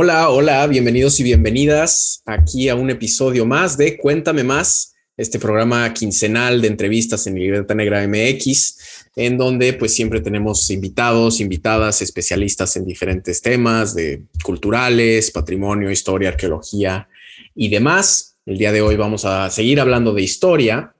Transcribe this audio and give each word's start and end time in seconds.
Hola, 0.00 0.30
hola, 0.30 0.64
bienvenidos 0.68 1.18
y 1.18 1.24
bienvenidas 1.24 2.22
aquí 2.24 2.68
a 2.68 2.76
un 2.76 2.88
episodio 2.88 3.44
más 3.44 3.76
de 3.76 3.96
Cuéntame 3.96 4.44
más, 4.44 4.94
este 5.16 5.40
programa 5.40 5.92
quincenal 5.92 6.60
de 6.60 6.68
entrevistas 6.68 7.26
en 7.26 7.34
Libertad 7.34 7.74
Negra 7.74 8.06
MX, 8.06 8.78
en 9.16 9.36
donde 9.36 9.72
pues 9.72 9.92
siempre 9.92 10.20
tenemos 10.20 10.70
invitados, 10.70 11.40
invitadas, 11.40 12.00
especialistas 12.00 12.76
en 12.76 12.84
diferentes 12.84 13.42
temas 13.42 13.92
de 13.92 14.22
culturales, 14.44 15.32
patrimonio, 15.32 15.90
historia, 15.90 16.28
arqueología 16.28 17.08
y 17.56 17.68
demás. 17.68 18.36
El 18.46 18.56
día 18.56 18.70
de 18.70 18.82
hoy 18.82 18.94
vamos 18.94 19.24
a 19.24 19.50
seguir 19.50 19.80
hablando 19.80 20.14
de 20.14 20.22
historia. 20.22 20.94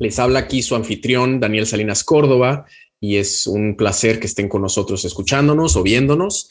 Les 0.00 0.18
habla 0.18 0.40
aquí 0.40 0.62
su 0.62 0.74
anfitrión 0.74 1.38
Daniel 1.38 1.68
Salinas 1.68 2.02
Córdoba 2.02 2.66
y 2.98 3.18
es 3.18 3.46
un 3.46 3.76
placer 3.76 4.18
que 4.18 4.26
estén 4.26 4.48
con 4.48 4.62
nosotros 4.62 5.04
escuchándonos 5.04 5.76
o 5.76 5.84
viéndonos. 5.84 6.50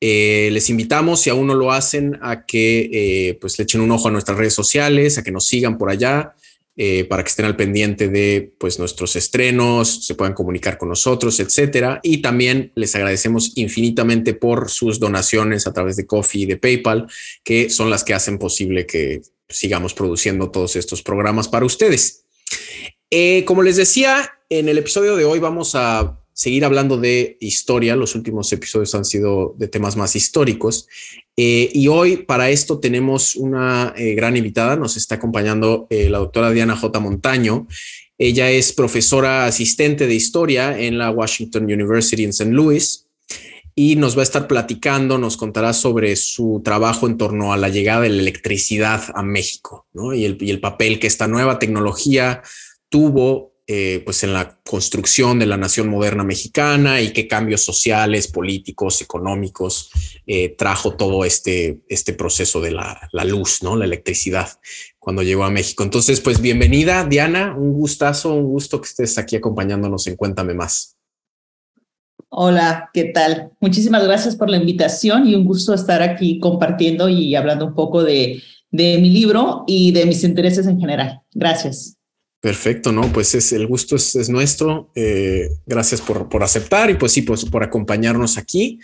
Eh, 0.00 0.50
les 0.52 0.68
invitamos, 0.68 1.22
si 1.22 1.30
aún 1.30 1.46
no 1.46 1.54
lo 1.54 1.72
hacen, 1.72 2.18
a 2.20 2.44
que 2.44 2.90
eh, 2.92 3.38
pues 3.40 3.58
le 3.58 3.64
echen 3.64 3.80
un 3.80 3.90
ojo 3.90 4.08
a 4.08 4.10
nuestras 4.10 4.36
redes 4.36 4.54
sociales, 4.54 5.16
a 5.16 5.22
que 5.22 5.32
nos 5.32 5.46
sigan 5.46 5.78
por 5.78 5.90
allá, 5.90 6.34
eh, 6.76 7.04
para 7.04 7.24
que 7.24 7.30
estén 7.30 7.46
al 7.46 7.56
pendiente 7.56 8.08
de 8.08 8.52
pues, 8.58 8.78
nuestros 8.78 9.16
estrenos, 9.16 10.04
se 10.04 10.14
puedan 10.14 10.34
comunicar 10.34 10.76
con 10.76 10.90
nosotros, 10.90 11.40
etcétera. 11.40 12.00
Y 12.02 12.18
también 12.18 12.72
les 12.74 12.94
agradecemos 12.94 13.52
infinitamente 13.56 14.34
por 14.34 14.70
sus 14.70 15.00
donaciones 15.00 15.66
a 15.66 15.72
través 15.72 15.96
de 15.96 16.06
Coffee 16.06 16.42
y 16.42 16.46
de 16.46 16.58
PayPal, 16.58 17.06
que 17.42 17.70
son 17.70 17.88
las 17.88 18.04
que 18.04 18.12
hacen 18.12 18.38
posible 18.38 18.84
que 18.84 19.22
sigamos 19.48 19.94
produciendo 19.94 20.50
todos 20.50 20.76
estos 20.76 21.02
programas 21.02 21.48
para 21.48 21.64
ustedes. 21.64 22.24
como 23.46 23.62
les 23.62 23.76
decía, 23.76 24.30
en 24.50 24.68
el 24.68 24.76
episodio 24.76 25.16
de 25.16 25.24
hoy 25.24 25.38
vamos 25.38 25.74
a 25.74 26.20
seguir 26.36 26.66
hablando 26.66 26.98
de 26.98 27.38
historia. 27.40 27.96
Los 27.96 28.14
últimos 28.14 28.52
episodios 28.52 28.94
han 28.94 29.06
sido 29.06 29.54
de 29.56 29.68
temas 29.68 29.96
más 29.96 30.14
históricos. 30.16 30.86
Eh, 31.34 31.70
y 31.72 31.88
hoy 31.88 32.18
para 32.18 32.50
esto 32.50 32.78
tenemos 32.78 33.36
una 33.36 33.94
eh, 33.96 34.14
gran 34.14 34.36
invitada. 34.36 34.76
Nos 34.76 34.98
está 34.98 35.14
acompañando 35.14 35.86
eh, 35.88 36.10
la 36.10 36.18
doctora 36.18 36.50
Diana 36.50 36.76
J. 36.76 37.00
Montaño. 37.00 37.66
Ella 38.18 38.50
es 38.50 38.74
profesora 38.74 39.46
asistente 39.46 40.06
de 40.06 40.14
historia 40.14 40.78
en 40.78 40.98
la 40.98 41.10
Washington 41.10 41.64
University 41.64 42.24
en 42.24 42.30
St. 42.30 42.52
Louis 42.52 43.06
y 43.74 43.96
nos 43.96 44.14
va 44.14 44.20
a 44.20 44.24
estar 44.24 44.46
platicando, 44.46 45.16
nos 45.16 45.38
contará 45.38 45.72
sobre 45.72 46.16
su 46.16 46.60
trabajo 46.62 47.06
en 47.06 47.16
torno 47.16 47.54
a 47.54 47.56
la 47.56 47.70
llegada 47.70 48.02
de 48.02 48.10
la 48.10 48.22
electricidad 48.22 49.04
a 49.14 49.22
México 49.22 49.86
el, 50.14 50.38
y 50.40 50.50
el 50.50 50.60
papel 50.60 50.98
que 50.98 51.06
esta 51.06 51.28
nueva 51.28 51.58
tecnología 51.58 52.42
tuvo 52.88 53.55
eh, 53.68 54.00
pues 54.04 54.22
en 54.22 54.32
la 54.32 54.60
construcción 54.64 55.40
de 55.40 55.46
la 55.46 55.56
nación 55.56 55.88
moderna 55.88 56.22
mexicana 56.22 57.00
y 57.00 57.12
qué 57.12 57.26
cambios 57.26 57.64
sociales, 57.64 58.28
políticos, 58.28 59.02
económicos 59.02 59.90
eh, 60.24 60.54
trajo 60.56 60.94
todo 60.94 61.24
este, 61.24 61.80
este 61.88 62.12
proceso 62.12 62.60
de 62.60 62.70
la, 62.70 63.08
la, 63.10 63.24
luz, 63.24 63.64
¿no? 63.64 63.74
La 63.74 63.84
electricidad 63.84 64.48
cuando 65.00 65.24
llegó 65.24 65.42
a 65.42 65.50
México. 65.50 65.82
Entonces, 65.82 66.20
pues 66.20 66.40
bienvenida, 66.40 67.04
Diana, 67.04 67.56
un 67.56 67.72
gustazo, 67.72 68.34
un 68.34 68.44
gusto 68.44 68.80
que 68.80 68.86
estés 68.86 69.18
aquí 69.18 69.34
acompañándonos 69.34 70.06
en 70.06 70.14
Cuéntame 70.14 70.54
Más. 70.54 70.96
Hola, 72.28 72.90
¿qué 72.92 73.06
tal? 73.06 73.50
Muchísimas 73.60 74.04
gracias 74.04 74.36
por 74.36 74.48
la 74.48 74.58
invitación 74.58 75.26
y 75.26 75.34
un 75.34 75.44
gusto 75.44 75.74
estar 75.74 76.02
aquí 76.02 76.38
compartiendo 76.38 77.08
y 77.08 77.34
hablando 77.34 77.66
un 77.66 77.74
poco 77.74 78.04
de, 78.04 78.40
de 78.70 78.98
mi 78.98 79.10
libro 79.10 79.64
y 79.66 79.90
de 79.90 80.06
mis 80.06 80.22
intereses 80.22 80.68
en 80.68 80.78
general. 80.78 81.22
Gracias. 81.32 81.96
Perfecto, 82.46 82.92
no, 82.92 83.12
pues 83.12 83.34
es 83.34 83.52
el 83.52 83.66
gusto 83.66 83.96
es, 83.96 84.28
nuestro. 84.28 84.92
Eh, 84.94 85.50
gracias 85.66 86.00
por, 86.00 86.28
por, 86.28 86.44
aceptar 86.44 86.88
y 86.90 86.94
pues 86.94 87.10
sí, 87.10 87.22
pues 87.22 87.44
por 87.44 87.64
acompañarnos 87.64 88.38
aquí. 88.38 88.78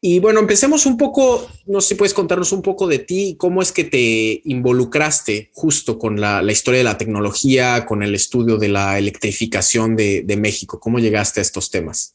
Y 0.00 0.20
bueno, 0.20 0.40
empecemos 0.40 0.86
un 0.86 0.96
poco, 0.96 1.46
no 1.66 1.82
sé 1.82 1.88
si 1.88 1.94
puedes 1.96 2.14
contarnos 2.14 2.50
un 2.52 2.62
poco 2.62 2.86
de 2.86 3.00
ti, 3.00 3.36
cómo 3.38 3.60
es 3.60 3.72
que 3.72 3.84
te 3.84 4.40
involucraste 4.46 5.50
justo 5.52 5.98
con 5.98 6.18
la, 6.18 6.42
historia 6.50 6.78
de 6.78 6.84
la 6.84 6.96
tecnología, 6.96 7.84
con 7.84 8.02
el 8.02 8.14
estudio 8.14 8.56
de 8.56 8.68
la 8.68 8.96
electrificación 8.96 9.96
de, 9.96 10.38
México, 10.38 10.80
cómo 10.80 10.98
llegaste 10.98 11.40
a 11.40 11.42
estos 11.42 11.70
temas. 11.70 12.14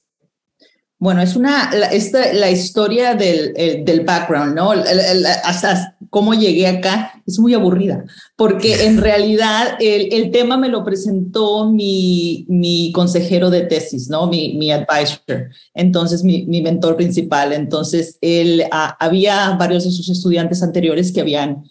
Bueno, 0.98 1.22
es 1.22 1.36
una, 1.36 1.70
la, 1.72 1.86
esta, 1.90 2.34
la 2.34 2.50
historia 2.50 3.14
del, 3.14 3.54
del 3.86 4.02
background, 4.02 4.56
¿no? 4.56 4.72
hasta 4.72 5.99
cómo 6.10 6.34
llegué 6.34 6.68
acá 6.68 7.22
es 7.26 7.40
muy 7.40 7.54
aburrida, 7.54 8.06
porque 8.36 8.86
en 8.86 8.98
realidad 9.02 9.78
el, 9.80 10.14
el 10.14 10.32
tema 10.32 10.58
me 10.58 10.70
lo 10.70 10.84
presentó 10.84 11.70
mi, 11.70 12.46
mi 12.48 12.92
consejero 12.92 13.50
de 13.50 13.62
tesis, 13.62 14.10
¿no? 14.10 14.28
Mi, 14.28 14.56
mi 14.56 14.72
advisor, 14.72 15.50
entonces 15.74 16.24
mi, 16.24 16.46
mi 16.46 16.62
mentor 16.62 16.96
principal. 16.96 17.54
Entonces, 17.54 18.18
él, 18.22 18.64
ah, 18.72 18.98
había 19.00 19.52
varios 19.52 19.86
de 19.86 19.92
sus 19.92 20.10
estudiantes 20.10 20.64
anteriores 20.64 21.12
que 21.12 21.22
habían 21.22 21.64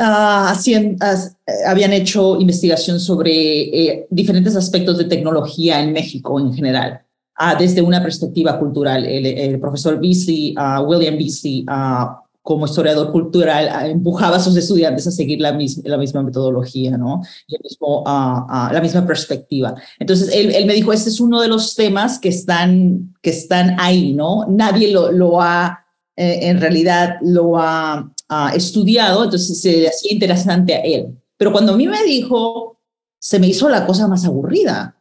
Uh, 0.00 0.54
habían 1.66 1.92
hecho 1.92 2.40
investigación 2.40 3.00
sobre 3.00 3.32
eh, 3.32 4.06
diferentes 4.10 4.54
aspectos 4.54 4.96
de 4.96 5.06
tecnología 5.06 5.82
en 5.82 5.92
México 5.92 6.38
en 6.38 6.54
general 6.54 7.02
desde 7.58 7.82
una 7.82 8.02
perspectiva 8.02 8.58
cultural. 8.58 9.04
El, 9.04 9.60
profesor 9.60 10.00
Beasley, 10.00 10.54
William 10.86 11.16
Beasley, 11.16 11.64
como 12.48 12.64
historiador 12.64 13.12
cultural, 13.12 13.90
empujaba 13.90 14.36
a 14.36 14.40
sus 14.40 14.56
estudiantes 14.56 15.06
a 15.06 15.10
seguir 15.10 15.38
la 15.38 15.52
misma, 15.52 16.22
metodología, 16.22 16.96
¿no? 16.96 17.20
Y 17.46 17.56
el 17.56 17.60
mismo, 17.62 18.02
la 18.06 18.80
misma 18.80 19.06
perspectiva. 19.06 19.74
Entonces, 19.98 20.30
él, 20.32 20.64
me 20.64 20.72
dijo, 20.72 20.94
este 20.94 21.10
es 21.10 21.20
uno 21.20 21.42
de 21.42 21.48
los 21.48 21.74
temas 21.74 22.18
que 22.18 22.30
están, 22.30 23.14
que 23.20 23.28
están 23.28 23.76
ahí, 23.78 24.14
¿no? 24.14 24.46
Nadie 24.48 24.90
lo, 24.90 25.12
lo 25.12 25.42
ha, 25.42 25.84
eh, 26.16 26.38
en 26.44 26.58
realidad, 26.58 27.16
lo 27.20 27.58
ha, 27.58 28.14
estudiado, 28.54 29.24
entonces 29.24 29.60
se 29.60 29.82
le 29.82 29.88
hacía 29.88 30.14
interesante 30.14 30.74
a 30.74 30.80
él. 30.80 31.18
Pero 31.36 31.52
cuando 31.52 31.74
a 31.74 31.76
mí 31.76 31.86
me 31.86 32.02
dijo, 32.04 32.80
se 33.18 33.38
me 33.38 33.48
hizo 33.48 33.68
la 33.68 33.84
cosa 33.84 34.08
más 34.08 34.24
aburrida, 34.24 34.96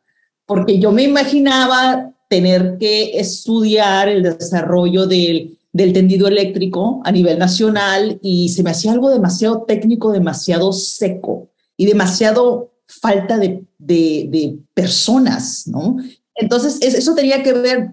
porque 0.46 0.80
yo 0.80 0.92
me 0.92 1.04
imaginaba 1.04 2.12
tener 2.28 2.78
que 2.78 3.18
estudiar 3.18 4.10
el 4.10 4.24
desarrollo 4.24 5.06
del, 5.06 5.57
del 5.78 5.94
tendido 5.94 6.28
eléctrico 6.28 7.02
a 7.06 7.12
nivel 7.12 7.38
nacional 7.38 8.20
y 8.24 8.50
se 8.50 8.64
me 8.64 8.72
hacía 8.72 8.92
algo 8.92 9.12
demasiado 9.12 9.62
técnico, 9.62 10.12
demasiado 10.12 10.74
seco 10.74 11.52
y 11.78 11.86
demasiado 11.86 12.74
falta 12.88 13.38
de, 13.38 13.64
de, 13.78 14.58
personas, 14.74 15.68
¿no? 15.68 15.98
Entonces, 16.34 16.80
eso 16.82 17.14
tenía 17.14 17.44
que 17.44 17.54
ver, 17.54 17.92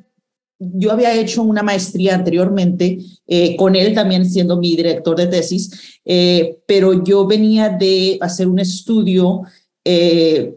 yo 0.59 0.93
había 0.93 1.15
hecho 1.15 1.43
una 1.43 1.62
maestría 1.62 2.15
anteriormente 2.15 3.00
eh, 3.27 3.55
con 3.56 3.77
él 3.77 3.93
también 3.93 4.25
siendo 4.25 4.56
mi 4.56 4.77
director 4.77 5.15
de 5.15 5.27
tesis, 5.27 6.00
eh, 6.06 6.61
pero 6.67 7.05
yo 7.05 7.27
venía 7.27 7.69
de 7.69 8.17
hacer 8.23 8.49
un 8.49 8.61
estudio 8.61 9.43
eh, 9.84 10.55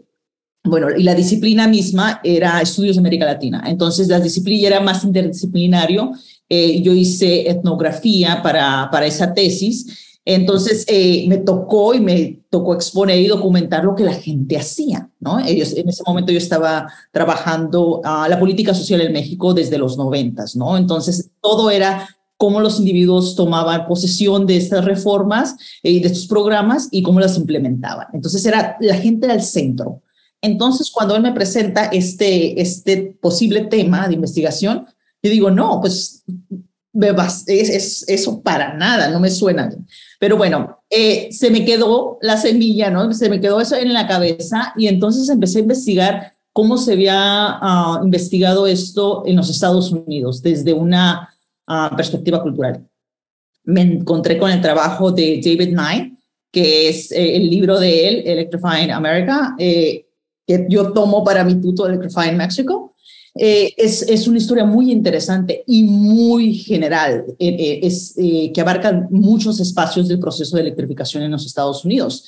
bueno, 0.64 0.88
y 0.96 1.02
la 1.02 1.14
disciplina 1.14 1.68
misma 1.68 2.20
era 2.24 2.60
estudios 2.60 2.96
de 2.96 3.00
América 3.00 3.24
Latina. 3.24 3.64
Entonces, 3.66 4.08
la 4.08 4.20
disciplina 4.20 4.66
era 4.66 4.80
más 4.80 5.04
interdisciplinario. 5.04 6.12
Eh, 6.48 6.80
yo 6.82 6.94
hice 6.94 7.48
etnografía 7.48 8.42
para, 8.42 8.88
para 8.90 9.06
esa 9.06 9.34
tesis. 9.34 10.18
Entonces, 10.24 10.84
eh, 10.88 11.24
me 11.26 11.38
tocó 11.38 11.94
y 11.94 12.00
me 12.00 12.42
tocó 12.50 12.74
exponer 12.74 13.18
y 13.18 13.28
documentar 13.28 13.84
lo 13.84 13.94
que 13.94 14.04
la 14.04 14.12
gente 14.12 14.58
hacía, 14.58 15.10
¿no? 15.20 15.38
Ellos, 15.40 15.72
en 15.74 15.88
ese 15.88 16.02
momento 16.06 16.32
yo 16.32 16.38
estaba 16.38 16.92
trabajando 17.12 18.02
a 18.04 18.28
la 18.28 18.38
política 18.38 18.74
social 18.74 19.00
en 19.00 19.12
México 19.12 19.54
desde 19.54 19.78
los 19.78 19.96
noventas, 19.96 20.54
¿no? 20.54 20.76
Entonces, 20.76 21.30
todo 21.40 21.70
era 21.70 22.08
cómo 22.36 22.60
los 22.60 22.78
individuos 22.78 23.36
tomaban 23.36 23.86
posesión 23.86 24.46
de 24.46 24.58
estas 24.58 24.84
reformas 24.84 25.56
y 25.82 26.00
de 26.00 26.08
estos 26.08 26.26
programas 26.26 26.88
y 26.90 27.02
cómo 27.02 27.20
las 27.20 27.38
implementaban. 27.38 28.08
Entonces, 28.12 28.44
era, 28.44 28.76
la 28.80 28.96
gente 28.96 29.26
era 29.26 29.34
el 29.34 29.42
centro. 29.42 30.02
Entonces, 30.40 30.90
cuando 30.90 31.16
él 31.16 31.22
me 31.22 31.32
presenta 31.32 31.86
este, 31.86 32.60
este 32.60 33.16
posible 33.20 33.62
tema 33.62 34.06
de 34.06 34.14
investigación, 34.14 34.86
yo 35.22 35.30
digo, 35.30 35.50
no, 35.50 35.80
pues 35.80 36.24
es, 37.46 37.68
es, 37.68 38.04
eso 38.08 38.42
para 38.42 38.74
nada, 38.74 39.10
no 39.10 39.20
me 39.20 39.30
suena. 39.30 39.70
Pero 40.18 40.36
bueno, 40.36 40.82
eh, 40.90 41.28
se 41.30 41.50
me 41.50 41.64
quedó 41.64 42.18
la 42.22 42.36
semilla, 42.36 42.90
¿no? 42.90 43.12
Se 43.12 43.28
me 43.28 43.40
quedó 43.40 43.60
eso 43.60 43.76
en 43.76 43.92
la 43.92 44.06
cabeza 44.06 44.72
y 44.76 44.88
entonces 44.88 45.28
empecé 45.28 45.58
a 45.58 45.62
investigar 45.62 46.32
cómo 46.52 46.76
se 46.76 46.94
había 46.94 47.58
uh, 47.62 48.04
investigado 48.04 48.66
esto 48.66 49.22
en 49.26 49.36
los 49.36 49.48
Estados 49.48 49.92
Unidos 49.92 50.42
desde 50.42 50.72
una 50.72 51.28
uh, 51.68 51.94
perspectiva 51.96 52.42
cultural. 52.42 52.84
Me 53.64 53.82
encontré 53.82 54.38
con 54.38 54.50
el 54.50 54.60
trabajo 54.60 55.12
de 55.12 55.40
David 55.44 55.76
Nye, 55.76 56.16
que 56.50 56.88
es 56.88 57.12
eh, 57.12 57.36
el 57.36 57.50
libro 57.50 57.78
de 57.78 58.08
él, 58.08 58.22
Electrifying 58.26 58.90
America. 58.90 59.54
Eh, 59.58 60.06
que 60.48 60.66
yo 60.70 60.92
tomo 60.92 61.22
para 61.22 61.44
mi 61.44 61.60
tuto 61.60 61.86
Electrify 61.86 62.30
en 62.30 62.38
México, 62.38 62.94
eh, 63.38 63.72
es, 63.76 64.02
es, 64.02 64.26
una 64.26 64.38
historia 64.38 64.64
muy 64.64 64.90
interesante 64.90 65.64
y 65.66 65.84
muy 65.84 66.54
general, 66.54 67.24
eh, 67.38 67.56
eh, 67.58 67.80
es, 67.82 68.14
que 68.16 68.60
abarca 68.60 69.06
muchos 69.10 69.60
espacios 69.60 70.08
del 70.08 70.18
proceso 70.18 70.56
de 70.56 70.62
electrificación 70.62 71.22
en 71.22 71.30
los 71.30 71.46
Estados 71.46 71.84
Unidos. 71.84 72.24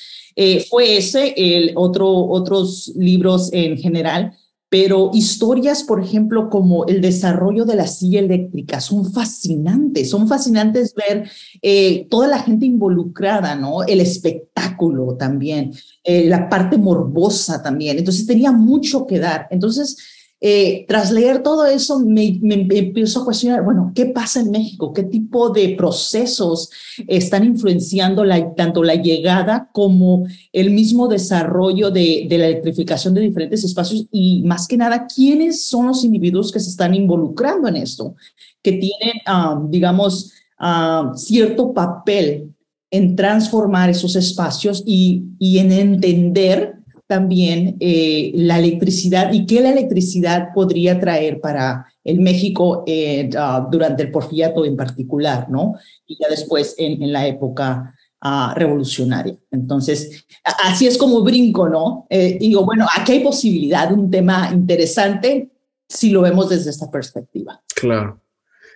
fue 0.70 0.96
ese, 0.96 1.34
el 1.36 1.72
otro, 1.74 2.08
otros 2.08 2.92
libros 2.94 3.50
en 3.52 3.76
general 3.76 4.32
pero 4.70 5.10
historias, 5.12 5.82
por 5.82 6.00
ejemplo, 6.00 6.48
como 6.48 6.86
el 6.86 7.00
desarrollo 7.00 7.64
de 7.64 7.74
la 7.74 7.88
silla 7.88 8.20
eléctrica, 8.20 8.80
son 8.80 9.12
fascinantes, 9.12 10.08
son 10.08 10.28
fascinantes 10.28 10.94
ver 10.94 11.28
eh, 11.60 12.06
toda 12.08 12.28
la 12.28 12.38
gente 12.38 12.66
involucrada, 12.66 13.56
¿no? 13.56 13.82
El 13.82 14.00
espectáculo 14.00 15.16
también, 15.16 15.72
eh, 16.04 16.26
la 16.26 16.48
parte 16.48 16.78
morbosa 16.78 17.60
también. 17.60 17.98
Entonces 17.98 18.24
tenía 18.28 18.52
mucho 18.52 19.08
que 19.08 19.18
dar. 19.18 19.48
Entonces, 19.50 19.96
eh, 20.42 20.86
tras 20.88 21.12
leer 21.12 21.42
todo 21.42 21.66
eso, 21.66 22.00
me, 22.00 22.38
me, 22.40 22.66
empiezo 22.70 23.20
a 23.20 23.24
cuestionar, 23.26 23.62
bueno, 23.62 23.92
¿qué 23.94 24.06
pasa 24.06 24.40
en 24.40 24.50
México? 24.50 24.94
¿Qué 24.94 25.02
tipo 25.02 25.50
de 25.50 25.74
procesos 25.76 26.70
están 27.06 27.44
influenciando 27.44 28.24
la, 28.24 28.54
tanto 28.54 28.82
la 28.82 28.94
llegada 28.94 29.68
como 29.72 30.26
el 30.52 30.70
mismo 30.70 31.08
desarrollo 31.08 31.90
de, 31.90 32.26
de, 32.26 32.38
la 32.38 32.46
electrificación 32.46 33.12
de 33.12 33.20
diferentes 33.20 33.64
espacios? 33.64 34.06
Y 34.10 34.42
más 34.44 34.66
que 34.66 34.78
nada, 34.78 35.06
¿quiénes 35.06 35.66
son 35.66 35.88
los 35.88 36.04
individuos 36.04 36.50
que 36.50 36.60
se 36.60 36.70
están 36.70 36.94
involucrando 36.94 37.68
en 37.68 37.76
esto? 37.76 38.14
Que 38.62 38.72
tienen, 38.72 39.20
ah, 39.26 39.60
digamos, 39.68 40.32
uh, 40.58 41.14
cierto 41.16 41.74
papel 41.74 42.54
en 42.90 43.14
transformar 43.14 43.90
esos 43.90 44.16
espacios 44.16 44.82
y, 44.86 45.24
y 45.38 45.58
en 45.58 45.70
entender 45.70 46.79
también 47.10 47.76
eh, 47.80 48.30
la 48.36 48.60
electricidad 48.60 49.32
y 49.32 49.44
qué 49.44 49.60
la 49.60 49.72
electricidad 49.72 50.50
podría 50.54 51.00
traer 51.00 51.40
para 51.40 51.86
el 52.04 52.20
México 52.20 52.84
eh, 52.86 53.28
ah, 53.36 53.66
durante 53.68 54.04
el 54.04 54.12
porfiriato 54.12 54.64
en 54.64 54.76
particular, 54.76 55.50
¿no? 55.50 55.74
Y 56.06 56.16
ya 56.20 56.28
después 56.28 56.76
en, 56.78 57.02
en 57.02 57.12
la 57.12 57.26
época 57.26 57.96
ah, 58.20 58.54
revolucionaria. 58.56 59.36
Entonces, 59.50 60.24
así 60.62 60.86
es 60.86 60.96
como 60.96 61.24
brinco, 61.24 61.68
¿no? 61.68 62.06
Eh, 62.10 62.38
digo, 62.38 62.64
bueno, 62.64 62.86
aquí 62.96 63.10
hay 63.10 63.24
posibilidad, 63.24 63.90
un 63.90 64.08
tema 64.08 64.50
interesante 64.52 65.50
si 65.88 66.10
lo 66.10 66.22
vemos 66.22 66.48
desde 66.48 66.70
esta 66.70 66.92
perspectiva. 66.92 67.60
Claro, 67.74 68.20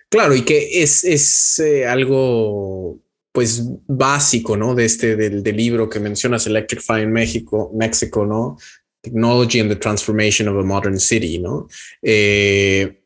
claro, 0.09 0.35
y 0.35 0.43
que 0.43 0.83
es, 0.83 1.05
es 1.05 1.63
algo 1.87 2.99
pues 3.35 3.63
básico, 3.85 4.55
¿no? 4.55 4.73
De 4.73 4.85
este, 4.85 5.17
del, 5.17 5.43
libro 5.43 5.89
que 5.89 5.99
mencionas, 5.99 6.47
Electrifying 6.47 7.11
México, 7.11 7.69
México, 7.75 8.25
¿no? 8.25 8.57
Technology 9.01 9.59
and 9.59 9.69
the 9.69 9.75
Transformation 9.75 10.47
of 10.47 10.57
a 10.57 10.65
Modern 10.65 10.97
City, 10.97 11.37
¿no? 11.37 11.67
Eh, 12.01 13.01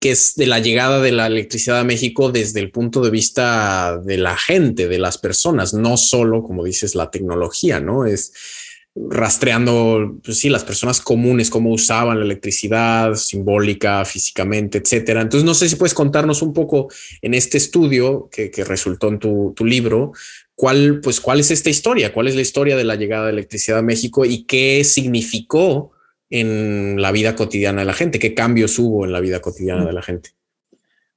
que 0.00 0.12
es 0.12 0.36
de 0.36 0.46
la 0.46 0.60
llegada 0.60 1.00
de 1.00 1.10
la 1.10 1.26
electricidad 1.26 1.80
a 1.80 1.84
México 1.84 2.30
desde 2.30 2.60
el 2.60 2.70
punto 2.70 3.02
de 3.02 3.10
vista 3.10 3.98
de 3.98 4.16
la 4.16 4.36
gente, 4.36 4.86
de 4.86 4.98
las 4.98 5.18
personas, 5.18 5.74
no 5.74 5.96
solo, 5.96 6.44
como 6.44 6.64
dices, 6.64 6.94
la 6.94 7.10
tecnología, 7.10 7.80
¿no? 7.80 8.06
Es, 8.06 8.32
rastreando, 8.94 10.18
pues 10.22 10.38
sí, 10.38 10.50
las 10.50 10.64
personas 10.64 11.00
comunes, 11.00 11.48
cómo 11.48 11.70
usaban 11.70 12.18
la 12.18 12.24
electricidad 12.24 13.14
simbólica, 13.14 14.04
físicamente, 14.04 14.78
etcétera. 14.78 15.22
Entonces, 15.22 15.44
no 15.44 15.54
sé 15.54 15.68
si 15.68 15.76
puedes 15.76 15.94
contarnos 15.94 16.42
un 16.42 16.52
poco 16.52 16.88
en 17.22 17.32
este 17.34 17.56
estudio 17.56 18.28
que, 18.30 18.50
resultó 18.64 19.08
en 19.08 19.18
tu, 19.18 19.54
libro, 19.64 20.12
cuál, 20.54 21.00
pues, 21.00 21.20
cuál 21.20 21.40
es 21.40 21.50
esta 21.50 21.70
historia, 21.70 22.12
cuál 22.12 22.28
es 22.28 22.34
la 22.34 22.42
historia 22.42 22.76
de 22.76 22.84
la 22.84 22.96
llegada 22.96 23.26
de 23.26 23.32
electricidad 23.32 23.78
a 23.78 23.82
México 23.82 24.24
y 24.26 24.44
qué 24.44 24.84
significó 24.84 25.92
en 26.28 27.00
la 27.00 27.12
vida 27.12 27.34
cotidiana 27.34 27.80
de 27.80 27.86
la 27.86 27.94
gente, 27.94 28.18
qué 28.18 28.34
cambios 28.34 28.78
hubo 28.78 29.04
en 29.04 29.12
la 29.12 29.20
vida 29.20 29.40
cotidiana 29.40 29.84
de 29.84 29.92
la 29.92 30.02
gente. 30.02 30.30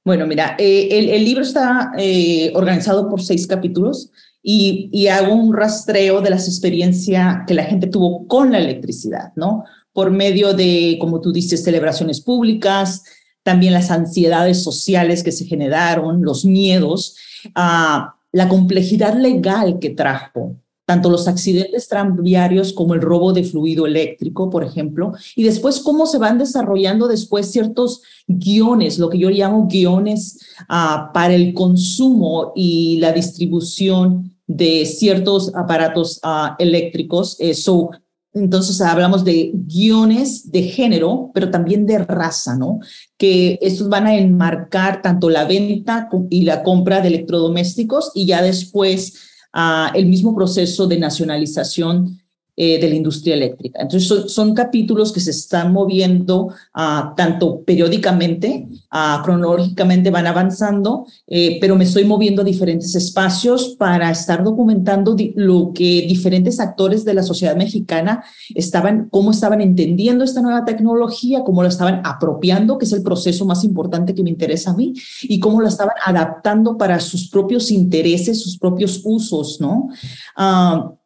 Bueno, 0.04 0.26
mira, 0.26 0.54
eh, 0.58 0.88
el, 0.90 1.24
libro 1.24 1.42
está 1.42 1.90
eh, 1.98 2.52
organizado 2.54 3.08
por 3.08 3.20
seis 3.22 3.46
capítulos 3.46 4.12
y, 4.48 5.08
hago 5.08 5.34
un 5.34 5.52
rastreo 5.52 6.20
de 6.20 6.30
las 6.30 6.46
experiencias 6.46 7.38
que 7.48 7.54
la 7.54 7.64
gente 7.64 7.88
tuvo 7.88 8.28
con 8.28 8.52
la 8.52 8.58
electricidad, 8.58 9.32
¿no? 9.34 9.64
Por 9.92 10.12
medio 10.12 10.54
de, 10.54 10.98
como 11.00 11.20
tú 11.20 11.32
dices, 11.32 11.64
celebraciones 11.64 12.20
públicas, 12.20 13.02
también 13.42 13.72
las 13.72 13.90
ansiedades 13.90 14.62
sociales 14.62 15.24
que 15.24 15.32
se 15.32 15.46
generaron, 15.46 16.22
los 16.22 16.44
miedos, 16.44 17.16
a 17.56 18.14
la 18.30 18.48
complejidad 18.48 19.18
legal 19.18 19.80
que 19.80 19.90
trajo 19.90 20.54
tanto 20.84 21.10
los 21.10 21.26
accidentes 21.26 21.88
tranviarios 21.88 22.72
como 22.72 22.94
el 22.94 23.00
robo 23.00 23.32
de 23.32 23.42
fluido 23.42 23.86
eléctrico, 23.86 24.48
por 24.48 24.62
ejemplo, 24.62 25.12
y 25.34 25.42
después 25.42 25.80
cómo 25.80 26.06
se 26.06 26.18
van 26.18 26.38
desarrollando 26.38 27.08
después 27.08 27.50
ciertos 27.50 28.02
guiones, 28.28 29.00
lo 29.00 29.10
que 29.10 29.18
yo 29.18 29.28
llamo 29.30 29.66
guiones 29.66 30.38
ah, 30.68 31.10
para 31.12 31.34
el 31.34 31.52
consumo 31.52 32.52
y 32.54 33.00
la 33.00 33.12
distribución 33.12 34.35
de 34.46 34.86
ciertos 34.86 35.54
aparatos 35.54 36.20
uh, 36.24 36.54
eléctricos. 36.58 37.36
Eso, 37.38 37.90
entonces 38.32 38.80
hablamos 38.80 39.24
de 39.24 39.50
guiones 39.54 40.50
de 40.50 40.62
género, 40.64 41.30
pero 41.34 41.50
también 41.50 41.86
de 41.86 41.98
raza, 41.98 42.56
¿no? 42.56 42.80
Que 43.16 43.58
estos 43.60 43.88
van 43.88 44.06
a 44.06 44.16
enmarcar 44.16 45.02
tanto 45.02 45.30
la 45.30 45.44
venta 45.44 46.08
y 46.30 46.42
la 46.44 46.62
compra 46.62 47.00
de 47.00 47.08
electrodomésticos 47.08 48.12
y 48.14 48.26
ya 48.26 48.42
después 48.42 49.14
uh, 49.54 49.94
el 49.94 50.06
mismo 50.06 50.34
proceso 50.34 50.86
de 50.86 50.98
nacionalización 50.98 52.20
eh, 52.58 52.80
de 52.80 52.88
la 52.88 52.94
industria 52.94 53.34
eléctrica. 53.34 53.82
Entonces, 53.82 54.32
son, 54.32 54.54
capítulos 54.54 55.12
que 55.12 55.20
se 55.20 55.30
están 55.30 55.74
moviendo 55.74 56.46
uh, 56.46 57.14
tanto 57.14 57.60
periódicamente, 57.60 58.66
uh, 58.90 59.22
cronológicamente 59.22 60.10
van 60.10 60.26
avanzando, 60.26 61.06
eh, 61.26 61.58
pero 61.60 61.76
me 61.76 61.84
estoy 61.84 62.06
moviendo 62.06 62.40
a 62.40 62.46
diferentes 62.46 62.94
espacios 62.94 63.76
para 63.78 64.10
estar 64.10 64.42
documentando 64.42 65.14
lo 65.34 65.72
que 65.74 66.06
diferentes 66.08 66.58
actores 66.58 67.04
de 67.04 67.12
la 67.12 67.22
sociedad 67.22 67.56
mexicana 67.56 68.24
estaban, 68.54 69.08
cómo 69.10 69.32
estaban 69.32 69.60
entendiendo 69.60 70.24
esta 70.24 70.40
nueva 70.40 70.64
tecnología, 70.64 71.44
cómo 71.44 71.62
la 71.62 71.68
estaban 71.68 72.00
apropiando, 72.04 72.78
que 72.78 72.86
es 72.86 72.92
el 72.92 73.02
proceso 73.02 73.44
más 73.44 73.64
importante 73.64 74.14
que 74.14 74.22
me 74.22 74.30
interesa 74.30 74.70
a 74.70 74.74
mí, 74.74 74.94
y 75.24 75.40
cómo 75.40 75.60
la 75.60 75.68
estaban 75.68 75.96
adaptando 76.06 76.78
para 76.78 77.00
sus 77.00 77.28
propios 77.28 77.70
intereses, 77.70 78.40
sus 78.40 78.56
propios 78.56 79.02
usos, 79.04 79.60
¿no? 79.60 79.90
Uh, 80.38 80.96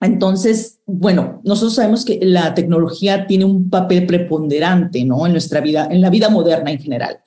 entonces, 0.00 0.77
bueno, 0.90 1.42
nosotros 1.44 1.74
sabemos 1.74 2.02
que 2.02 2.18
la 2.22 2.54
tecnología 2.54 3.26
tiene 3.26 3.44
un 3.44 3.68
papel 3.68 4.06
preponderante, 4.06 5.04
¿no? 5.04 5.26
En 5.26 5.32
nuestra 5.32 5.60
vida, 5.60 5.86
en 5.90 6.00
la 6.00 6.08
vida 6.08 6.30
moderna 6.30 6.70
en 6.70 6.78
general. 6.78 7.18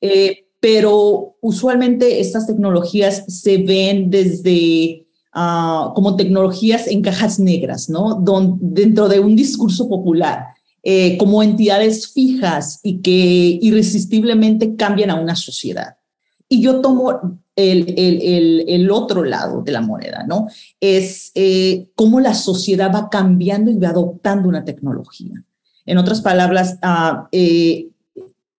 Eh, 0.00 0.46
pero 0.58 1.36
usualmente 1.40 2.20
estas 2.20 2.48
tecnologías 2.48 3.24
se 3.28 3.58
ven 3.58 4.10
desde 4.10 5.06
uh, 5.32 5.94
como 5.94 6.16
tecnologías 6.16 6.88
en 6.88 7.02
cajas 7.02 7.38
negras, 7.38 7.88
¿no? 7.88 8.20
Dentro 8.60 9.08
de 9.08 9.20
un 9.20 9.36
discurso 9.36 9.88
popular, 9.88 10.46
eh, 10.82 11.16
como 11.16 11.40
entidades 11.40 12.12
fijas 12.12 12.80
y 12.82 13.00
que 13.00 13.60
irresistiblemente 13.62 14.74
cambian 14.74 15.10
a 15.10 15.20
una 15.20 15.36
sociedad. 15.36 15.98
Y 16.48 16.60
yo 16.60 16.80
tomo 16.80 17.40
el, 17.56 17.94
el, 17.96 18.64
el, 18.68 18.90
otro 18.90 19.24
lado 19.24 19.62
de 19.62 19.72
la 19.72 19.80
moneda, 19.80 20.24
¿no? 20.26 20.48
Es 20.80 21.30
eh, 21.34 21.88
cómo 21.94 22.20
la 22.20 22.34
sociedad 22.34 22.92
va 22.92 23.08
cambiando 23.08 23.70
y 23.70 23.78
va 23.78 23.90
adoptando 23.90 24.48
una 24.48 24.64
tecnología. 24.64 25.44
En 25.86 25.98
otras 25.98 26.20
palabras, 26.20 26.78
ah, 26.82 27.28
eh, 27.30 27.90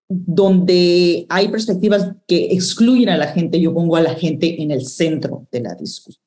donde 0.08 1.26
hay 1.28 1.48
perspectivas 1.48 2.12
que 2.26 2.52
excluyen 2.52 3.08
a 3.08 3.16
la 3.16 3.28
gente, 3.28 3.60
yo 3.60 3.74
pongo 3.74 3.96
a 3.96 4.02
la 4.02 4.14
gente 4.14 4.62
en 4.62 4.70
el 4.70 4.86
centro 4.86 5.46
de 5.50 5.60
la 5.60 5.74
discusión. 5.74 6.24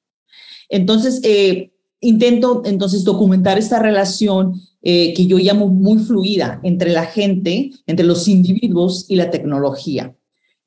Entonces, 0.67 1.21
eh, 1.23 1.71
intento 2.01 2.61
entonces 2.65 3.03
documentar 3.03 3.57
esta 3.57 3.79
relación 3.79 4.61
que 4.81 5.25
yo 5.27 5.37
llamo 5.37 5.67
muy 5.67 5.97
fluida 5.97 6.61
entre 6.63 6.93
la 6.93 7.05
gente, 7.05 7.71
entre 7.85 8.05
los 8.05 8.29
individuos 8.29 9.05
y 9.09 9.17
la 9.17 9.29
tecnología. 9.29 10.15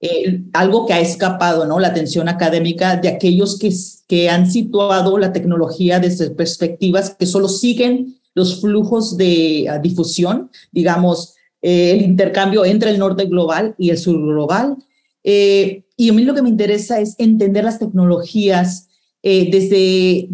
Eh, 0.05 0.43
algo 0.53 0.85
que 0.85 0.95
ha 0.95 1.01
escapado, 1.01 1.65
¿no? 1.65 1.79
La 1.79 1.87
atención 1.87 2.29
académica 2.29 2.97
de 2.97 3.07
aquellos 3.07 3.57
que, 3.57 3.73
que 4.09 4.29
han 4.29 4.51
situado 4.51 5.17
la 5.17 5.33
tecnología 5.33 6.01
desde 6.01 6.31
perspectivas 6.31 7.11
que 7.11 7.25
solo 7.25 7.47
siguen 7.47 8.17
los 8.35 8.61
flujos 8.61 9.17
de 9.17 9.69
ah, 9.71 9.79
difusión, 9.79 10.51
digamos, 10.73 11.37
eh, 11.63 11.93
el 11.93 12.03
intercambio 12.03 12.65
entre 12.65 12.91
el 12.91 12.99
norte 12.99 13.27
global 13.27 13.77
y 13.79 13.91
el 13.91 13.99
sur 13.99 14.21
global. 14.21 14.77
Eh, 15.23 15.85
y 15.97 16.11
a 16.11 16.13
mí 16.13 16.25
lo 16.25 16.35
que 16.35 16.43
me 16.43 16.49
interesa 16.49 16.99
es 16.99 17.15
entender 17.19 17.63
las 17.63 17.79
tecnologías 17.79 18.89
desde 19.23 20.29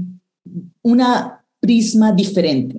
una 0.80 1.44
prisma 1.60 2.12
diferente. 2.12 2.78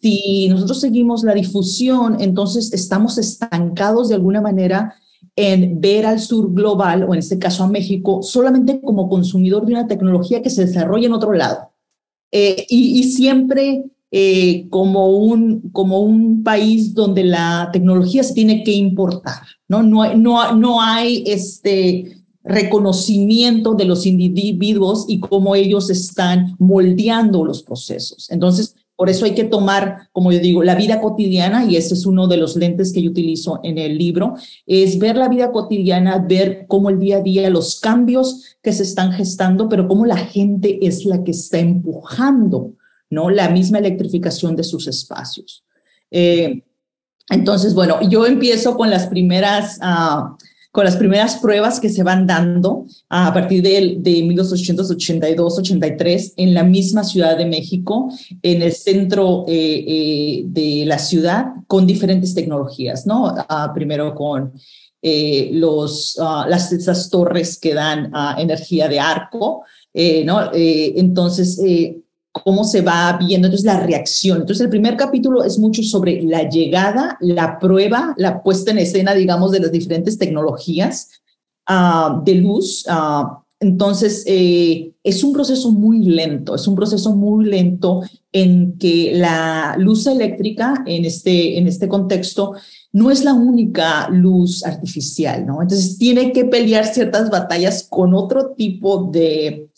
Si 0.00 0.48
nosotros 0.48 0.80
seguimos 0.80 1.24
la 1.24 1.34
difusión, 1.34 2.18
entonces 2.20 2.72
estamos 2.72 3.18
estancados 3.18 4.08
de 4.08 4.14
alguna 4.14 4.40
manera 4.40 4.94
en 5.40 5.80
ver 5.80 6.04
al 6.04 6.18
sur 6.18 6.52
global, 6.52 7.04
o 7.04 7.14
en 7.14 7.20
este 7.20 7.38
caso 7.38 7.62
a 7.62 7.68
México, 7.68 8.24
solamente 8.24 8.80
como 8.80 9.08
consumidor 9.08 9.64
de 9.64 9.74
una 9.74 9.86
tecnología 9.86 10.42
que 10.42 10.50
se 10.50 10.66
desarrolla 10.66 11.06
en 11.06 11.12
otro 11.12 11.32
lado. 11.32 11.70
Eh, 12.32 12.66
y, 12.68 13.04
siempre 13.04 13.84
eh, 14.10 14.66
como, 14.68 15.16
un, 15.16 15.70
como 15.70 16.00
un 16.00 16.42
país 16.42 16.92
donde 16.92 17.22
la 17.22 17.70
tecnología 17.72 18.24
se 18.24 18.34
tiene 18.34 18.64
que 18.64 18.72
importar, 18.72 19.42
¿no? 19.68 19.84
No, 19.84 20.12
no, 20.16 20.56
no 20.56 20.82
hay 20.82 21.22
este 21.24 22.16
reconocimiento 22.42 23.74
de 23.74 23.84
los 23.84 24.06
individuos 24.06 25.04
y 25.06 25.20
cómo 25.20 25.54
ellos 25.54 25.88
están 25.88 26.56
moldeando 26.58 27.44
los 27.44 27.62
procesos. 27.62 28.28
Entonces, 28.30 28.74
Por 28.98 29.08
eso 29.08 29.26
hay 29.26 29.34
que 29.36 29.44
tomar, 29.44 30.08
como 30.10 30.32
yo 30.32 30.40
digo, 30.40 30.64
la 30.64 30.74
vida 30.74 31.00
cotidiana, 31.00 31.64
y 31.64 31.76
ese 31.76 31.94
es 31.94 32.04
uno 32.04 32.26
de 32.26 32.36
los 32.36 32.56
lentes 32.56 32.92
que 32.92 33.00
yo 33.00 33.12
utilizo 33.12 33.60
en 33.62 33.78
el 33.78 33.96
libro, 33.96 34.34
es 34.66 34.98
ver 34.98 35.14
la 35.14 35.28
vida 35.28 35.52
cotidiana, 35.52 36.18
ver 36.18 36.66
cómo 36.66 36.90
el 36.90 36.98
día 36.98 37.18
a 37.18 37.20
día, 37.20 37.48
los 37.48 37.78
cambios 37.78 38.56
que 38.60 38.72
se 38.72 38.82
están 38.82 39.12
gestando, 39.12 39.68
pero 39.68 39.86
cómo 39.86 40.04
la 40.04 40.16
gente 40.16 40.84
es 40.84 41.04
la 41.04 41.22
que 41.22 41.30
está 41.30 41.60
empujando, 41.60 42.72
¿no? 43.08 43.30
La 43.30 43.48
misma 43.50 43.78
electrificación 43.78 44.56
de 44.56 44.64
sus 44.64 44.88
espacios. 44.88 45.62
Eh, 46.10 46.64
entonces, 47.30 47.74
bueno, 47.74 48.00
yo 48.02 48.26
empiezo 48.26 48.76
con 48.76 48.90
las 48.90 49.06
primeras... 49.06 49.78
Uh, 49.78 50.34
con 50.70 50.84
las 50.84 50.96
primeras 50.96 51.38
pruebas 51.38 51.80
que 51.80 51.88
se 51.88 52.02
van 52.02 52.26
dando 52.26 52.84
a 53.08 53.32
partir 53.32 53.62
de, 53.62 53.96
de 53.98 54.22
1882-83 54.24 56.34
en 56.36 56.52
la 56.54 56.62
misma 56.62 57.04
Ciudad 57.04 57.38
de 57.38 57.46
México, 57.46 58.12
en 58.42 58.60
el 58.62 58.72
centro 58.72 59.46
eh, 59.48 59.84
eh, 59.86 60.42
de 60.46 60.84
la 60.86 60.98
ciudad, 60.98 61.46
con 61.66 61.86
diferentes 61.86 62.34
tecnologías, 62.34 63.06
¿no? 63.06 63.34
Ah, 63.48 63.72
primero 63.74 64.14
con 64.14 64.52
eh, 65.00 65.48
los, 65.54 66.18
ah, 66.20 66.44
las, 66.48 66.70
esas 66.72 67.08
torres 67.08 67.58
que 67.58 67.72
dan 67.72 68.10
ah, 68.12 68.36
energía 68.38 68.88
de 68.88 69.00
arco, 69.00 69.62
¿no? 70.24 70.50
entonces, 70.52 71.58
cómo 72.44 72.64
se 72.64 72.80
va 72.80 73.16
viendo 73.18 73.46
entonces 73.46 73.66
la 73.66 73.80
reacción. 73.80 74.40
Entonces 74.40 74.64
el 74.64 74.70
primer 74.70 74.96
capítulo 74.96 75.44
es 75.44 75.58
mucho 75.58 75.82
sobre 75.82 76.22
la 76.22 76.48
llegada, 76.48 77.16
la 77.20 77.58
prueba, 77.58 78.14
la 78.16 78.42
puesta 78.42 78.70
en 78.70 78.78
escena, 78.78 79.14
digamos, 79.14 79.50
de 79.52 79.60
las 79.60 79.72
diferentes 79.72 80.18
tecnologías 80.18 81.10
uh, 81.68 82.22
de 82.24 82.34
luz. 82.36 82.84
Uh, 82.86 83.42
entonces 83.60 84.22
eh, 84.26 84.92
es 85.02 85.24
un 85.24 85.32
proceso 85.32 85.72
muy 85.72 86.04
lento, 86.04 86.54
es 86.54 86.68
un 86.68 86.76
proceso 86.76 87.16
muy 87.16 87.44
lento 87.44 88.02
en 88.30 88.78
que 88.78 89.12
la 89.16 89.74
luz 89.78 90.06
eléctrica 90.06 90.84
en 90.86 91.04
este, 91.04 91.58
en 91.58 91.66
este 91.66 91.88
contexto 91.88 92.54
no 92.92 93.10
es 93.10 93.24
la 93.24 93.34
única 93.34 94.08
luz 94.10 94.64
artificial, 94.64 95.44
¿no? 95.44 95.60
Entonces 95.60 95.98
tiene 95.98 96.32
que 96.32 96.44
pelear 96.44 96.86
ciertas 96.86 97.30
batallas 97.30 97.86
con 97.88 98.14
otro 98.14 98.54
tipo 98.56 99.10
de 99.10 99.68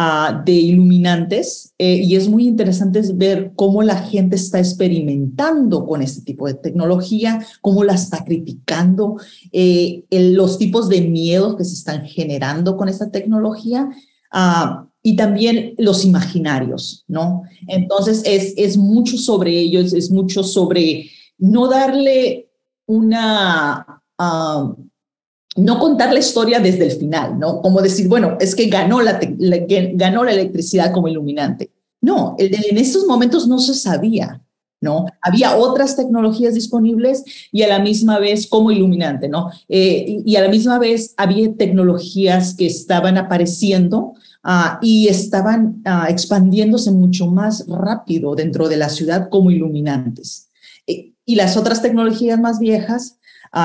Ah, 0.00 0.44
de 0.46 0.52
iluminantes 0.52 1.74
eh, 1.76 1.96
y 2.04 2.14
es 2.14 2.28
muy 2.28 2.46
interesante 2.46 3.02
ver 3.14 3.50
cómo 3.56 3.82
la 3.82 3.96
gente 3.96 4.36
está 4.36 4.60
experimentando 4.60 5.84
con 5.86 6.02
este 6.02 6.22
tipo 6.22 6.46
de 6.46 6.54
tecnología, 6.54 7.44
cómo 7.62 7.82
la 7.82 7.94
está 7.94 8.24
criticando, 8.24 9.16
eh, 9.50 10.04
los 10.12 10.56
tipos 10.56 10.88
de 10.88 11.00
miedos 11.00 11.56
que 11.56 11.64
se 11.64 11.74
están 11.74 12.06
generando 12.06 12.76
con 12.76 12.88
esta 12.88 13.10
tecnología. 13.10 13.88
Uh, 14.32 14.86
y 15.02 15.16
también 15.16 15.74
los 15.78 16.04
imaginarios, 16.04 17.04
¿no? 17.08 17.42
Entonces 17.66 18.22
es, 18.24 18.54
es 18.56 18.76
mucho 18.76 19.18
sobre 19.18 19.58
ellos, 19.58 19.92
es 19.94 20.12
mucho 20.12 20.44
sobre 20.44 21.10
no 21.38 21.66
darle 21.66 22.50
una, 22.86 24.00
uh, 24.16 24.76
no 25.58 25.78
contar 25.78 26.12
la 26.12 26.20
historia 26.20 26.60
desde 26.60 26.84
el 26.84 26.92
final, 26.92 27.38
¿no? 27.38 27.60
Como 27.60 27.80
decir, 27.80 28.08
bueno, 28.08 28.36
es 28.40 28.54
que 28.54 28.66
ganó 28.66 29.00
la, 29.00 29.20
ganó 29.94 30.24
la 30.24 30.32
electricidad 30.32 30.92
como 30.92 31.08
iluminante. 31.08 31.70
No, 32.00 32.36
en 32.38 32.78
estos 32.78 33.06
momentos 33.06 33.48
no 33.48 33.58
se 33.58 33.74
sabía, 33.74 34.40
¿no? 34.80 35.06
Había 35.20 35.56
otras 35.56 35.96
tecnologías 35.96 36.54
disponibles 36.54 37.24
y 37.50 37.62
a 37.62 37.68
la 37.68 37.80
misma 37.80 38.18
vez 38.18 38.46
como 38.46 38.70
iluminante, 38.70 39.28
¿no? 39.28 39.50
Eh, 39.68 40.22
y 40.24 40.36
a 40.36 40.42
la 40.42 40.48
misma 40.48 40.78
vez 40.78 41.14
había 41.16 41.52
tecnologías 41.54 42.54
que 42.54 42.66
estaban 42.66 43.18
apareciendo 43.18 44.12
ah, 44.44 44.78
y 44.80 45.08
estaban 45.08 45.82
ah, 45.84 46.06
expandiéndose 46.08 46.92
mucho 46.92 47.26
más 47.26 47.66
rápido 47.66 48.36
dentro 48.36 48.68
de 48.68 48.76
la 48.76 48.88
ciudad 48.88 49.28
como 49.28 49.50
iluminantes. 49.50 50.48
Eh, 50.86 51.14
y 51.24 51.34
las 51.34 51.56
otras 51.56 51.82
tecnologías 51.82 52.38
más 52.38 52.60
viejas 52.60 53.17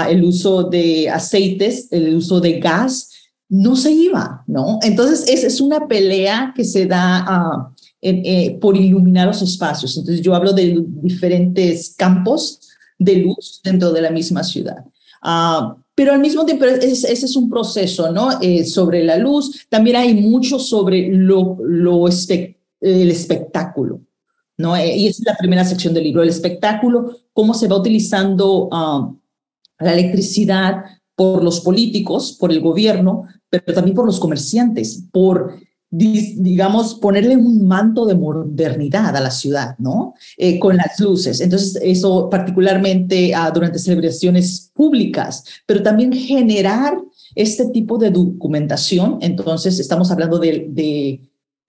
el 0.09 0.23
uso 0.23 0.63
de 0.63 1.09
aceites, 1.09 1.87
el 1.91 2.15
uso 2.15 2.39
de 2.39 2.59
gas, 2.59 3.11
no 3.49 3.75
se 3.75 3.91
iba, 3.91 4.43
¿no? 4.47 4.79
Entonces, 4.81 5.25
esa 5.27 5.47
es 5.47 5.61
una 5.61 5.87
pelea 5.87 6.53
que 6.55 6.63
se 6.63 6.85
da 6.85 7.69
uh, 7.69 7.83
eh, 8.01 8.57
por 8.59 8.75
iluminar 8.75 9.27
los 9.27 9.41
espacios. 9.41 9.95
Entonces, 9.97 10.23
yo 10.23 10.33
hablo 10.33 10.53
de 10.53 10.83
diferentes 11.01 11.93
campos 11.95 12.59
de 12.97 13.17
luz 13.17 13.61
dentro 13.63 13.91
de 13.91 14.01
la 14.01 14.09
misma 14.09 14.43
ciudad. 14.43 14.83
Uh, 15.23 15.75
pero 15.95 16.13
al 16.13 16.19
mismo 16.19 16.45
tiempo, 16.45 16.65
ese 16.65 17.11
es 17.11 17.35
un 17.35 17.49
proceso, 17.49 18.11
¿no? 18.11 18.41
Eh, 18.41 18.65
sobre 18.65 19.03
la 19.03 19.17
luz, 19.17 19.67
también 19.69 19.95
hay 19.97 20.15
mucho 20.15 20.57
sobre 20.57 21.07
lo, 21.09 21.57
lo 21.61 22.07
el 22.07 23.11
espectáculo, 23.11 24.01
¿no? 24.57 24.75
Eh, 24.75 24.97
y 24.97 25.07
es 25.07 25.21
la 25.23 25.35
primera 25.35 25.63
sección 25.63 25.93
del 25.93 26.05
libro, 26.05 26.23
el 26.23 26.29
espectáculo, 26.29 27.15
cómo 27.31 27.53
se 27.53 27.67
va 27.67 27.77
utilizando 27.77 28.69
la 29.83 29.93
electricidad 29.93 30.83
por 31.15 31.43
los 31.43 31.61
políticos, 31.61 32.35
por 32.39 32.51
el 32.51 32.61
gobierno, 32.61 33.27
pero 33.49 33.73
también 33.73 33.95
por 33.95 34.05
los 34.05 34.19
comerciantes, 34.19 35.05
por, 35.11 35.59
digamos, 35.89 36.95
ponerle 36.95 37.37
un 37.37 37.67
manto 37.67 38.05
de 38.05 38.15
modernidad 38.15 39.15
a 39.15 39.21
la 39.21 39.29
ciudad, 39.29 39.75
¿no? 39.77 40.15
Eh, 40.37 40.57
con 40.57 40.75
las 40.75 40.99
luces. 40.99 41.39
Entonces, 41.39 41.79
eso 41.83 42.29
particularmente 42.29 43.33
ah, 43.35 43.51
durante 43.51 43.77
celebraciones 43.77 44.71
públicas, 44.73 45.43
pero 45.67 45.83
también 45.83 46.11
generar 46.13 46.97
este 47.35 47.67
tipo 47.67 47.97
de 47.97 48.09
documentación. 48.09 49.19
Entonces, 49.21 49.79
estamos 49.79 50.09
hablando 50.09 50.39
de, 50.39 50.67
de 50.69 51.21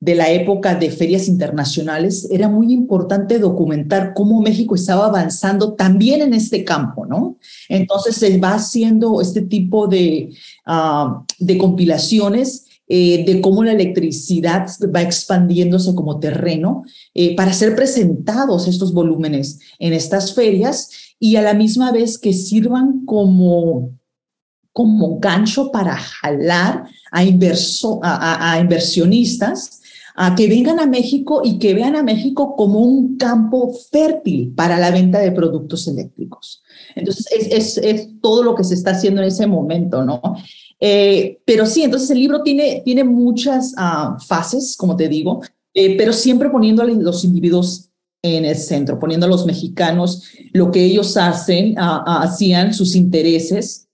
de 0.05 0.15
la 0.15 0.31
época 0.31 0.75
de 0.75 0.91
ferias 0.91 1.29
internacionales, 1.29 2.29
era 2.31 2.47
muy 2.47 2.75
importante 2.75 3.39
documentar 3.39 4.13
cómo 4.13 4.43
México 4.43 4.75
estaba 4.75 5.07
avanzando 5.07 5.73
también 5.73 6.21
en 6.21 6.35
este 6.35 6.63
campo, 6.63 7.07
¿no? 7.07 7.39
Entonces 7.71 8.17
se 8.17 8.37
va 8.37 8.53
haciendo 8.53 9.23
este 9.23 9.41
tipo 9.41 9.87
de, 9.87 10.29
ah, 10.67 11.25
de 11.39 11.57
compilaciones 11.57 12.67
eh, 12.87 13.25
de 13.25 13.41
cómo 13.41 13.65
la 13.65 13.73
electricidad 13.73 14.69
va 14.95 15.01
expandiéndose 15.01 15.95
como 15.95 16.21
terreno 16.21 16.83
eh, 17.15 17.35
para 17.35 17.55
ser 17.55 17.75
presentados 17.75 18.69
estos 18.69 18.93
volúmenes 18.93 19.59
en 19.79 19.95
estas 19.95 20.35
ferias 20.35 20.91
y 21.19 21.37
a 21.37 21.43
la 21.43 21.55
misma 21.55 21.93
vez 21.93 22.19
que 22.19 22.35
sirvan 22.35 23.07
como 23.07 23.91
como 24.71 25.21
gancho 25.21 25.71
para 25.71 25.97
jalar 25.97 26.89
a, 27.13 28.53
a 28.53 28.59
inversionistas 28.61 29.81
a 30.15 30.37
que 30.37 30.49
vengan 30.49 30.79
a 30.79 30.87
México 30.87 31.43
y 31.45 31.59
que 31.59 31.75
vean 31.75 31.97
a 31.97 32.03
México 32.03 32.55
como 32.57 32.79
un 32.79 33.17
campo 33.17 33.75
fértil 33.91 34.53
para 34.55 34.79
la 34.79 34.93
venta 34.93 35.19
de 35.19 35.33
productos 35.33 35.89
eléctricos. 35.89 36.63
Entonces, 36.95 37.27
es, 37.51 37.79
es, 37.79 38.09
todo 38.21 38.45
lo 38.45 38.55
que 38.55 38.63
se 38.63 38.75
está 38.75 38.93
haciendo 38.93 39.21
en 39.21 39.29
ese 39.29 39.47
momento, 39.47 40.05
¿no? 40.05 40.21
Eh, 40.79 41.41
pero 41.45 41.67
sí, 41.67 41.83
entonces 41.83 42.11
el 42.11 42.21
libro 42.21 42.43
tiene, 42.43 42.83
tiene 42.85 43.03
muchas 43.03 43.75
ah, 43.77 44.17
fases, 44.25 44.77
como 44.77 44.95
te 44.95 45.09
digo, 45.09 45.43
eh, 45.73 45.97
pero 45.97 46.13
siempre 46.13 46.51
poniendo 46.51 46.83
a 46.83 46.87
los 46.87 47.25
individuos 47.25 47.91
en 48.23 48.45
el 48.45 48.57
centro, 48.57 48.99
poniendo 49.01 49.27
a 49.27 49.29
los 49.29 49.45
mexicanos 49.45 50.23
lo 50.53 50.71
que 50.71 50.85
ellos 50.85 51.17
hacen, 51.17 51.75
ah, 51.77 52.05
ah, 52.07 52.23
hacían, 52.23 52.73
sus 52.73 52.95
intereses, 52.95 53.89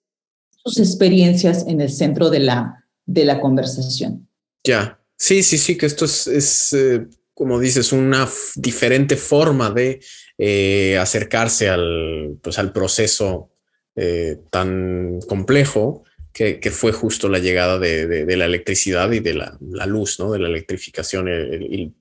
sus 0.64 0.78
experiencias 0.78 1.66
en 1.66 1.80
el 1.80 1.90
centro 1.90 2.28
de 2.28 2.40
la, 2.40 2.84
de 3.06 3.24
la 3.24 3.40
conversación. 3.40 4.28
Ya, 4.62 4.99
Sí, 5.22 5.42
sí, 5.42 5.58
sí, 5.58 5.76
que 5.76 5.84
esto 5.84 6.06
es, 6.06 6.72
eh, 6.72 7.06
como 7.34 7.60
dices, 7.60 7.92
una 7.92 8.26
diferente 8.56 9.18
forma 9.18 9.70
de 9.70 10.00
eh, 10.38 10.96
acercarse 10.96 11.68
al, 11.68 12.38
pues, 12.40 12.58
al 12.58 12.72
proceso 12.72 13.50
eh, 13.96 14.38
tan 14.50 15.20
complejo 15.28 16.04
que, 16.32 16.58
fue 16.70 16.92
justo 16.92 17.28
la 17.28 17.38
llegada 17.38 17.78
de, 17.78 18.34
la 18.34 18.46
electricidad 18.46 19.12
y 19.12 19.20
de 19.20 19.34
la, 19.34 19.58
luz, 19.86 20.18
¿no? 20.18 20.32
De 20.32 20.38
la 20.38 20.48
electrificación 20.48 21.28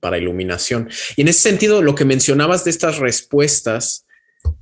para 0.00 0.16
iluminación. 0.16 0.88
Y 1.14 1.20
en 1.20 1.28
ese 1.28 1.40
sentido, 1.40 1.82
lo 1.82 1.94
que 1.94 2.06
mencionabas 2.06 2.64
de 2.64 2.70
estas 2.70 3.00
respuestas 3.00 4.06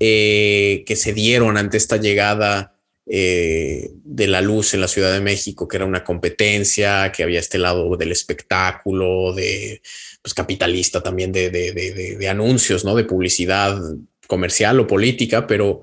que 0.00 0.94
se 0.96 1.12
dieron 1.12 1.56
ante 1.58 1.76
esta 1.76 1.96
llegada 1.96 2.77
eh, 3.10 3.90
de 4.04 4.26
la 4.26 4.42
luz 4.42 4.74
en 4.74 4.82
la 4.82 4.88
Ciudad 4.88 5.10
de 5.12 5.22
México, 5.22 5.66
que 5.66 5.78
era 5.78 5.86
una 5.86 6.04
competencia, 6.04 7.10
que 7.10 7.22
había 7.22 7.40
este 7.40 7.56
lado 7.56 7.96
del 7.96 8.12
espectáculo, 8.12 9.32
de 9.32 9.80
pues, 10.20 10.34
capitalista 10.34 11.02
también 11.02 11.32
de, 11.32 11.48
de, 11.50 12.28
anuncios, 12.28 12.84
¿no? 12.84 12.94
De 12.94 13.04
publicidad 13.04 13.80
comercial 14.26 14.78
o 14.80 14.86
política, 14.86 15.46
pero 15.46 15.80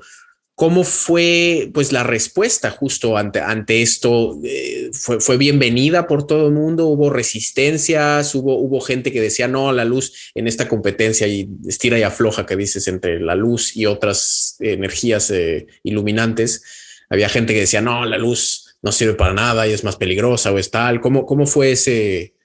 ¿cómo 0.53 0.83
fue 0.83 1.71
pues 1.73 1.91
la 1.91 2.03
respuesta 2.03 2.69
justo 2.69 3.17
ante, 3.17 3.39
ante 3.39 3.81
esto? 3.81 4.39
Eh, 4.43 4.91
fue, 4.93 5.19
¿Fue 5.19 5.37
bienvenida 5.37 6.05
por 6.05 6.27
todo 6.27 6.49
el 6.49 6.53
mundo? 6.53 6.85
¿Hubo 6.85 7.09
resistencias? 7.09 8.35
¿Hubo, 8.35 8.59
¿Hubo 8.59 8.81
gente 8.81 9.11
que 9.11 9.19
decía 9.19 9.47
no, 9.47 9.71
la 9.71 9.83
luz 9.83 10.31
en 10.35 10.47
esta 10.47 10.67
competencia 10.67 11.25
y 11.25 11.49
estira 11.67 11.97
y 11.97 12.03
afloja 12.03 12.45
que 12.45 12.55
dices 12.55 12.87
entre 12.87 13.19
la 13.19 13.33
luz 13.33 13.75
y 13.75 13.87
otras 13.87 14.57
energías 14.59 15.31
eh, 15.31 15.65
iluminantes? 15.81 16.61
Había 17.15 17.29
gente 17.29 17.53
que 17.53 17.61
decía, 17.61 17.81
no, 17.81 18.05
la 18.05 18.17
luz 18.17 18.77
no 18.81 18.91
sirve 18.91 19.15
para 19.15 19.33
nada 19.33 19.67
y 19.67 19.71
es 19.71 19.83
más 19.83 19.95
peligrosa 19.95 20.51
o 20.51 20.59
es 20.59 20.69
tal. 20.69 21.01
¿Cómo, 21.01 21.25
cómo 21.25 21.47
fue 21.47 21.71
ese, 21.71 22.35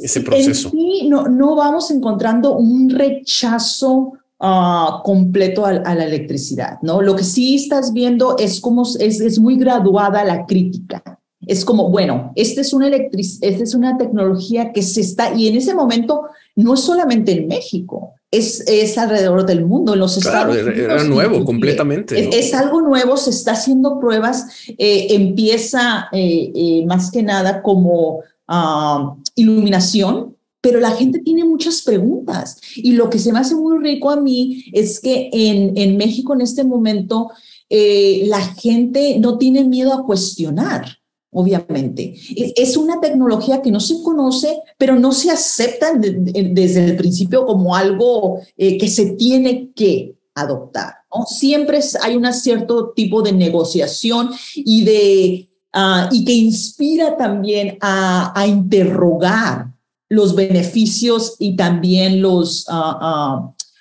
ese 0.00 0.20
proceso. 0.20 0.70
Sí, 0.70 1.08
no, 1.08 1.28
no 1.28 1.56
vamos 1.56 1.90
encontrando 1.90 2.56
un 2.56 2.90
rechazo 2.90 4.14
uh, 4.38 5.02
completo 5.04 5.64
a, 5.64 5.70
a, 5.70 5.94
la 5.94 6.04
electricidad, 6.04 6.78
¿no? 6.82 7.00
Lo 7.00 7.16
que 7.16 7.24
sí 7.24 7.56
estás 7.56 7.92
viendo 7.92 8.36
es 8.38 8.60
como 8.60 8.82
es, 8.82 9.20
es 9.20 9.38
muy 9.38 9.56
graduada 9.56 10.24
la 10.24 10.46
crítica. 10.46 11.02
Es 11.46 11.64
como, 11.64 11.90
bueno, 11.90 12.32
esta 12.36 12.60
es 12.60 12.72
una 12.72 12.86
electric 12.86 13.26
esta 13.40 13.64
es 13.64 13.74
una 13.74 13.98
tecnología 13.98 14.72
que 14.72 14.82
se 14.82 15.00
está, 15.00 15.34
y 15.34 15.48
en 15.48 15.56
ese 15.56 15.74
momento 15.74 16.26
no 16.54 16.74
es 16.74 16.80
solamente 16.80 17.32
en 17.32 17.48
México, 17.48 18.14
es, 18.32 18.64
es 18.66 18.96
alrededor 18.96 19.44
del 19.44 19.64
mundo, 19.64 19.92
en 19.92 20.00
los 20.00 20.18
claro, 20.18 20.52
Estados 20.52 20.74
Unidos. 20.74 20.90
Era 20.90 21.04
nuevo, 21.04 21.44
completamente. 21.44 22.18
Es, 22.18 22.26
¿no? 22.26 22.32
es, 22.32 22.54
algo 22.54 22.80
nuevo, 22.80 23.16
se 23.18 23.30
está 23.30 23.52
haciendo 23.52 24.00
pruebas, 24.00 24.46
eh, 24.78 25.08
empieza 25.10 26.08
eh, 26.12 26.50
eh, 26.54 26.84
más 26.86 27.10
que 27.10 27.22
nada 27.22 27.62
como 27.62 28.20
uh, 28.48 29.16
iluminación, 29.36 30.34
pero 30.62 30.80
la 30.80 30.92
gente 30.92 31.18
tiene 31.18 31.44
muchas 31.44 31.82
preguntas. 31.82 32.58
Y 32.74 32.92
lo 32.92 33.10
que 33.10 33.18
se 33.18 33.32
me 33.32 33.38
hace 33.38 33.54
muy 33.54 33.78
rico 33.78 34.10
a 34.10 34.16
mí 34.16 34.64
es 34.72 34.98
que 34.98 35.28
en, 35.30 35.76
en 35.76 35.98
México 35.98 36.32
en 36.32 36.40
este 36.40 36.64
momento 36.64 37.30
la 37.68 38.40
gente 38.40 39.18
no 39.18 39.38
tiene 39.38 39.64
miedo 39.64 39.94
a 39.94 40.04
cuestionar 40.04 40.98
obviamente. 41.32 42.14
Es 42.56 42.76
una 42.76 43.00
tecnología 43.00 43.62
que 43.62 43.70
no 43.70 43.80
se 43.80 44.02
conoce, 44.02 44.62
pero 44.78 44.98
no 44.98 45.12
se 45.12 45.30
acepta 45.30 45.92
desde 45.94 46.84
el 46.84 46.96
principio 46.96 47.46
como 47.46 47.74
algo 47.74 48.40
eh, 48.56 48.78
que 48.78 48.88
se 48.88 49.12
tiene 49.12 49.70
que 49.74 50.14
adoptar. 50.34 50.94
Siempre 51.26 51.80
hay 52.02 52.16
un 52.16 52.32
cierto 52.32 52.92
tipo 52.94 53.22
de 53.22 53.32
negociación 53.32 54.30
y, 54.54 54.84
de, 54.84 55.50
uh, 55.74 56.08
y 56.10 56.24
que 56.24 56.32
inspira 56.32 57.16
también 57.16 57.78
a, 57.80 58.44
interrogar 58.46 59.72
los 60.08 60.34
beneficios 60.34 61.36
y 61.38 61.56
también 61.56 62.20
los... 62.20 62.66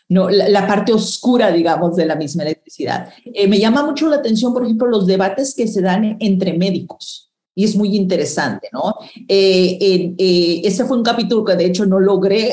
No, 0.10 0.30
la, 0.30 0.50
la, 0.50 0.68
parte 0.68 0.92
oscura, 0.92 1.54
digamos, 1.54 1.96
de 1.96 2.06
la 2.06 2.18
misma 2.18 2.44
electricidad. 2.44 3.08
Eh, 3.24 3.48
me 3.48 3.60
llama 3.60 3.86
mucho 3.86 4.10
la 4.10 4.18
atención, 4.18 4.52
por 4.52 4.66
ejemplo, 4.66 4.90
los 4.90 5.08
debates 5.08 5.56
que 5.56 5.70
se 5.70 5.82
dan 5.82 6.18
entre 6.20 6.52
médicos 6.58 7.31
y 7.62 7.64
es 7.64 7.76
muy 7.76 7.96
interesante, 7.96 8.70
¿no? 8.74 8.96
Eh, 9.28 9.78
eh, 9.80 10.16
eh, 10.18 10.62
ese 10.64 10.84
fue 10.84 10.98
un 10.98 11.04
capítulo 11.04 11.46
que 11.46 11.56
de 11.56 11.66
hecho 11.66 11.86
no 11.86 12.00
logré 12.00 12.52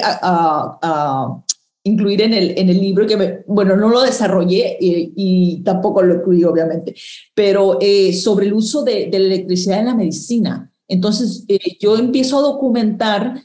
incluir 1.83 2.21
en 2.21 2.35
el, 2.35 2.59
en 2.59 2.69
el 2.69 2.79
libro, 2.79 3.07
que 3.07 3.17
me, 3.17 3.38
bueno, 3.47 3.75
no 3.75 3.88
lo 3.88 4.03
desarrollé 4.03 4.77
y, 4.79 5.15
y, 5.17 5.62
tampoco 5.62 6.03
lo 6.03 6.17
incluí, 6.17 6.45
obviamente, 6.45 6.95
pero 7.35 7.79
sobre 8.12 8.49
el 8.49 8.53
uso 8.53 8.85
de, 8.85 9.07
de, 9.07 9.19
la 9.19 9.25
electricidad 9.25 9.79
en 9.79 9.87
la 9.87 9.95
medicina. 9.95 10.71
Entonces, 10.87 11.47
yo 11.81 11.97
empiezo 11.97 12.38
a 12.38 12.43
documentar 12.43 13.43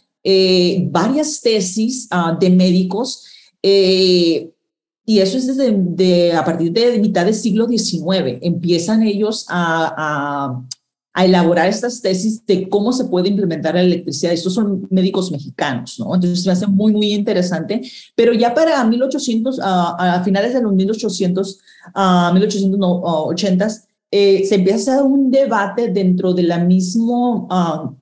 varias 0.91 1.39
tesis 1.39 2.09
uh, 2.11 2.37
de 2.37 2.49
médicos 2.49 3.25
y 3.61 5.19
eso 5.19 5.37
es 5.37 5.47
desde 5.47 5.71
de, 5.77 6.33
a 6.33 6.43
partir 6.43 6.73
de 6.73 6.99
mitad 6.99 7.23
del 7.23 7.35
siglo 7.35 7.69
XIX. 7.69 8.39
Empiezan 8.41 9.03
ellos 9.03 9.45
a, 9.47 9.93
a 9.97 10.63
a 11.13 11.25
elaborar 11.25 11.67
estas 11.69 12.01
tesis 12.01 12.43
de 12.45 12.67
cómo 12.67 12.91
se 12.91 13.05
puede 13.05 13.29
implementar 13.29 13.75
la 13.75 13.83
electricidad. 13.83 14.33
Estos 14.33 14.55
son 14.55 14.87
médicos 14.89 15.31
mexicanos, 15.31 15.99
¿no? 15.99 16.15
Entonces 16.15 16.45
me 16.45 16.51
hace 16.51 16.65
muy, 16.65 16.91
muy 16.91 17.13
interesante. 17.13 17.81
Pero 18.15 18.33
ya 18.33 18.53
para 18.53 18.83
1800, 18.83 19.59
uh, 19.59 19.61
a 19.61 20.21
finales 20.23 20.53
de 20.53 20.61
los 20.61 20.73
1800, 20.73 21.59
uh, 21.95 22.33
1880, 22.33 23.67
eh, 24.09 24.45
se 24.45 24.55
empieza 24.55 24.91
a 24.91 24.95
hacer 24.95 25.05
un 25.05 25.29
debate 25.29 25.89
dentro 25.89 26.33
del 26.33 26.65
mismo 26.65 27.47
uh, 27.49 27.95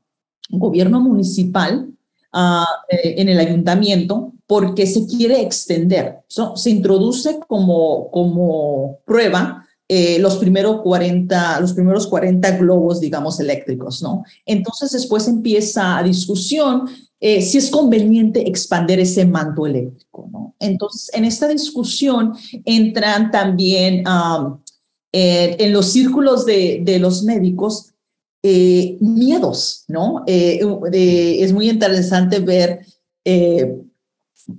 gobierno 0.58 1.02
municipal 1.02 1.88
eh, 2.34 3.16
en 3.18 3.28
el 3.28 3.40
ayuntamiento 3.40 4.34
porque 4.48 4.86
se 4.86 5.06
quiere 5.06 5.42
extender. 5.42 6.20
Se 6.28 6.70
introduce 6.70 7.40
como, 7.48 8.10
como 8.12 9.00
prueba 9.06 9.66
eh, 9.94 10.20
los, 10.20 10.38
primeros 10.38 10.80
40, 10.84 11.60
los 11.60 11.74
primeros 11.74 12.08
40 12.08 12.52
globos, 12.52 13.02
digamos, 13.02 13.42
eléctricos, 13.42 14.02
¿no? 14.02 14.24
Entonces 14.46 14.94
después 14.94 15.28
empieza 15.28 15.98
a 15.98 16.04
discusión 16.04 16.88
eh, 17.20 17.42
si 17.42 17.58
es 17.58 17.70
conveniente 17.70 18.48
expandir 18.48 19.02
ese 19.02 19.26
manto 19.26 19.68
eléctrico, 19.68 20.30
¿no? 20.32 20.56
Entonces, 20.60 21.14
en 21.14 21.26
esta 21.26 21.50
discusión 21.50 22.32
entran 22.64 23.32
también 23.32 24.06
eh, 25.12 25.58
en 25.60 25.74
los 25.74 25.88
círculos 25.88 26.46
de, 26.46 26.80
de 26.86 26.98
los 26.98 27.24
médicos 27.24 27.90
miedos, 28.42 29.84
¿no? 29.90 30.24
Es 30.26 31.52
muy 31.52 31.70
interesante 31.70 32.40
ver 32.40 32.86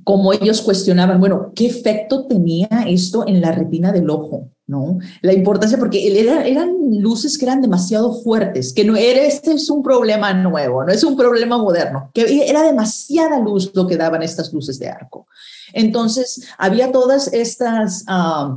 cómo 0.05 0.35
ellos 0.35 0.61
cuestionaban, 0.61 1.19
bueno, 1.19 1.53
¿qué 1.57 1.67
efecto 1.67 2.27
tenía 2.27 2.69
esto 2.87 3.27
en 3.27 3.41
la 3.41 3.53
retina 3.53 3.93
del 3.93 4.11
ojo? 4.11 4.52
¿No? 4.73 4.99
La 5.21 5.35
importancia, 5.35 5.79
porque 5.79 6.19
era, 6.19 6.45
eran 6.47 6.75
luces 6.99 7.37
que 7.37 7.45
eran 7.45 7.61
demasiado 7.61 8.23
fuertes, 8.23 8.73
que 8.73 8.85
no 8.85 8.97
era, 8.97 9.21
este 9.23 9.53
es 9.53 9.69
un 9.69 9.83
problema 9.83 10.33
nuevo, 10.33 10.83
no 10.83 10.91
es 10.91 11.05
un 11.05 11.17
problema 11.17 11.59
moderno, 11.59 12.11
que 12.15 12.49
era 12.49 12.63
demasiada 12.63 13.39
luz 13.39 13.71
lo 13.75 13.87
que 13.87 13.99
daban 13.99 14.23
estas 14.23 14.53
luces 14.53 14.79
de 14.79 14.89
arco. 14.89 15.27
Entonces, 15.75 16.49
había 16.59 16.91
todas 16.91 17.33
estas 17.33 18.05
uh, 18.09 18.55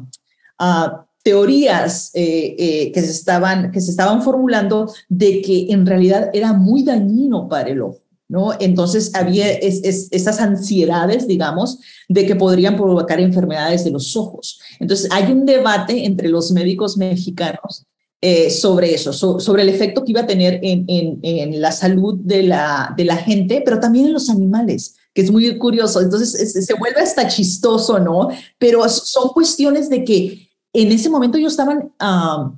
uh, 0.63 1.06
teorías 1.25 2.12
eh, 2.13 2.56
eh, 2.58 2.91
que, 2.91 3.01
se 3.01 3.12
estaban, 3.12 3.71
que 3.71 3.82
se 3.82 3.91
estaban 3.91 4.21
formulando 4.21 4.93
de 5.10 5.41
que 5.41 5.67
en 5.71 5.86
realidad 5.86 6.30
era 6.34 6.54
muy 6.54 6.84
dañino 6.84 7.49
para 7.49 7.69
el 7.69 7.82
ojo. 7.82 8.04
¿No? 8.27 8.53
Entonces 8.59 9.13
había 9.13 9.51
es, 9.51 9.83
es, 9.83 10.07
esas 10.11 10.39
ansiedades, 10.39 11.27
digamos, 11.27 11.79
de 12.09 12.25
que 12.25 12.35
podrían 12.35 12.75
provocar 12.75 13.19
enfermedades 13.19 13.83
de 13.83 13.91
los 13.91 14.15
ojos. 14.15 14.59
Entonces 14.79 15.09
hay 15.11 15.31
un 15.31 15.45
debate 15.45 16.05
entre 16.05 16.29
los 16.29 16.51
médicos 16.51 16.97
mexicanos 16.97 17.85
eh, 18.21 18.49
sobre 18.49 18.93
eso, 18.93 19.13
so, 19.13 19.39
sobre 19.39 19.61
el 19.61 19.69
efecto 19.69 20.03
que 20.03 20.11
iba 20.11 20.21
a 20.21 20.27
tener 20.27 20.59
en, 20.63 20.85
en, 20.88 21.19
en, 21.21 21.61
la 21.61 21.71
salud 21.71 22.15
de 22.23 22.43
la, 22.43 22.93
de 22.97 23.05
la 23.05 23.17
gente, 23.17 23.61
pero 23.63 23.79
también 23.79 24.07
en 24.07 24.13
los 24.13 24.29
animales, 24.29 24.95
que 25.13 25.21
es 25.21 25.31
muy 25.31 25.57
curioso. 25.59 26.01
Entonces 26.01 26.33
es, 26.33 26.65
se 26.65 26.73
vuelve 26.73 27.01
hasta 27.01 27.27
chistoso, 27.27 27.99
¿no? 27.99 28.29
Pero 28.57 28.88
son 28.89 29.29
cuestiones 29.29 29.89
de 29.89 30.03
que 30.03 30.49
en 30.73 30.91
ese 30.91 31.09
momento 31.09 31.38
ellos 31.38 31.53
estaban... 31.53 31.91
Uh, 32.01 32.53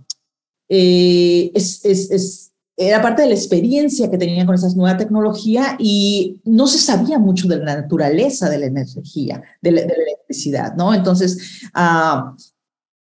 eh, 0.69 1.51
es 1.53 2.46
era 2.79 3.01
parte 3.01 3.23
de 3.23 3.29
la 3.29 3.33
experiencia 3.33 4.09
que 4.09 4.19
tenían 4.19 4.45
con 4.45 4.53
esa 4.53 4.69
nueva 4.75 4.97
tecnología 4.97 5.75
y 5.79 6.39
no 6.45 6.67
se 6.67 6.77
sabía 6.77 7.17
mucho 7.17 7.47
de 7.47 7.57
la 7.57 7.75
naturaleza 7.75 8.49
de 8.51 8.59
la 8.59 8.67
energía, 8.67 9.41
de 9.61 9.71
la, 9.71 9.81
electricidad, 9.81 10.75
¿no? 10.75 10.93
Entonces, 10.93 11.63
uh, 11.75 12.35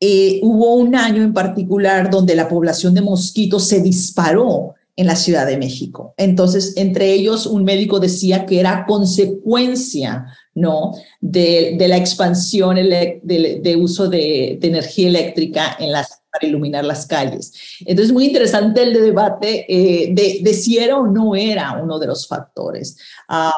eh, 0.01 0.41
hubo 0.43 0.77
un 0.77 0.97
año 0.97 1.23
en 1.23 1.35
particular 1.35 2.09
donde 2.09 2.35
la 2.35 2.49
población 2.49 2.95
de 2.95 3.03
mosquitos 3.03 3.69
se 3.69 3.83
disparó 3.83 4.75
en 4.97 5.07
la 5.07 5.17
Ciudad 5.17 5.47
de 5.47 5.59
México. 5.59 6.15
Entonces, 6.17 6.73
entre 6.79 7.13
ellos, 7.13 7.45
un 7.45 7.65
médico 7.65 8.01
decía 8.01 8.47
que 8.47 8.59
era 8.59 8.87
consecuencia, 8.87 10.25
¿no? 10.55 10.93
De, 11.21 11.77
la 11.87 11.99
expansión 11.99 12.77
de, 12.77 13.79
uso 13.79 14.09
de 14.09 14.59
energía 14.63 15.09
eléctrica 15.09 15.77
en 15.79 15.93
las 15.93 16.23
para 16.37 16.49
iluminar 16.49 16.85
las 16.85 17.07
calles. 17.07 17.53
Entonces, 17.81 18.13
muy 18.13 18.27
interesante 18.27 18.83
el 18.83 18.93
debate 18.93 19.65
eh, 19.69 20.13
de, 20.13 20.41
de, 20.43 20.55
si 20.55 20.79
era 20.79 20.99
o 20.99 21.07
no 21.07 21.35
era 21.35 21.81
uno 21.83 21.99
de 21.99 22.07
los 22.07 22.27
factores. 22.27 22.97
Uh, 23.29 23.51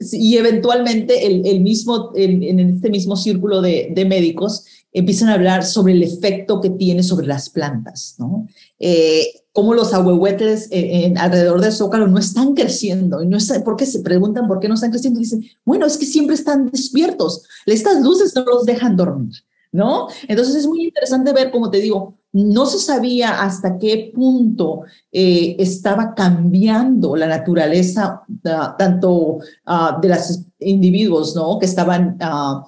y 0.00 0.36
eventualmente 0.36 1.26
el, 1.26 1.60
mismo, 1.60 2.12
en, 2.14 2.60
este 2.60 2.88
mismo 2.88 3.16
círculo 3.16 3.60
de, 3.60 3.92
médicos 4.08 4.64
empiezan 4.92 5.28
a 5.28 5.34
hablar 5.34 5.64
sobre 5.64 5.92
el 5.92 6.02
efecto 6.02 6.60
que 6.60 6.70
tiene 6.70 7.02
sobre 7.02 7.26
las 7.26 7.50
plantas, 7.50 8.14
¿no? 8.18 8.46
Eh, 8.78 9.26
los 9.54 9.92
ahuehuetes 9.92 10.68
eh, 10.70 11.04
en, 11.04 11.18
alrededor 11.18 11.60
del 11.60 11.72
zócalo 11.72 12.06
no 12.06 12.18
están 12.18 12.54
creciendo 12.54 13.24
no 13.24 13.36
está, 13.36 13.64
porque 13.64 13.86
se 13.86 14.00
preguntan 14.00 14.46
por 14.46 14.60
qué 14.60 14.68
no 14.68 14.74
están 14.74 14.92
creciendo 14.92 15.18
y 15.18 15.24
dicen, 15.24 15.44
bueno, 15.64 15.84
es 15.84 15.98
que 15.98 16.06
siempre 16.06 16.36
están 16.36 16.70
despiertos, 16.70 17.42
estas 17.66 18.00
luces 18.00 18.32
no 18.36 18.44
los 18.44 18.64
dejan 18.64 18.96
dormir. 18.96 19.34
¿no? 19.72 20.08
Entonces 20.28 20.54
es 20.54 20.66
muy 20.66 20.84
interesante 20.84 21.32
ver, 21.32 21.50
como 21.50 21.70
te 21.70 21.80
digo, 21.80 22.17
no 22.32 22.66
se 22.66 22.78
sabía 22.78 23.42
hasta 23.42 23.78
qué 23.78 24.12
punto 24.14 24.82
eh, 25.10 25.56
estaba 25.58 26.14
cambiando 26.14 27.16
la 27.16 27.26
naturaleza 27.26 28.22
uh, 28.28 28.76
tanto 28.76 29.38
uh, 29.66 30.00
de 30.00 30.08
los 30.08 30.40
individuos, 30.60 31.34
¿no? 31.34 31.58
Que 31.58 31.66
estaban 31.66 32.18
uh, 32.20 32.62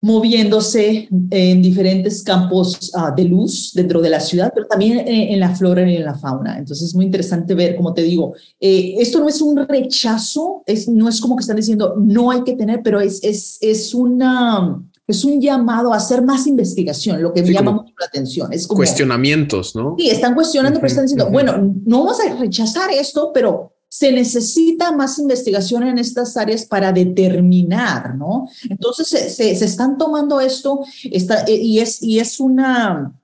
moviéndose 0.00 1.08
en 1.30 1.60
diferentes 1.60 2.22
campos 2.22 2.92
de 3.16 3.24
luz 3.24 3.72
dentro 3.74 4.00
de 4.00 4.10
la 4.10 4.20
ciudad, 4.20 4.52
pero 4.54 4.68
también 4.68 5.00
en, 5.00 5.08
en, 5.08 5.40
la 5.40 5.56
flora 5.56 5.90
y 5.90 5.96
en 5.96 6.04
la 6.04 6.14
fauna. 6.14 6.56
Entonces 6.56 6.90
es 6.90 6.94
muy 6.94 7.04
interesante 7.04 7.52
ver, 7.52 7.74
como 7.74 7.92
te 7.92 8.02
digo, 8.02 8.32
eh, 8.60 8.94
esto 8.98 9.18
no 9.18 9.28
es 9.28 9.42
un 9.42 9.56
rechazo, 9.56 10.62
no 10.86 11.08
es 11.08 11.20
como 11.20 11.34
que 11.34 11.40
están 11.40 11.56
diciendo 11.56 11.96
no 11.98 12.30
hay 12.30 12.44
que 12.44 12.54
tener, 12.54 12.80
pero 12.84 13.00
es 13.00 13.92
una 13.92 14.80
es 15.08 15.24
un 15.24 15.40
llamado 15.40 15.94
a 15.94 15.96
hacer 15.96 16.20
más 16.20 16.46
investigación, 16.46 17.22
lo 17.22 17.32
que 17.32 17.42
me 17.42 17.50
llama 17.50 17.72
mucho 17.72 17.94
la 17.98 18.06
atención. 18.06 18.52
Es 18.52 18.66
como, 18.66 18.76
cuestionamientos, 18.76 19.74
¿no? 19.74 19.96
Sí, 19.98 20.10
están 20.10 20.34
cuestionando, 20.34 20.76
uh 20.76 20.78
-huh, 20.78 20.82
pero 20.82 20.88
están 20.88 21.04
diciendo, 21.06 21.24
uh 21.24 21.28
-huh. 21.28 21.32
bueno, 21.32 21.74
no 21.86 22.04
vamos 22.04 22.20
a 22.20 22.34
rechazar 22.34 22.90
esto, 22.90 23.32
pero 23.32 23.72
se 23.88 24.12
necesita 24.12 24.92
más 24.92 25.18
investigación 25.18 25.84
en 25.84 25.96
estas 25.96 26.36
áreas 26.36 26.66
para 26.66 26.92
determinar, 26.92 28.16
¿no? 28.16 28.50
Entonces 28.68 29.08
se, 29.08 29.30
se, 29.30 29.64
están 29.64 29.96
tomando 29.96 30.40
esto 30.40 30.80
está, 31.10 31.48
y, 31.48 31.78
es, 31.78 32.02
y 32.02 32.18
es 32.18 32.38
una 32.38 33.18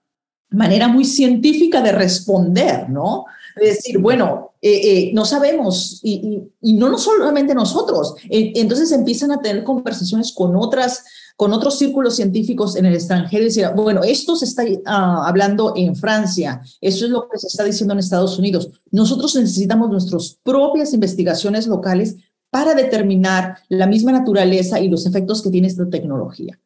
manera 0.49 0.89
muy 0.89 1.05
científica 1.05 1.83
de 1.83 1.93
responder, 1.93 2.89
¿no? 2.89 3.27
Es 3.57 3.77
decir, 3.77 3.99
bueno, 3.99 4.53
eh, 4.63 4.81
eh, 4.83 5.11
no 5.13 5.27
sabemos 5.27 6.01
y, 6.03 6.15
y, 6.63 6.71
y, 6.71 6.73
no 6.73 6.97
solamente 6.97 7.55
nosotros. 7.55 8.15
entonces 8.31 8.91
empiezan 8.91 9.33
a 9.33 9.41
tener 9.41 9.63
conversaciones 9.65 10.33
con 10.33 10.57
otras 10.57 11.05
con 11.37 11.53
otros 11.53 11.79
círculos 11.79 12.17
científicos 12.17 12.77
en 12.77 12.87
el 12.87 12.95
extranjero 12.95 13.43
y 13.43 13.47
decir, 13.47 13.67
bueno, 13.75 14.03
esto 14.05 14.37
se 14.37 14.45
está 14.45 14.65
ah, 14.87 15.25
hablando 15.27 15.75
en 15.77 15.97
Francia, 15.97 16.63
eso 16.81 17.05
es 17.05 17.11
lo 17.11 17.29
que 17.29 17.39
se 17.39 17.49
está 17.49 17.65
diciendo 17.65 17.93
en 17.93 17.99
Estados 17.99 18.39
Unidos. 18.39 18.71
Nosotros 18.91 19.35
necesitamos 19.35 19.91
nuestras 19.91 20.39
propias 20.43 20.93
investigaciones 20.93 21.67
locales 21.67 22.17
para 22.51 22.75
determinar 22.75 23.59
la 23.69 23.87
misma 23.87 24.13
naturaleza 24.13 24.79
y 24.79 24.89
los 24.89 25.07
efectos 25.07 25.43
que 25.43 25.51
tiene 25.51 25.67
esta 25.67 25.89
tecnología. 25.91 26.61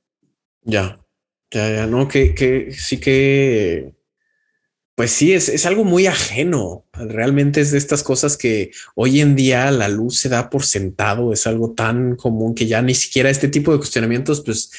Ya, 0.63 1.01
ya, 1.51 1.71
ya, 1.71 1.87
no, 1.87 2.07
que, 2.07 2.35
que 2.35 2.73
sí 2.73 3.01
que 3.01 3.98
pues 4.99 5.13
sí, 5.13 5.33
es, 5.33 5.49
es, 5.49 5.65
algo 5.65 5.85
muy 5.85 6.09
ajeno. 6.09 6.85
Realmente 6.93 7.61
es 7.61 7.71
de 7.71 7.79
estas 7.79 8.03
cosas 8.03 8.37
que 8.37 8.73
hoy 8.97 9.21
en 9.21 9.37
día 9.37 9.71
la 9.71 9.87
luz 9.89 10.19
se 10.19 10.29
da 10.29 10.51
por 10.51 10.65
sentado. 10.65 11.33
Es 11.33 11.47
algo 11.47 11.71
tan 11.71 12.17
común 12.17 12.53
que 12.53 12.67
ya 12.67 12.83
ni 12.83 12.97
siquiera 12.97 13.31
este 13.31 13.47
tipo 13.47 13.71
de 13.71 13.79
cuestionamientos, 13.79 14.41
pues 14.41 14.73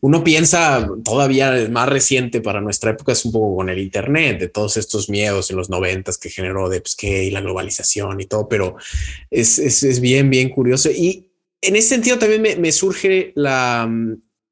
uno 0.00 0.24
piensa 0.24 0.88
todavía 1.04 1.68
más 1.70 1.90
reciente 1.90 2.40
para 2.40 2.62
nuestra 2.62 2.92
época 2.92 3.12
es 3.12 3.22
un 3.26 3.32
poco 3.32 3.54
con 3.54 3.68
el 3.68 3.78
Internet, 3.78 4.40
de 4.40 4.48
todos 4.48 4.78
estos 4.78 5.10
miedos 5.10 5.50
en 5.50 5.58
los 5.58 5.68
noventas 5.68 6.16
que 6.16 6.30
generó 6.30 6.70
de 6.70 6.80
pues, 6.80 6.96
que 6.96 7.24
y 7.24 7.30
la 7.30 7.42
globalización 7.42 8.18
y 8.18 8.24
todo, 8.24 8.48
pero 8.48 8.76
es, 9.30 9.58
es, 9.58 9.82
es, 9.82 10.00
bien, 10.00 10.30
bien 10.30 10.48
curioso. 10.48 10.90
Y 10.90 11.30
en 11.60 11.76
ese 11.76 11.88
sentido 11.88 12.18
también 12.18 12.40
me, 12.40 12.56
me 12.56 12.72
surge 12.72 13.32
la, 13.34 13.86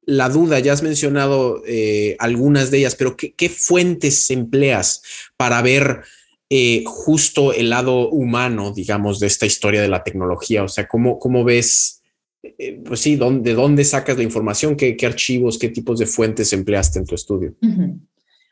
la 0.05 0.29
duda, 0.29 0.59
ya 0.59 0.73
has 0.73 0.83
mencionado 0.83 1.61
eh, 1.65 2.15
algunas 2.19 2.71
de 2.71 2.79
ellas, 2.79 2.95
pero 2.95 3.15
¿qué, 3.17 3.49
fuentes 3.49 4.29
empleas 4.31 5.01
para 5.37 5.61
ver 5.61 6.01
eh, 6.49 6.83
justo 6.85 7.53
el 7.53 7.69
lado 7.69 8.09
humano, 8.09 8.71
digamos, 8.71 9.19
de 9.19 9.27
esta 9.27 9.45
historia 9.45 9.81
de 9.81 9.87
la 9.87 10.03
tecnología? 10.03 10.63
O 10.63 10.67
sea, 10.67 10.87
¿cómo, 10.87 11.19
cómo 11.19 11.43
ves, 11.43 12.01
eh, 12.43 12.81
pues 12.85 12.99
sí, 12.99 13.15
de 13.15 13.53
dónde 13.53 13.83
sacas 13.83 14.17
la 14.17 14.23
información? 14.23 14.75
¿Qué, 14.75 14.97
archivos, 15.05 15.57
qué 15.57 15.69
tipos 15.69 15.99
de 15.99 16.05
fuentes 16.05 16.53
empleaste 16.53 16.99
en 16.99 17.05
tu 17.05 17.15
estudio? 17.15 17.55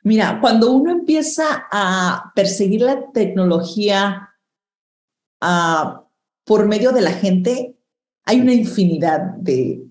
Mira, 0.04 0.40
cuando 0.42 0.72
uno 0.72 0.92
empieza 0.92 1.68
a 1.72 2.32
perseguir 2.36 2.82
la 2.82 3.12
tecnología 3.12 4.30
ah, 5.40 6.04
por 6.44 6.68
medio 6.68 6.92
de 6.92 7.02
la 7.02 7.14
gente, 7.14 7.76
hay 8.26 8.40
una 8.40 8.54
infinidad 8.54 9.36
de, 9.38 9.82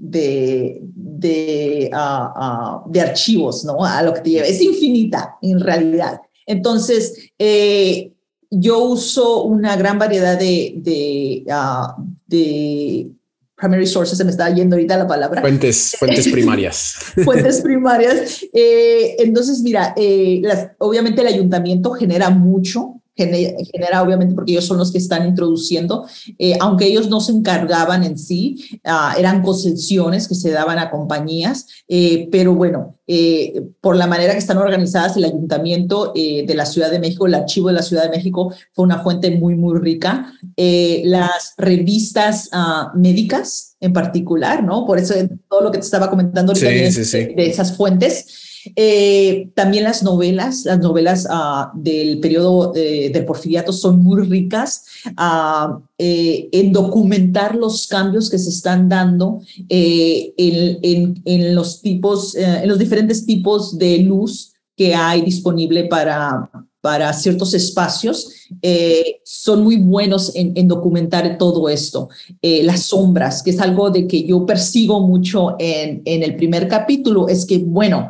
de, 1.23 1.91
ah, 1.93 2.33
ah, 2.37 2.85
de 2.87 3.01
archivos, 3.01 3.65
¿no? 3.65 3.85
A 3.85 4.03
lo 4.03 4.13
que 4.13 4.21
te 4.21 4.31
lleva. 4.31 4.47
Es 4.47 4.61
infinita 4.61 5.37
en 5.41 5.61
realidad. 5.61 6.21
Entonces, 6.47 7.31
eh, 7.39 8.13
yo 8.51 8.81
uso 8.81 9.45
una 9.45 9.77
gran 9.77 9.99
variedad 9.99 10.39
de, 10.39 10.75
de, 10.77 11.45
uh, 11.47 12.03
de 12.27 13.11
primary 13.57 13.87
sources, 13.87 14.19
se 14.19 14.25
me 14.25 14.31
está 14.31 14.51
yendo 14.51 14.77
ahorita 14.77 14.97
la 14.99 15.07
palabra. 15.07 15.41
Fuentes, 15.41 15.95
fuentes 15.99 16.29
primarias. 16.29 16.97
fuentes 17.25 17.61
primarias. 17.61 18.43
Eh, 18.53 19.17
entonces, 19.21 19.63
mira, 19.63 19.95
eh, 19.97 20.41
las, 20.43 20.73
obviamente 20.79 21.23
el 21.23 21.29
ayuntamiento 21.29 21.93
genera 21.93 22.29
mucho 22.29 23.02
genera, 23.17 24.03
obviamente 24.03 24.35
porque 24.35 24.53
ellos 24.53 24.67
son 24.67 24.79
los 24.79 24.91
que 24.91 24.99
están 24.99 25.27
introduciendo, 25.27 26.07
eh, 26.39 26.57
aunque 26.61 26.87
ellos 26.87 27.09
no 27.09 27.21
se 27.21 27.33
encargaban 27.33 28.05
en 28.05 28.19
sí, 28.19 28.81
ah, 28.85 29.15
eran 29.19 29.43
concesiones 29.43 30.29
que 30.29 30.35
se 30.35 30.51
daban 30.51 30.79
a 30.79 30.91
compañías, 30.91 31.67
eh, 31.89 32.29
pero 32.33 32.55
bueno, 32.55 32.99
eh, 33.07 33.63
por 33.81 33.97
la 33.97 34.07
manera 34.07 34.33
que 34.33 34.39
están 34.39 34.57
organizadas, 34.57 35.17
el 35.17 35.25
ayuntamiento 35.25 36.13
de 36.15 36.55
la 36.55 36.65
Ciudad 36.65 36.91
de 36.91 36.99
México, 36.99 37.27
el 37.27 37.35
archivo 37.35 37.69
de 37.69 37.75
la 37.75 37.83
Ciudad 37.83 38.05
de 38.05 38.11
México 38.11 38.55
fue 38.73 38.85
una 38.85 39.03
fuente 39.03 39.31
muy, 39.31 39.55
muy 39.55 39.79
rica. 39.79 40.33
las 40.57 41.55
revistas 41.59 42.49
ah, 42.53 42.93
médicas 42.95 43.77
en 43.81 43.93
particular, 43.93 44.63
¿no? 44.63 44.87
Por 44.87 44.99
eso 44.99 45.15
todo 45.49 45.61
lo 45.61 45.71
que 45.71 45.79
te 45.79 45.85
estaba 45.85 46.09
comentando 46.09 46.53
ahorita 46.53 46.69
de 46.69 47.47
esas 47.47 47.77
fuentes. 47.77 48.42
Eh, 48.77 49.51
también 49.55 49.85
las 49.85 50.03
novelas, 50.03 50.65
las 50.65 50.79
novelas 50.79 51.27
uh, 51.31 51.77
del 51.79 52.21
periodo 52.21 52.73
de, 52.73 53.11
del 53.11 53.25
porfiriato 53.25 53.73
son 53.73 54.03
muy 54.03 54.23
ricas 54.23 54.85
uh, 55.19 55.81
eh, 55.99 56.49
en 56.53 56.73
documentar 56.73 57.55
los 57.55 57.87
cambios 57.87 58.31
que 58.31 58.39
se 58.39 58.51
están 58.51 58.89
dando 58.89 59.41
eh, 59.69 60.33
en, 60.37 61.23
en, 61.25 61.55
los 61.55 61.81
tipos, 61.81 62.35
eh, 62.35 62.61
en 62.63 62.69
los 62.69 62.79
diferentes 62.79 63.27
tipos 63.27 63.79
de 63.79 63.99
luz 63.99 64.53
que 64.77 64.95
hay 64.95 65.23
disponible 65.23 65.85
para, 65.85 66.51
para 66.81 67.13
ciertos 67.13 67.55
espacios, 67.55 68.49
eh, 68.61 69.21
son 69.25 69.63
muy 69.63 69.77
buenos 69.77 70.35
en, 70.35 70.53
en, 70.57 70.67
documentar 70.67 71.39
todo 71.39 71.69
esto. 71.69 72.09
Eh, 72.43 72.63
las 72.65 72.87
sombras, 72.87 73.43
que 73.43 73.51
es 73.51 73.61
algo 73.61 73.91
de 73.91 74.07
que 74.07 74.25
yo 74.25 74.45
persigo 74.45 75.01
mucho 75.01 75.55
en, 75.59 76.03
en 76.05 76.23
el 76.23 76.35
primer 76.37 76.67
capítulo, 76.69 77.29
es 77.29 77.47
que, 77.47 77.59
bueno, 77.59 78.09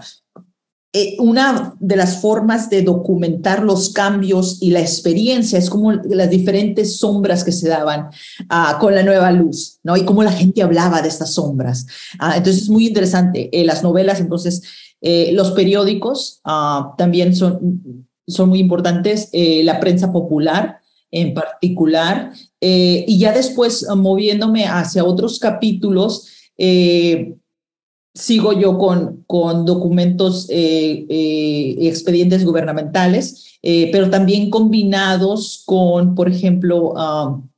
eh, 0.94 1.16
una 1.18 1.74
de 1.80 1.96
las 1.96 2.20
formas 2.20 2.68
de 2.68 2.82
documentar 2.82 3.62
los 3.62 3.94
cambios 3.94 4.58
y 4.60 4.70
la 4.72 4.80
experiencia 4.80 5.58
es 5.58 5.70
como 5.70 5.92
las 5.92 6.28
diferentes 6.28 6.98
sombras 6.98 7.44
que 7.44 7.52
se 7.52 7.66
daban 7.66 8.10
uh, 8.50 8.78
con 8.78 8.94
la 8.94 9.02
nueva 9.02 9.32
luz, 9.32 9.78
¿no? 9.82 9.96
Y 9.96 10.04
cómo 10.04 10.22
la 10.22 10.32
gente 10.32 10.62
hablaba 10.62 11.00
de 11.00 11.08
estas 11.08 11.32
sombras. 11.32 11.86
Uh, 12.20 12.36
entonces 12.36 12.64
es 12.64 12.68
muy 12.68 12.88
interesante. 12.88 13.48
Eh, 13.58 13.64
las 13.64 13.82
novelas, 13.82 14.20
entonces, 14.20 14.60
eh, 15.00 15.30
los 15.32 15.52
periódicos 15.52 16.42
uh, 16.44 16.94
también 16.98 17.34
son, 17.34 18.06
son 18.26 18.50
muy 18.50 18.58
importantes, 18.58 19.30
la 19.32 19.80
prensa 19.80 20.12
popular 20.12 20.78
en 21.10 21.32
particular, 21.32 22.32
y 22.60 23.18
ya 23.18 23.32
después 23.32 23.86
moviéndome 23.96 24.66
hacia 24.66 25.04
otros 25.04 25.38
capítulos, 25.38 26.28
sigo 28.14 28.52
yo 28.52 28.78
con, 28.78 29.24
con 29.26 29.64
documentos 29.64 30.46
eh, 30.50 31.06
eh, 31.08 31.76
expedientes 31.80 32.44
gubernamentales, 32.44 33.58
eh, 33.62 33.88
pero 33.90 34.10
también 34.10 34.50
combinados 34.50 35.62
con, 35.64 36.14
por 36.14 36.28
ejemplo, 36.28 36.92
um, 36.92 37.48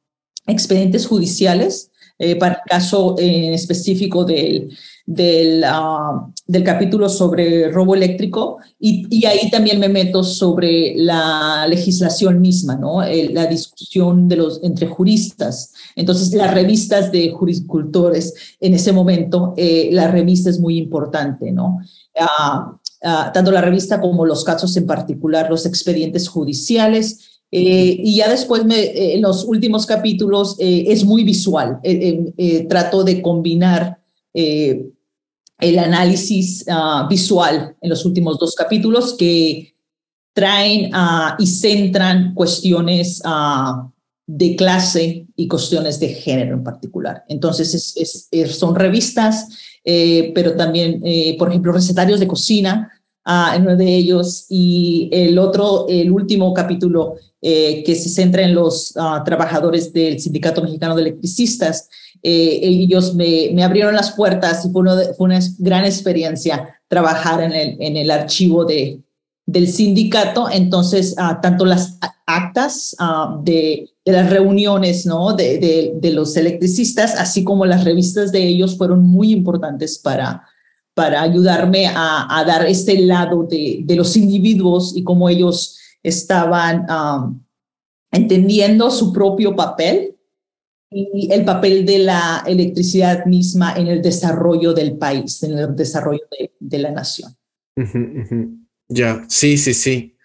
expedientes 0.47 1.07
judiciales, 1.07 1.91
para 2.39 2.55
el 2.55 2.61
caso 2.69 3.17
en 3.19 3.53
específico 3.53 4.25
del, 4.25 4.71
del, 5.07 5.63
uh, 5.65 6.33
del 6.47 6.65
capítulo 6.65 7.09
sobre 7.09 7.71
robo 7.71 7.95
eléctrico 7.95 8.59
y, 8.79 9.07
y, 9.11 9.27
ahí 9.27 9.51
también 9.51 9.79
me 9.79 9.89
meto 9.89 10.23
sobre 10.23 10.95
la 10.97 11.67
legislación 11.69 12.41
misma, 12.41 12.77
¿no? 12.77 13.03
la 13.03 13.47
discusión 13.47 14.29
de 14.29 14.37
los, 14.37 14.63
entre 14.63 14.87
juristas. 14.87 15.73
Entonces, 15.95 16.33
las 16.35 16.53
revistas 16.55 17.13
de 17.13 17.31
juriscultores, 17.31 18.35
en 18.61 18.75
ese 18.75 18.93
momento, 18.93 19.55
eh, 19.57 19.91
la 19.93 20.11
revista 20.11 20.51
es 20.51 20.59
muy 20.59 20.79
importante, 20.79 21.53
¿no? 21.53 21.79
Uh, 22.15 22.75
uh, 23.07 23.33
tanto 23.33 23.51
la 23.51 23.61
revista 23.61 24.01
como 24.01 24.25
los 24.25 24.45
casos 24.45 24.77
en 24.77 24.87
particular, 24.87 25.51
los 25.51 25.67
expedientes 25.67 26.29
judiciales, 26.29 27.41
eh, 27.51 28.01
y 28.03 28.17
ya 28.17 28.29
después, 28.29 28.63
eh, 28.71 29.15
en 29.15 29.23
los 29.23 29.45
últimos 29.45 29.87
capítulos, 29.87 30.57
es 30.59 31.05
muy 31.05 31.23
visual. 31.23 31.79
trato 32.69 33.05
de 33.05 33.23
combinar 33.23 34.01
el 35.59 35.79
análisis 35.79 36.65
uh, 36.69 37.09
visual 37.09 37.77
en 37.81 37.91
los 37.91 38.05
últimos 38.05 38.39
dos 38.39 38.55
capítulos 38.55 39.15
que 39.17 39.75
traen 40.35 40.95
uh, 40.95 41.35
y 41.39 41.47
centran 41.47 42.35
cuestiones 42.35 43.23
uh, 43.25 43.89
de 44.27 44.57
clase 44.57 45.27
y 45.37 45.49
cuestiones 45.49 46.01
de 46.01 46.09
género 46.09 46.57
en 46.57 46.65
particular. 46.65 47.25
Entonces, 47.29 47.75
es, 47.75 48.29
es, 48.31 48.57
son 48.57 48.75
revistas, 48.75 49.49
eh, 49.85 50.33
pero 50.35 50.57
también, 50.57 51.01
eh, 51.05 51.37
por 51.39 51.51
ejemplo, 51.51 51.73
recetarios 51.73 52.21
de 52.21 52.27
cocina, 52.27 52.91
en 53.27 53.63
uno 53.63 53.77
de 53.77 53.95
ellos, 53.95 54.47
y 54.49 55.09
el 55.13 55.39
otro, 55.39 55.87
el 55.89 56.11
último 56.11 56.53
capítulo 56.53 57.15
eh, 57.41 57.83
que 57.85 57.95
se 57.95 58.09
centra 58.09 58.43
en 58.43 58.55
los 58.55 58.95
trabajadores 59.25 59.93
del 59.93 60.21
Sindicato 60.21 60.63
Mexicano 60.63 60.95
de 60.95 61.03
Electricistas, 61.03 61.89
eh, 62.27 62.61
ellos 62.63 63.15
me, 63.15 63.51
me, 63.53 63.63
abrieron 63.63 63.95
las 63.95 64.13
puertas 64.13 64.65
y 64.65 64.71
fue, 64.71 64.83
fue, 65.15 65.27
una 65.27 65.41
gran 65.59 65.85
experiencia 65.85 66.81
trabajar 66.89 67.43
en 67.43 67.53
el, 67.53 67.77
en 67.81 67.99
el 67.99 68.11
archivo 68.11 68.65
de, 68.65 69.03
del 69.45 69.69
sindicato. 69.69 70.49
Entonces, 70.51 71.15
uh, 71.19 71.41
tanto 71.43 71.67
las 71.67 71.99
actas 72.27 72.97
uh, 72.99 73.43
de, 73.43 73.91
de, 74.07 74.13
las 74.13 74.31
reuniones 74.31 75.05
¿no? 75.05 75.35
de, 75.35 75.59
de, 75.59 75.93
de, 76.01 76.13
los 76.13 76.35
electricistas, 76.39 77.15
así 77.17 77.45
como 77.45 77.67
las 77.67 77.85
revistas 77.85 78.33
de 78.33 78.43
ellos, 78.43 78.79
fueron 78.79 79.03
muy 79.03 79.31
importantes 79.31 79.99
para, 79.99 80.45
para 80.95 81.23
ayudarme 81.23 81.89
a, 81.89 82.45
dar 82.47 82.65
este 82.67 82.99
lado 83.01 83.43
de, 83.43 83.81
de 83.85 83.97
los 83.97 84.17
individuos 84.17 84.97
y 84.97 85.03
cómo 85.03 85.29
ellos 85.29 85.79
estaban 86.03 86.87
um, 86.89 87.43
entendiendo 88.13 88.91
su 88.91 89.13
propio 89.13 89.57
papel 89.57 90.15
y 90.91 91.33
el 91.33 91.45
papel 91.45 91.85
de 91.85 91.99
la 91.99 92.45
electricidad 92.47 93.27
misma 93.27 93.75
en 93.77 93.89
el 93.89 94.01
desarrollo 94.01 94.73
del 94.73 94.97
país, 94.97 95.43
en 95.43 95.59
el 95.59 95.75
desarrollo 95.75 96.23
de, 96.61 96.79
la 96.79 96.93
nación. 96.93 97.37
Ya, 98.89 99.25
sí, 99.29 99.59
sí, 99.59 99.75
sí. 99.75 100.17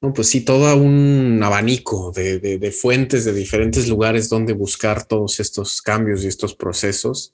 No, 0.00 0.12
pues 0.12 0.28
sí, 0.28 0.42
todo 0.42 0.76
un 0.76 1.40
abanico 1.42 2.12
de, 2.12 2.74
fuentes 2.78 3.24
de 3.24 3.32
diferentes 3.32 3.88
lugares 3.88 4.28
donde 4.28 4.52
buscar 4.52 5.04
todos 5.04 5.40
estos 5.40 5.82
cambios 5.82 6.22
y 6.22 6.28
estos 6.28 6.54
procesos. 6.54 7.32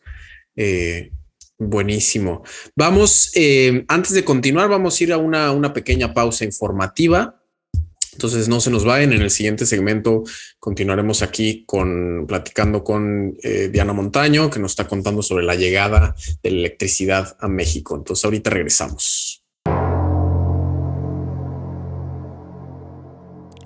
Eh, 0.56 1.10
buenísimo. 1.58 2.42
Vamos, 2.76 3.30
eh, 3.34 3.84
antes 3.88 4.12
de 4.12 4.24
continuar, 4.24 4.68
vamos 4.68 5.00
a 5.00 5.04
ir 5.04 5.12
a 5.12 5.18
una, 5.18 5.52
una 5.52 5.72
pequeña 5.72 6.14
pausa 6.14 6.44
informativa 6.44 7.38
entonces 8.18 8.48
no 8.48 8.60
se 8.60 8.72
nos 8.72 8.84
vayan. 8.84 9.12
En 9.12 9.22
el 9.22 9.30
siguiente 9.30 9.64
segmento 9.64 10.24
continuaremos 10.58 11.22
aquí 11.22 11.62
con 11.64 12.26
platicando 12.26 12.82
con 12.82 13.36
eh, 13.44 13.68
Diana 13.72 13.92
Montaño, 13.92 14.50
que 14.50 14.58
nos 14.58 14.72
está 14.72 14.88
contando 14.88 15.22
sobre 15.22 15.44
la 15.44 15.54
llegada 15.54 16.16
de 16.42 16.50
la 16.50 16.58
electricidad 16.58 17.36
a 17.38 17.46
México. 17.46 17.94
Entonces 17.94 18.24
ahorita 18.24 18.50
regresamos. 18.50 19.44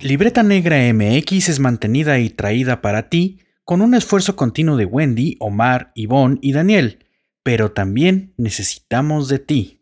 Libreta 0.03 0.43
Negra 0.43 0.93
MX 0.93 1.49
es 1.49 1.59
mantenida 1.59 2.19
y 2.19 2.29
traída 2.29 2.83
para 2.83 3.09
ti 3.09 3.39
con 3.65 3.81
un 3.81 3.95
esfuerzo 3.95 4.37
continuo 4.37 4.77
de 4.77 4.85
Wendy, 4.85 5.37
Omar, 5.41 5.93
Ivonne 5.95 6.39
y 6.43 6.53
Daniel, 6.53 7.07
pero 7.43 7.73
también 7.73 8.35
necesitamos 8.37 9.29
de 9.29 9.39
ti. 9.39 9.81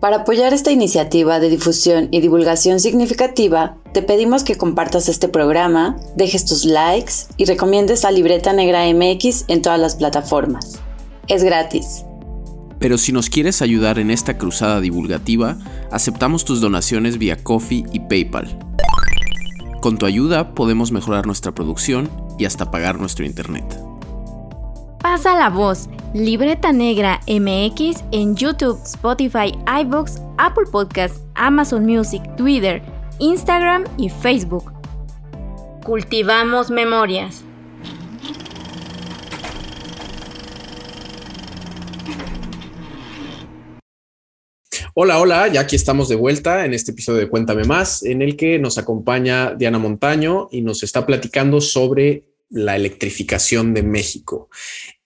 Para 0.00 0.16
apoyar 0.16 0.52
esta 0.52 0.70
iniciativa 0.70 1.40
de 1.40 1.48
difusión 1.48 2.08
y 2.10 2.20
divulgación 2.20 2.78
significativa, 2.78 3.78
te 3.94 4.02
pedimos 4.02 4.44
que 4.44 4.56
compartas 4.56 5.08
este 5.08 5.28
programa, 5.28 5.96
dejes 6.14 6.44
tus 6.44 6.66
likes 6.66 7.12
y 7.38 7.46
recomiendes 7.46 8.04
a 8.04 8.10
Libreta 8.10 8.52
Negra 8.52 8.84
MX 8.92 9.46
en 9.48 9.62
todas 9.62 9.80
las 9.80 9.96
plataformas. 9.96 10.78
Es 11.26 11.42
gratis. 11.42 12.04
Pero 12.78 12.98
si 12.98 13.12
nos 13.12 13.30
quieres 13.30 13.62
ayudar 13.62 13.98
en 13.98 14.10
esta 14.10 14.36
cruzada 14.36 14.82
divulgativa, 14.82 15.56
aceptamos 15.90 16.44
tus 16.44 16.60
donaciones 16.60 17.16
vía 17.16 17.42
Coffee 17.42 17.86
y 17.90 18.00
PayPal. 18.00 18.58
Con 19.80 19.96
tu 19.96 20.04
ayuda 20.04 20.54
podemos 20.54 20.92
mejorar 20.92 21.26
nuestra 21.26 21.52
producción 21.52 22.10
y 22.38 22.44
hasta 22.44 22.70
pagar 22.70 22.98
nuestro 22.98 23.24
internet. 23.24 23.64
Pasa 25.04 25.36
la 25.36 25.50
voz. 25.50 25.90
Libreta 26.14 26.72
Negra 26.72 27.20
MX 27.28 28.04
en 28.10 28.34
YouTube, 28.36 28.80
Spotify, 28.86 29.52
iBox, 29.82 30.14
Apple 30.38 30.64
Podcasts, 30.72 31.20
Amazon 31.34 31.84
Music, 31.84 32.22
Twitter, 32.38 32.80
Instagram 33.18 33.84
y 33.98 34.08
Facebook. 34.08 34.72
Cultivamos 35.84 36.70
memorias. 36.70 37.44
Hola, 44.94 45.20
hola, 45.20 45.48
ya 45.48 45.60
aquí 45.60 45.76
estamos 45.76 46.08
de 46.08 46.16
vuelta 46.16 46.64
en 46.64 46.72
este 46.72 46.92
episodio 46.92 47.20
de 47.20 47.28
Cuéntame 47.28 47.64
Más, 47.64 48.04
en 48.04 48.22
el 48.22 48.38
que 48.38 48.58
nos 48.58 48.78
acompaña 48.78 49.54
Diana 49.54 49.78
Montaño 49.78 50.48
y 50.50 50.62
nos 50.62 50.82
está 50.82 51.04
platicando 51.04 51.60
sobre 51.60 52.24
la 52.48 52.76
electrificación 52.76 53.74
de 53.74 53.82
México. 53.82 54.48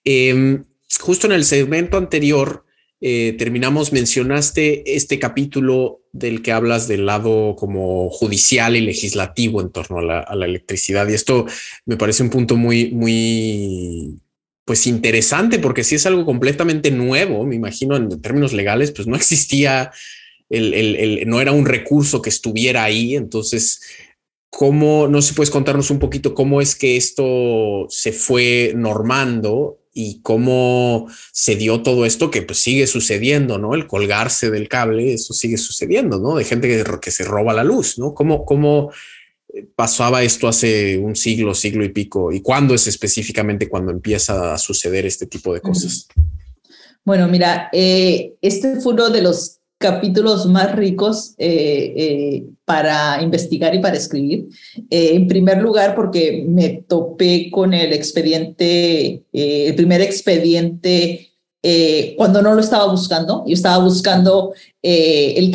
Em, 0.03 0.65
justo 0.99 1.27
en 1.27 1.33
el 1.33 1.45
segmento 1.45 1.97
anterior 1.97 2.65
eh, 3.01 3.35
terminamos, 3.37 3.93
mencionaste 3.93 4.95
este 4.95 5.19
capítulo 5.19 6.01
del 6.11 6.41
que 6.41 6.51
hablas 6.51 6.87
del 6.89 7.05
lado 7.05 7.55
como 7.55 8.09
judicial 8.09 8.75
y 8.75 8.81
legislativo 8.81 9.61
en 9.61 9.71
torno 9.71 9.99
a 9.99 10.35
la, 10.35 10.45
electricidad. 10.45 11.07
Y 11.07 11.13
esto 11.13 11.45
me 11.85 11.95
parece 11.95 12.23
un 12.23 12.29
punto 12.29 12.57
muy, 12.57 12.91
muy, 12.91 14.19
pues 14.65 14.85
interesante, 14.85 15.59
porque 15.59 15.85
si 15.85 15.95
es 15.95 16.05
algo 16.05 16.25
completamente 16.25 16.91
nuevo, 16.91 17.45
me 17.45 17.55
imagino 17.55 17.95
en 17.95 18.21
términos 18.21 18.51
legales, 18.51 18.91
pues 18.91 19.07
no 19.07 19.15
existía, 19.15 19.91
el, 20.49 21.23
no 21.25 21.39
era 21.39 21.53
un 21.53 21.65
recurso 21.65 22.21
que 22.21 22.29
estuviera 22.29 22.83
ahí. 22.83 23.15
Entonces, 23.15 23.81
¿cómo, 24.49 25.07
no 25.07 25.21
sé, 25.21 25.35
puedes 25.35 25.51
contarnos 25.51 25.89
un 25.89 25.99
poquito 25.99 26.33
cómo 26.33 26.59
es 26.59 26.75
que 26.75 26.97
esto 26.97 27.85
se 27.89 28.11
fue 28.11 28.73
normando 28.75 29.78
y 30.01 30.21
cómo 30.21 31.07
se 31.33 31.57
dio 31.57 31.83
todo 31.83 32.05
esto 32.05 32.31
que 32.31 32.41
pues 32.41 32.59
sigue 32.59 32.87
sucediendo, 32.87 33.57
¿no? 33.57 33.75
El 33.75 33.85
colgarse 33.85 34.49
del 34.49 34.69
cable, 34.69 35.13
eso 35.13 35.33
sigue 35.33 35.57
sucediendo, 35.57 36.19
¿no? 36.19 36.37
De 36.37 36.45
gente 36.45 36.69
que, 36.69 36.85
que 37.01 37.11
se 37.11 37.25
roba 37.25 37.53
la 37.53 37.65
luz, 37.65 37.99
¿no? 37.99 38.13
¿Cómo, 38.13 38.45
¿Cómo 38.45 38.93
eh, 39.53 39.67
pasaba 39.75 40.23
esto 40.23 40.47
hace 40.47 40.97
un 40.97 41.17
siglo, 41.17 41.53
siglo 41.53 41.83
y 41.83 41.89
pico? 41.89 42.31
¿Y 42.31 42.39
cuándo 42.39 42.73
es 42.73 42.87
específicamente 42.87 43.67
cuando 43.67 43.91
empieza 43.91 44.53
a 44.53 44.57
suceder 44.57 45.05
este 45.05 45.25
tipo 45.25 45.53
de 45.53 45.59
cosas? 45.59 46.07
Bueno, 47.03 47.27
mira, 47.27 47.69
eh, 47.73 48.35
este 48.41 48.79
fue 48.79 48.93
uno 48.93 49.09
de 49.09 49.21
los 49.21 49.58
capítulos 49.79 50.45
más 50.45 50.75
ricos 50.75 51.33
eh, 51.37 51.93
eh, 51.95 52.45
para 52.65 53.23
investigar 53.23 53.73
y 53.73 53.79
para 53.79 53.95
escribir. 53.95 54.49
Eh, 54.89 55.11
en 55.13 55.27
primer 55.27 55.61
lugar, 55.61 55.95
porque 55.95 56.43
me 56.47 56.83
topé 56.87 57.49
con 57.49 57.73
el 57.73 57.93
expediente, 57.93 59.23
el 59.31 59.75
primer 59.75 60.01
expediente 60.01 61.25
cuando 62.15 62.41
no 62.41 62.53
lo 62.53 62.61
estaba 62.61 62.89
buscando. 62.91 63.43
Yo 63.47 63.53
estaba 63.53 63.83
buscando 63.83 64.53
el, 64.81 65.53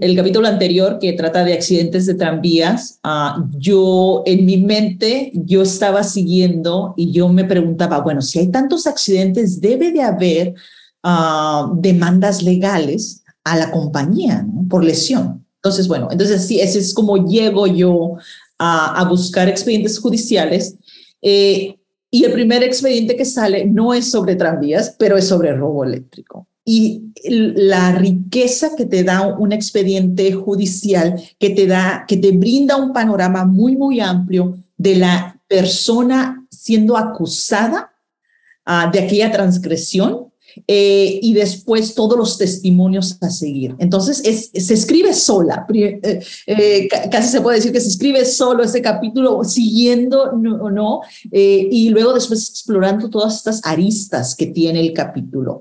el, 0.00 0.16
capítulo 0.16 0.46
anterior 0.46 0.98
que 0.98 1.14
trata 1.14 1.44
de 1.44 1.54
accidentes 1.54 2.06
de 2.06 2.14
tranvías. 2.14 2.98
Ah, 3.02 3.44
yo, 3.58 4.22
en 4.26 4.44
mi 4.44 4.58
mente, 4.58 5.30
yo 5.34 5.62
estaba 5.62 6.04
siguiendo 6.04 6.94
y 6.96 7.12
yo 7.12 7.28
me 7.28 7.44
preguntaba, 7.44 8.00
bueno, 8.00 8.20
si 8.20 8.38
hay 8.40 8.48
tantos 8.48 8.86
accidentes, 8.86 9.60
debe 9.60 9.90
de 9.90 10.02
haber 10.02 10.54
ah, 11.02 11.70
demandas 11.76 12.42
legales 12.42 13.24
a 13.52 13.56
la 13.56 13.70
compañía 13.70 14.46
por 14.68 14.84
lesión. 14.84 15.46
Entonces, 15.56 15.88
bueno, 15.88 16.08
entonces 16.10 16.46
sí, 16.46 16.60
ese 16.60 16.78
es 16.78 16.94
como 16.94 17.26
llego 17.26 17.66
yo 17.66 18.16
a, 18.58 19.04
buscar 19.08 19.48
expedientes 19.48 19.98
judiciales. 19.98 20.76
Eh, 21.22 21.78
y 22.10 22.24
el 22.24 22.32
primer 22.32 22.62
expediente 22.62 23.16
que 23.16 23.24
sale 23.24 23.66
no 23.66 23.92
es 23.92 24.10
sobre 24.10 24.36
tranvías, 24.36 24.96
pero 24.98 25.16
es 25.16 25.28
sobre 25.28 25.52
robo 25.52 25.84
eléctrico. 25.84 26.46
Y 26.64 27.12
la 27.24 27.92
riqueza 27.92 28.76
que 28.76 28.84
te 28.84 29.02
da 29.02 29.26
un 29.26 29.52
expediente 29.52 30.32
judicial, 30.32 31.20
que 31.38 31.50
te 31.50 31.66
da, 31.66 32.04
que 32.06 32.16
te 32.18 32.32
brinda 32.32 32.76
un 32.76 32.92
panorama 32.92 33.44
muy, 33.44 33.76
muy 33.76 34.00
amplio 34.00 34.58
de 34.76 34.96
la 34.96 35.40
persona 35.48 36.46
siendo 36.50 36.96
acusada 36.96 37.92
ah, 38.64 38.90
de 38.92 39.00
aquella 39.00 39.32
transgresión 39.32 40.27
eh, 40.66 41.18
y 41.22 41.34
después 41.34 41.94
todos 41.94 42.18
los 42.18 42.38
testimonios 42.38 43.18
a 43.20 43.30
seguir. 43.30 43.74
Entonces, 43.78 44.22
es, 44.24 44.50
se 44.64 44.74
escribe 44.74 45.12
sola, 45.14 45.66
eh, 45.72 46.20
eh, 46.46 46.88
casi 47.10 47.28
se 47.28 47.40
puede 47.40 47.56
decir 47.56 47.72
que 47.72 47.80
se 47.80 47.88
escribe 47.88 48.24
solo 48.24 48.62
ese 48.62 48.82
capítulo, 48.82 49.44
siguiendo 49.44 50.32
no, 50.32 50.70
no 50.70 51.00
y 51.30 51.88
luego 51.90 52.12
después 52.12 52.50
explorando 52.50 53.10
todas 53.10 53.36
estas 53.36 53.60
aristas 53.64 54.34
que 54.34 54.46
tiene 54.46 54.80
el 54.80 54.92
capítulo. 54.92 55.60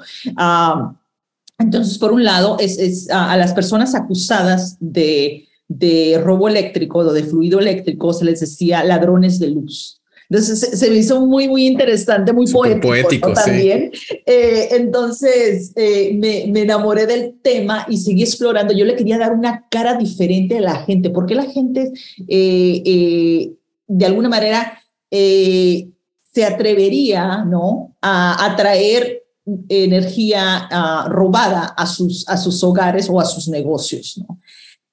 entonces, 1.57 1.97
por 1.97 2.11
un 2.11 2.23
lado, 2.23 2.57
es, 2.59 2.77
es 2.77 3.09
a, 3.09 3.35
las 3.37 3.53
personas 3.53 3.95
acusadas 3.95 4.77
de, 4.79 5.47
de 5.67 6.21
robo 6.23 6.47
eléctrico 6.47 6.99
o 6.99 7.13
de 7.13 7.23
fluido 7.23 7.59
eléctrico 7.59 8.13
se 8.13 8.25
les 8.25 8.39
decía 8.39 8.83
ladrones 8.83 9.39
de 9.39 9.49
luz. 9.49 10.01
Entonces 10.29 10.77
se, 10.77 10.89
me 10.89 10.97
hizo 10.97 11.25
muy, 11.25 11.47
muy 11.47 11.65
interesante, 11.65 12.33
muy 12.33 12.51
poético, 12.51 13.31
también. 13.31 13.91
Eh, 14.25 14.67
entonces 14.71 15.71
eh, 15.75 16.11
me, 16.15 16.47
me, 16.51 16.61
enamoré 16.61 17.05
del 17.05 17.35
tema 17.41 17.85
y 17.87 17.97
seguí 17.97 18.23
explorando. 18.23 18.73
Yo 18.73 18.83
le 18.83 18.95
quería 18.95 19.17
dar 19.17 19.31
una 19.31 19.65
cara 19.69 19.95
diferente 19.95 20.57
a 20.57 20.61
la 20.61 20.75
gente, 20.83 21.09
porque 21.11 21.33
la 21.33 21.45
gente 21.45 21.93
eh, 22.27 23.53
de 23.87 24.05
alguna 24.05 24.27
manera 24.27 24.81
se 25.09 26.45
atrevería 26.45 27.45
¿no? 27.45 27.95
a 28.01 28.51
atraer 28.51 29.23
energía 29.69 30.67
ah, 30.69 31.07
robada 31.09 31.67
a 31.67 31.85
sus, 31.85 32.27
a 32.27 32.35
sus 32.35 32.61
hogares 32.65 33.07
o 33.09 33.21
a 33.21 33.25
sus 33.25 33.47
negocios. 33.47 34.17
¿no? 34.17 34.39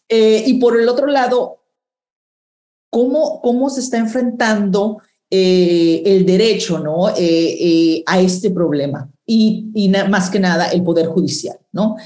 y 0.08 0.54
por 0.60 0.78
el 0.78 0.88
otro 0.88 1.08
lado, 1.08 1.64
¿cómo, 2.88 3.40
cómo 3.42 3.68
se 3.68 3.80
está 3.80 3.98
enfrentando 3.98 4.98
eh, 5.36 6.00
el 6.06 6.24
derecho 6.24 6.78
¿no? 6.78 7.08
Eh, 7.08 7.16
eh, 7.18 8.02
a 8.06 8.20
este 8.20 8.52
problema 8.52 9.10
y, 9.26 9.66
y 9.74 9.88
más 9.88 10.30
que 10.30 10.38
nada 10.38 10.68
el 10.68 10.84
Poder 10.84 11.06
Judicial 11.06 11.56
¿no? 11.72 11.96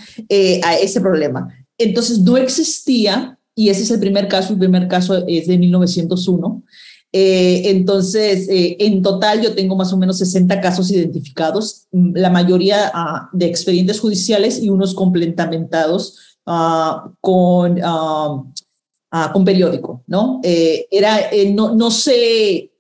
a 0.64 0.75
ese 0.79 1.03
problema. 1.03 1.47
Entonces 1.77 2.21
no 2.21 2.38
existía, 2.38 3.38
y 3.55 3.69
ese 3.69 3.83
es 3.83 3.91
el 3.91 4.01
primer 4.01 4.29
caso, 4.29 4.55
el 4.55 4.59
primer 4.59 4.88
caso 4.88 5.27
es 5.27 5.47
de 5.47 5.59
1901. 5.59 6.62
entonces, 7.12 8.47
en 8.49 9.03
total 9.03 9.43
yo 9.43 9.55
tengo 9.55 9.77
más 9.77 9.93
o 9.93 9.99
menos 9.99 10.17
60 10.17 10.59
casos 10.62 10.91
identificados, 10.91 11.87
la 11.93 12.31
mayoría 12.31 12.91
ah, 12.95 13.29
de 13.35 13.45
expedientes 13.45 14.01
judiciales 14.01 14.62
y 14.62 14.71
unos 14.71 14.95
complementados 14.95 16.38
ah, 16.47 17.11
con 17.21 17.79
ah, 17.83 18.43
con 19.33 19.45
periódico, 19.45 20.03
¿no? 20.07 20.41
era, 20.43 21.31
no, 21.55 21.75
no 21.75 21.91
se, 21.91 22.71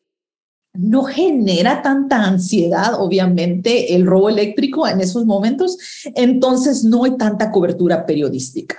no 0.78 1.02
genera 1.04 1.82
tanta 1.82 2.24
ansiedad, 2.24 3.00
obviamente, 3.00 3.94
el 3.94 4.06
robo 4.06 4.28
eléctrico 4.28 4.86
en 4.86 5.00
esos 5.00 5.26
momentos, 5.26 5.76
entonces 6.14 6.84
no 6.84 7.04
hay 7.04 7.16
tanta 7.16 7.50
cobertura 7.50 8.06
periodística, 8.06 8.76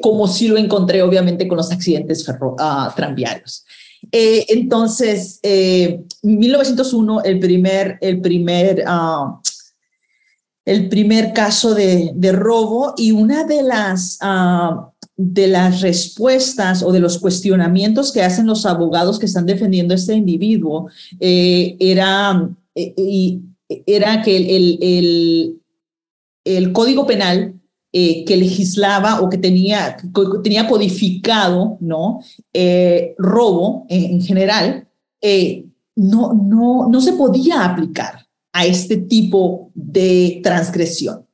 como 0.00 0.28
si 0.28 0.48
lo 0.48 0.56
encontré, 0.56 1.02
obviamente, 1.02 1.48
con 1.48 1.56
los 1.56 1.72
accidentes 1.72 2.24
ferro, 2.24 2.54
uh, 2.58 2.94
tranviarios. 2.94 3.64
Eh, 4.12 4.46
entonces, 4.48 5.40
eh, 5.42 6.02
1901, 6.22 7.22
el 7.22 7.38
primer, 7.38 7.98
el 8.00 8.20
primer, 8.20 8.84
uh, 8.86 9.40
el 10.64 10.88
primer 10.88 11.32
caso 11.32 11.74
de, 11.74 12.14
robo 12.32 12.94
y 12.96 13.12
una 13.12 13.44
de 13.44 13.62
las, 13.62 14.18
uh, 14.22 14.92
de 15.16 15.46
las 15.46 15.80
respuestas 15.80 16.82
o 16.82 16.90
de 16.90 17.00
los 17.00 17.18
cuestionamientos 17.18 18.12
que 18.12 18.22
hacen 18.22 18.46
los 18.46 18.66
abogados 18.66 19.18
que 19.18 19.26
están 19.26 19.46
defendiendo 19.46 19.94
a 19.94 19.96
este 19.96 20.14
individuo 20.14 20.88
eh, 21.20 21.76
era, 21.78 22.50
eh, 22.74 23.38
era 23.86 24.22
que 24.22 24.36
el, 24.36 24.78
el, 24.82 25.60
el 26.44 26.72
Código 26.72 27.06
Penal 27.06 27.54
eh, 27.92 28.24
que 28.24 28.36
legislaba 28.36 29.20
o 29.20 29.30
que 29.30 29.38
tenía, 29.38 29.96
tenía 30.42 30.66
codificado 30.66 31.78
¿no? 31.80 32.20
Robo 33.18 33.86
en, 33.88 34.20
general, 34.20 34.88
eh, 35.20 35.64
no, 35.96 36.32
no, 36.34 36.88
no 36.88 37.00
se 37.00 37.12
podía 37.12 37.64
aplicar 37.64 38.26
a 38.52 38.66
este 38.66 38.96
tipo 38.96 39.70
de 39.74 40.40
transgresión. 40.42 41.24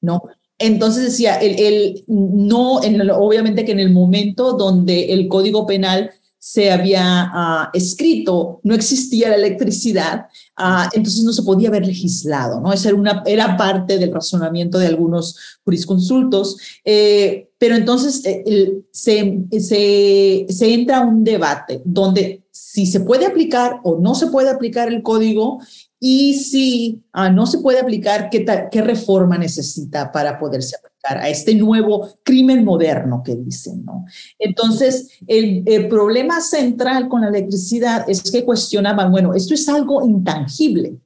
¿no? 0.00 0.22
Entonces 0.58 1.04
decía, 1.04 1.36
el, 1.36 2.04
no, 2.08 2.82
en 2.82 3.08
obviamente 3.10 3.64
que 3.64 3.72
en 3.72 3.80
el 3.80 3.90
momento 3.90 4.54
donde 4.54 5.12
el 5.12 5.28
Código 5.28 5.66
Penal 5.66 6.10
se 6.40 6.70
había 6.70 7.30
uh, 7.34 7.76
escrito, 7.76 8.60
no 8.62 8.74
existía 8.74 9.28
la 9.28 9.34
electricidad, 9.34 10.26
uh, 10.58 10.88
entonces 10.92 11.24
no 11.24 11.32
se 11.32 11.42
podía 11.42 11.68
haber 11.68 11.84
legislado, 11.84 12.60
¿no? 12.60 12.72
Esa 12.72 12.90
era, 12.90 12.98
una, 12.98 13.22
era 13.26 13.56
parte 13.56 13.98
del 13.98 14.12
razonamiento 14.12 14.78
de 14.78 14.86
algunos 14.86 15.36
jurisconsultos, 15.64 16.56
eh, 16.84 17.50
pero 17.58 17.74
entonces 17.74 18.22
eh, 18.24 18.80
se, 18.92 19.44
se, 19.58 20.72
entra 20.72 21.00
un 21.00 21.24
debate 21.24 21.82
donde 21.84 22.44
si 22.52 22.86
se 22.86 23.00
puede 23.00 23.26
aplicar 23.26 23.80
o 23.82 23.98
no 23.98 24.14
se 24.14 24.28
puede 24.28 24.48
aplicar 24.48 24.88
el 24.88 25.02
código 25.02 25.58
y 26.00 26.34
si 26.34 27.02
uh, 27.14 27.32
no 27.32 27.46
se 27.46 27.58
puede 27.58 27.80
aplicar, 27.80 28.30
¿qué, 28.30 28.44
¿qué 28.70 28.82
reforma 28.82 29.36
necesita 29.36 30.12
para 30.12 30.38
poderse 30.38 30.76
aplicar? 30.76 30.88
a 31.16 31.28
este 31.28 31.54
nuevo 31.54 32.08
crimen 32.22 32.64
moderno 32.64 33.22
que 33.24 33.34
dicen, 33.34 33.84
¿no? 33.84 34.04
Entonces, 34.38 35.08
el, 35.26 35.88
problema 35.88 36.40
central 36.40 37.08
con 37.08 37.22
la 37.22 37.28
electricidad 37.28 38.08
es 38.08 38.30
que 38.30 38.44
cuestionaban, 38.44 39.10
bueno, 39.10 39.32
esto 39.34 39.54
es 39.54 39.68
algo 39.68 40.04
intangible, 40.04 40.98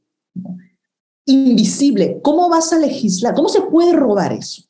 invisible, 1.27 2.21
¿cómo 2.23 2.49
vas 2.49 2.73
a 2.73 2.79
legislar? 2.79 3.35
¿Cómo 3.35 3.49
se 3.49 3.61
puede 3.61 3.93
robar 3.93 4.33
eso? 4.33 4.63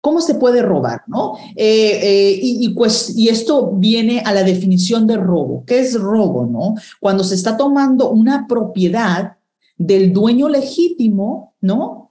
¿Cómo 0.00 0.20
se 0.20 0.34
puede 0.34 0.62
robar? 0.62 1.02
¿no? 1.06 1.34
Eh, 1.56 2.00
eh, 2.02 2.38
y, 2.40 2.66
y, 2.66 2.68
pues, 2.70 3.16
y 3.16 3.28
esto 3.28 3.72
viene 3.72 4.22
a 4.24 4.32
la 4.32 4.42
definición 4.42 5.06
de 5.06 5.16
robo. 5.16 5.64
¿Qué 5.66 5.80
es 5.80 5.94
robo? 5.94 6.46
¿no? 6.46 6.74
Cuando 7.00 7.24
se 7.24 7.34
está 7.34 7.56
tomando 7.56 8.10
una 8.10 8.46
propiedad 8.46 9.36
del 9.76 10.12
dueño 10.12 10.48
legítimo, 10.48 11.54
¿no? 11.60 12.08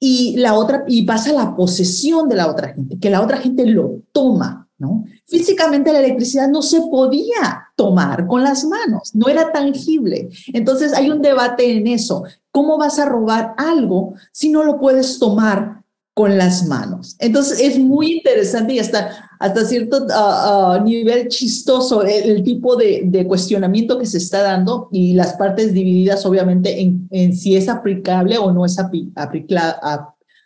y 0.00 0.36
la 0.38 0.54
otra 0.54 0.84
y 0.88 1.02
pasa 1.02 1.32
la 1.32 1.54
posesión 1.54 2.28
de 2.28 2.36
la 2.36 2.50
otra 2.50 2.72
gente, 2.72 2.98
que 2.98 3.10
la 3.10 3.20
otra 3.20 3.36
gente 3.36 3.66
lo 3.66 4.00
toma, 4.12 4.66
¿no? 4.78 5.04
Físicamente 5.26 5.92
la 5.92 6.00
electricidad 6.00 6.48
no 6.48 6.62
se 6.62 6.80
podía 6.80 7.68
tomar 7.76 8.26
con 8.26 8.42
las 8.42 8.64
manos, 8.64 9.14
no 9.14 9.28
era 9.28 9.52
tangible. 9.52 10.30
Entonces 10.54 10.94
hay 10.94 11.10
un 11.10 11.20
debate 11.20 11.70
en 11.70 11.86
eso. 11.86 12.24
¿Cómo 12.50 12.78
vas 12.78 12.98
a 12.98 13.04
robar 13.04 13.54
algo 13.58 14.14
si 14.32 14.50
no 14.50 14.64
lo 14.64 14.80
puedes 14.80 15.18
tomar 15.18 15.79
con 16.14 16.36
las 16.36 16.66
manos. 16.66 17.16
Entonces 17.18 17.60
es 17.60 17.78
muy 17.78 18.12
interesante 18.12 18.74
y 18.74 18.78
hasta, 18.78 19.30
hasta 19.38 19.64
cierto 19.64 20.06
uh, 20.06 20.82
nivel 20.82 21.28
chistoso 21.28 22.02
el, 22.02 22.42
tipo 22.42 22.76
de, 22.76 23.24
cuestionamiento 23.26 23.98
que 23.98 24.06
se 24.06 24.18
está 24.18 24.42
dando 24.42 24.88
y 24.92 25.14
las 25.14 25.34
partes 25.34 25.72
divididas 25.72 26.26
obviamente 26.26 26.80
en, 26.80 27.08
en 27.10 27.34
si 27.34 27.56
es 27.56 27.68
aplicable 27.68 28.38
o 28.38 28.52
no 28.52 28.64
es 28.64 28.78
apli 28.78 29.12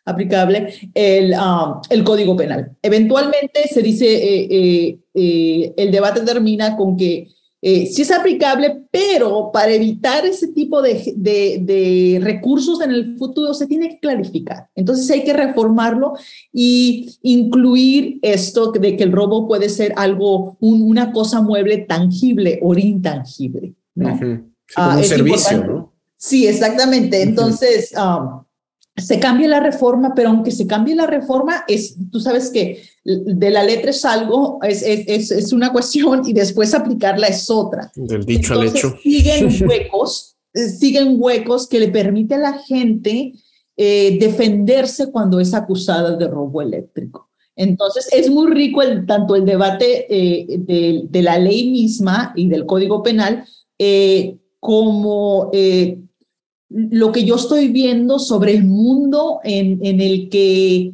aplicable 0.04 0.74
um, 0.94 1.80
el 1.88 2.04
código 2.04 2.36
penal. 2.36 2.76
Eventualmente 2.82 3.68
se 3.68 3.82
dice, 3.82 4.06
eh, 4.06 4.48
eh, 4.50 4.98
eh, 5.14 5.74
el 5.76 5.90
debate 5.90 6.20
termina 6.20 6.76
con 6.76 6.96
que 6.96 7.28
eh, 7.66 7.86
sí 7.86 8.02
es 8.02 8.10
aplicable, 8.10 8.82
pero 8.90 9.50
para 9.50 9.72
evitar 9.72 10.26
ese 10.26 10.48
tipo 10.48 10.82
de, 10.82 11.14
de, 11.16 11.60
de, 11.62 12.20
recursos 12.22 12.82
en 12.82 12.90
el 12.90 13.16
futuro 13.16 13.54
se 13.54 13.66
tiene 13.66 13.88
que 13.88 14.00
clarificar. 14.00 14.68
Entonces 14.74 15.10
hay 15.10 15.24
que 15.24 15.32
reformarlo 15.32 16.12
y 16.52 17.16
incluir 17.22 18.18
esto 18.20 18.70
de 18.70 18.98
que 18.98 19.04
el 19.04 19.12
robo 19.12 19.48
puede 19.48 19.70
ser 19.70 19.94
algo, 19.96 20.58
un, 20.60 20.82
una 20.82 21.10
cosa 21.10 21.40
mueble 21.40 21.78
tangible 21.78 22.60
o 22.62 22.74
intangible. 22.74 23.72
¿no? 23.94 24.08
Uh 24.08 24.18
-huh. 24.18 24.44
sí, 24.66 24.74
como 24.76 24.88
uh, 24.90 24.98
un 24.98 25.04
servicio, 25.04 25.64
¿no? 25.64 25.92
Sí, 26.18 26.46
exactamente. 26.46 27.22
Entonces, 27.22 27.92
uh 27.94 27.98
-huh. 27.98 28.38
um, 28.40 28.44
se 28.96 29.18
cambia 29.18 29.48
la 29.48 29.60
reforma, 29.60 30.12
pero 30.14 30.30
aunque 30.30 30.50
se 30.50 30.66
cambie 30.66 30.94
la 30.94 31.06
reforma, 31.06 31.64
es, 31.66 31.96
tú 32.10 32.20
sabes 32.20 32.50
que 32.50 32.82
de 33.04 33.50
la 33.50 33.64
letra 33.64 33.90
es 33.90 34.04
algo, 34.04 34.58
es, 34.62 34.82
es, 34.82 35.30
es 35.30 35.52
una 35.52 35.72
cuestión 35.72 36.22
y 36.26 36.32
después 36.32 36.74
aplicarla 36.74 37.26
es 37.26 37.50
otra. 37.50 37.90
Del 37.94 38.24
dicho 38.24 38.54
Entonces, 38.54 38.84
al 38.84 38.90
hecho. 38.90 38.98
Siguen 39.02 39.48
huecos, 39.68 40.36
siguen 40.78 41.16
huecos 41.18 41.66
que 41.66 41.80
le 41.80 41.88
permite 41.88 42.36
a 42.36 42.38
la 42.38 42.58
gente 42.58 43.32
eh, 43.76 44.16
defenderse 44.20 45.10
cuando 45.10 45.40
es 45.40 45.52
acusada 45.54 46.16
de 46.16 46.28
robo 46.28 46.62
eléctrico. 46.62 47.30
Entonces, 47.56 48.08
es 48.12 48.30
muy 48.30 48.52
rico 48.52 48.82
el, 48.82 49.06
tanto 49.06 49.36
el 49.36 49.44
debate 49.44 50.06
eh, 50.08 50.58
de, 50.58 51.02
de, 51.08 51.22
la 51.22 51.38
ley 51.38 51.70
misma 51.70 52.32
y 52.34 52.48
del 52.48 52.66
Código 52.66 53.02
Penal 53.02 53.44
eh, 53.78 54.38
como 54.58 55.50
eh, 55.52 55.98
lo 56.74 57.12
que 57.12 57.24
yo 57.24 57.36
estoy 57.36 57.68
viendo 57.68 58.18
sobre 58.18 58.52
el 58.52 58.64
mundo 58.64 59.38
en, 59.44 59.78
en 59.84 60.00
el 60.00 60.28
que 60.28 60.92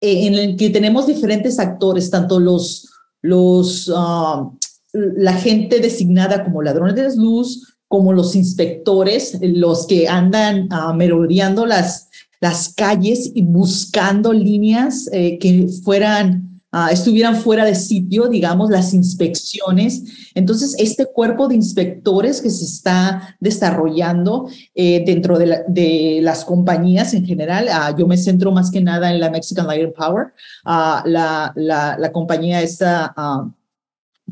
en 0.00 0.34
el 0.34 0.56
que 0.56 0.70
tenemos 0.70 1.06
diferentes 1.06 1.58
actores, 1.58 2.10
tanto 2.10 2.38
los, 2.38 2.88
los 3.20 3.88
uh, 3.88 4.56
la 4.92 5.32
gente 5.34 5.80
designada 5.80 6.44
como 6.44 6.62
ladrones 6.62 6.94
de 6.94 7.16
luz, 7.16 7.76
como 7.88 8.12
los 8.12 8.36
inspectores, 8.36 9.38
los 9.42 9.86
que 9.86 10.08
andan 10.08 10.68
uh, 10.72 10.94
merodeando 10.94 11.66
las, 11.66 12.08
las 12.40 12.72
calles 12.74 13.30
y 13.34 13.42
buscando 13.42 14.32
líneas 14.32 15.08
eh, 15.12 15.38
que 15.38 15.68
fueran 15.82 16.47
uh, 16.72 16.88
estuvieran 16.90 17.36
fuera 17.36 17.64
de 17.64 17.74
sitio, 17.74 18.28
digamos, 18.28 18.70
las 18.70 18.94
inspecciones. 18.94 20.30
Entonces, 20.34 20.74
este 20.78 21.06
cuerpo 21.06 21.48
de 21.48 21.54
inspectores 21.54 22.40
que 22.40 22.50
se 22.50 22.64
está 22.64 23.36
desarrollando 23.40 24.48
eh, 24.74 25.02
dentro 25.04 25.38
de, 25.38 25.46
la, 25.46 25.62
de, 25.68 26.20
las 26.22 26.44
compañías 26.44 27.14
en 27.14 27.26
general, 27.26 27.68
uh, 27.68 27.96
yo 27.98 28.06
me 28.06 28.16
centro 28.16 28.52
más 28.52 28.70
que 28.70 28.80
nada 28.80 29.12
en 29.12 29.20
la 29.20 29.30
Mexican 29.30 29.66
Light 29.66 29.94
Power, 29.94 30.28
uh, 30.66 31.08
la, 31.08 32.10
compañía 32.12 32.62
esta 32.62 33.14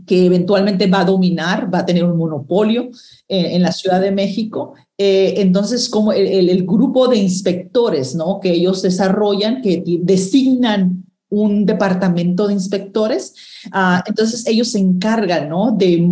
que 0.06 0.26
eventualmente 0.26 0.86
va 0.88 1.00
a 1.00 1.04
dominar, 1.04 1.72
va 1.72 1.78
a 1.78 1.86
tener 1.86 2.04
un 2.04 2.18
monopolio 2.18 2.90
en, 3.28 3.46
en 3.46 3.62
la 3.62 3.72
Ciudad 3.72 4.00
de 4.00 4.10
México. 4.10 4.74
Eh, 4.98 5.34
entonces, 5.38 5.88
como 5.88 6.12
el, 6.12 6.48
el, 6.48 6.66
grupo 6.66 7.08
de 7.08 7.18
inspectores, 7.18 8.14
¿no? 8.14 8.40
Que 8.40 8.52
ellos 8.52 8.82
desarrollan, 8.82 9.60
que 9.60 9.82
designan 10.02 11.05
un 11.36 11.66
departamento 11.66 12.46
de 12.46 12.54
inspectores. 12.54 13.34
Uh, 13.66 14.00
entonces 14.06 14.46
ellos 14.46 14.68
se 14.68 14.78
encargan, 14.78 15.48
¿no? 15.48 15.72
De, 15.72 16.08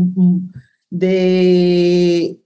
de, 0.90 2.40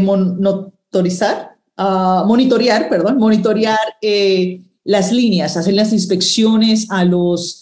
monitorizar, 0.00 1.56
uh, 1.78 2.26
monitorear, 2.26 2.88
perdón, 2.88 3.18
monitorear 3.18 3.78
eh, 4.00 4.62
las 4.84 5.12
líneas, 5.12 5.56
hacer 5.56 5.74
las 5.74 5.92
inspecciones 5.92 6.90
a 6.90 7.04
los 7.04 7.60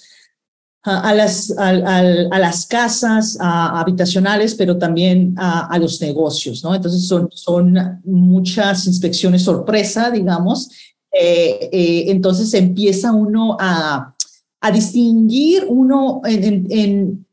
a, 0.82 1.12
las, 1.12 1.54
a, 1.58 1.68
a, 1.68 2.38
las 2.38 2.64
casas 2.64 3.36
habitacionales, 3.38 4.54
pero 4.54 4.78
también 4.78 5.34
a, 5.36 5.78
los 5.78 6.00
negocios, 6.00 6.64
¿no? 6.64 6.74
Entonces 6.74 7.06
son, 7.06 7.28
son 7.32 8.00
muchas 8.04 8.86
inspecciones 8.86 9.42
sorpresa, 9.42 10.10
digamos. 10.10 10.70
Eh, 11.12 11.68
eh, 11.72 12.04
entonces 12.08 12.54
empieza 12.54 13.12
uno 13.12 13.56
a, 13.58 14.14
a 14.60 14.70
distinguir 14.70 15.64
uno 15.68 16.20
en, 16.24 17.26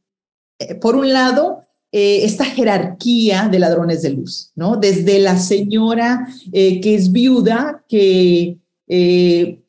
eh, 0.59 0.75
por 0.75 0.95
un 0.95 1.11
lado, 1.11 1.61
eh, 1.91 2.21
esta 2.23 2.45
jerarquía 2.45 3.47
de 3.49 3.59
ladrones 3.59 4.01
de 4.01 4.11
luz, 4.11 4.51
¿no? 4.55 4.77
Desde 4.77 5.19
la 5.19 5.37
señora 5.37 6.27
eh, 6.51 6.81
que 6.81 6.95
es 6.95 7.11
viuda, 7.11 7.83
que 7.87 8.57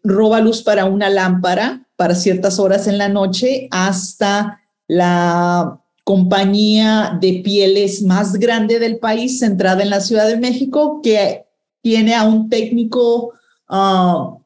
roba 0.04 0.40
luz 0.40 0.62
para 0.62 0.84
una 0.84 1.11
lámpara 1.11 1.84
para 1.96 2.14
ciertas 2.14 2.61
horas 2.61 2.86
en 2.86 2.98
la 2.98 3.09
noche, 3.09 3.66
hasta 3.72 4.61
la 4.86 5.80
compañía 6.04 7.18
de 7.20 7.40
pieles 7.44 8.02
más 8.02 8.34
grande 8.34 8.78
del 8.78 8.98
país, 8.98 9.40
centrada 9.40 9.82
en 9.82 9.90
la 9.90 10.00
Ciudad 10.00 10.28
de 10.28 10.38
México, 10.38 11.00
que 11.02 11.46
tiene 11.82 12.14
a 12.14 12.22
un 12.22 12.48
técnico, 12.48 13.32
ah, 13.68 14.36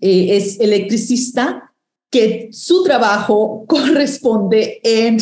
es 0.00 0.58
electricista, 0.58 1.65
que 2.16 2.48
su 2.52 2.82
trabajo 2.82 3.64
corresponde 3.68 4.80
en 4.82 5.18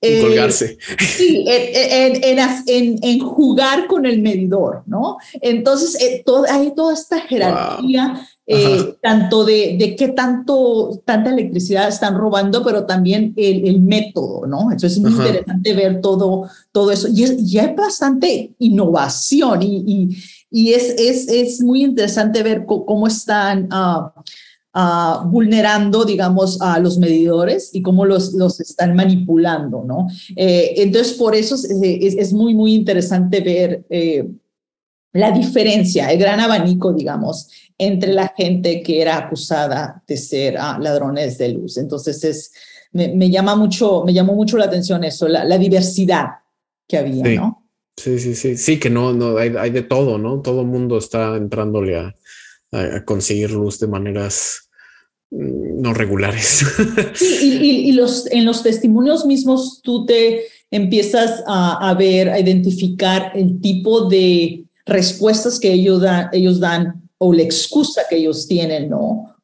en 0.00 0.22
colgarse. 0.22 0.78
Sí, 1.16 1.44
en, 1.46 3.02
en, 3.02 3.18
jugar 3.20 3.86
con 3.86 4.04
el 4.06 4.20
medidor, 4.20 4.82
¿no? 4.86 5.16
Entonces, 5.40 6.00
eh, 6.00 6.22
hay 6.50 6.74
toda 6.74 6.92
esta 6.92 7.20
jerarquía, 7.22 8.28
eh, 8.46 8.94
tanto 9.02 9.44
de, 9.44 9.76
de 9.78 9.96
qué 9.96 10.08
tanto, 10.08 11.02
tanta 11.04 11.30
electricidad 11.30 11.88
están 11.88 12.16
robando, 12.16 12.62
pero 12.62 12.84
también 12.84 13.32
el, 13.36 13.80
método, 13.80 14.46
¿no? 14.46 14.70
Entonces, 14.70 14.92
es 14.92 15.00
muy 15.00 15.12
interesante 15.12 15.72
ver 15.74 16.00
todo, 16.00 16.48
todo 16.72 16.90
eso. 16.90 17.08
Y, 17.08 17.46
ya 17.46 17.64
hay 17.64 17.74
bastante 17.74 18.54
innovación 18.58 19.62
y, 19.62 20.10
y, 20.50 20.72
es, 20.72 20.94
es, 20.98 21.28
es, 21.28 21.62
muy 21.62 21.82
interesante 21.82 22.42
ver 22.42 22.66
cómo 22.66 23.06
están... 23.06 23.68
Uh, 23.72 24.10
vulnerando, 25.24 26.04
digamos, 26.04 26.60
a 26.60 26.78
los 26.78 26.98
medidores 26.98 27.70
y 27.72 27.80
cómo 27.80 28.04
los, 28.04 28.34
los 28.34 28.60
están 28.60 28.94
manipulando, 28.94 29.82
¿no? 29.86 30.06
Eh, 30.34 30.74
entonces, 30.76 31.14
por 31.14 31.34
eso 31.34 31.54
es, 31.54 31.64
es, 31.70 32.32
muy, 32.32 32.54
muy 32.54 32.74
interesante 32.74 33.40
ver 33.40 33.86
eh, 33.88 34.28
la 35.14 35.30
diferencia, 35.30 36.12
el 36.12 36.18
gran 36.18 36.40
abanico, 36.40 36.92
digamos, 36.92 37.48
entre 37.78 38.12
la 38.12 38.34
gente 38.36 38.82
que 38.82 39.00
era 39.00 39.16
acusada 39.16 40.02
de 40.06 40.16
ser 40.18 40.56
ah, 40.58 40.78
ladrones 40.78 41.38
de 41.38 41.48
luz. 41.50 41.78
Entonces, 41.78 42.22
es, 42.24 42.52
me, 42.92 43.30
llama 43.30 43.56
mucho, 43.56 44.04
me 44.04 44.12
llamó 44.12 44.34
mucho 44.34 44.58
la 44.58 44.66
atención 44.66 45.04
eso, 45.04 45.26
la, 45.26 45.58
diversidad 45.58 46.26
que 46.86 46.98
había, 46.98 47.24
¿no? 47.34 47.66
Sí, 47.96 48.18
sí, 48.18 48.34
sí, 48.34 48.58
sí, 48.58 48.78
que 48.78 48.90
no, 48.90 49.14
no 49.14 49.38
hay, 49.38 49.54
hay 49.58 49.70
de 49.70 49.82
todo, 49.82 50.18
¿no? 50.18 50.40
Todo 50.40 50.60
el 50.60 50.66
mundo 50.66 50.98
está 50.98 51.34
entrándole 51.36 51.98
a, 51.98 52.14
a, 52.72 53.04
conseguir 53.06 53.52
luz 53.52 53.80
de 53.80 53.86
maneras 53.86 54.65
no 55.30 55.92
regulares. 55.92 56.64
y, 57.20 57.92
los, 57.92 58.30
en 58.30 58.44
los 58.44 58.62
testimonios 58.62 59.24
mismos 59.26 59.80
tú 59.82 60.06
te 60.06 60.44
empiezas 60.70 61.42
a, 61.46 61.94
ver, 61.98 62.30
a 62.30 62.38
identificar 62.38 63.32
el 63.34 63.60
tipo 63.60 64.08
de 64.08 64.64
respuestas 64.84 65.58
que 65.58 65.72
ellos, 65.72 66.02
ellos 66.32 66.60
dan 66.60 67.08
o 67.18 67.32
la 67.32 67.42
excusa 67.42 68.02
que 68.08 68.16
ellos 68.16 68.46
tienen, 68.46 68.90
¿no? 68.90 69.36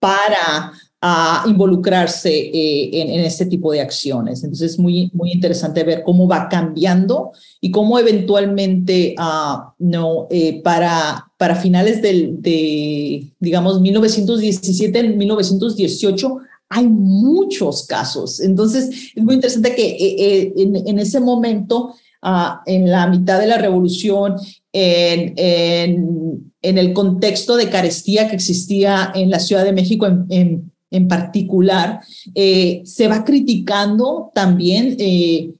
Para 0.00 0.72
a 1.06 1.44
involucrarse 1.46 2.30
eh, 2.30 2.88
en, 2.94 3.10
en, 3.10 3.20
este 3.26 3.44
tipo 3.44 3.70
de 3.70 3.82
acciones. 3.82 4.42
Entonces 4.42 4.72
es 4.72 4.78
muy, 4.78 5.10
muy 5.12 5.32
interesante 5.32 5.84
ver 5.84 6.02
cómo 6.02 6.26
va 6.26 6.48
cambiando 6.48 7.32
y 7.60 7.70
cómo 7.70 7.98
eventualmente, 7.98 9.14
uh, 9.18 9.74
no, 9.78 10.26
eh, 10.30 10.62
para, 10.62 11.30
para 11.36 11.56
finales 11.56 12.00
del, 12.00 12.40
de, 12.40 13.34
digamos, 13.38 13.82
1917, 13.82 15.02
1918, 15.02 16.38
hay 16.70 16.88
muchos 16.88 17.86
casos. 17.86 18.40
Entonces 18.40 19.12
es 19.14 19.22
muy 19.22 19.34
interesante 19.34 19.74
que 19.74 19.84
eh, 19.86 20.54
en, 20.56 20.98
ese 20.98 21.20
momento, 21.20 21.96
uh, 22.22 22.60
en 22.64 22.90
la 22.90 23.08
mitad 23.08 23.38
de 23.38 23.46
la 23.46 23.58
revolución, 23.58 24.36
en, 24.72 25.34
en, 25.36 26.52
en, 26.62 26.78
el 26.78 26.94
contexto 26.94 27.56
de 27.56 27.68
carestía 27.68 28.26
que 28.26 28.36
existía 28.36 29.12
en 29.14 29.28
la 29.28 29.38
Ciudad 29.38 29.64
de 29.64 29.74
México 29.74 30.06
en 30.06 30.72
en 30.94 31.08
particular, 31.08 32.00
eh, 32.34 32.82
se 32.84 33.08
va 33.08 33.24
criticando 33.24 34.30
también 34.32 34.96
eh, 35.00 35.52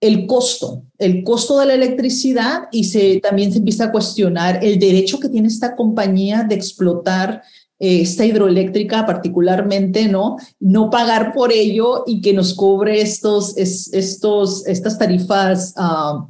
el 0.00 0.26
costo, 0.26 0.82
el 0.98 1.22
costo 1.22 1.60
de 1.60 1.66
la 1.66 1.74
electricidad 1.74 2.64
y 2.72 2.84
se, 2.84 3.20
también 3.20 3.52
se 3.52 3.58
empieza 3.58 3.84
a 3.84 3.92
cuestionar 3.92 4.64
el 4.64 4.78
derecho 4.80 5.20
que 5.20 5.28
tiene 5.28 5.46
esta 5.46 5.76
compañía 5.76 6.42
de 6.42 6.56
explotar 6.56 7.42
eh, 7.78 8.00
esta 8.00 8.26
hidroeléctrica 8.26 9.06
particularmente, 9.06 10.08
¿no? 10.08 10.36
No 10.58 10.90
pagar 10.90 11.32
por 11.32 11.52
ello 11.52 12.02
y 12.06 12.20
que 12.20 12.32
nos 12.32 12.54
cobre 12.54 13.00
estos, 13.00 13.56
estos, 13.56 14.66
estas 14.66 14.98
tarifas 14.98 15.74
ah, 15.76 16.26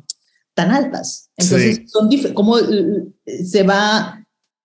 tan 0.53 0.73
altas. 0.73 1.31
Entonces, 1.39 1.83
son 1.87 2.11
cómo 2.35 2.57
se 3.25 3.63
va 3.63 4.17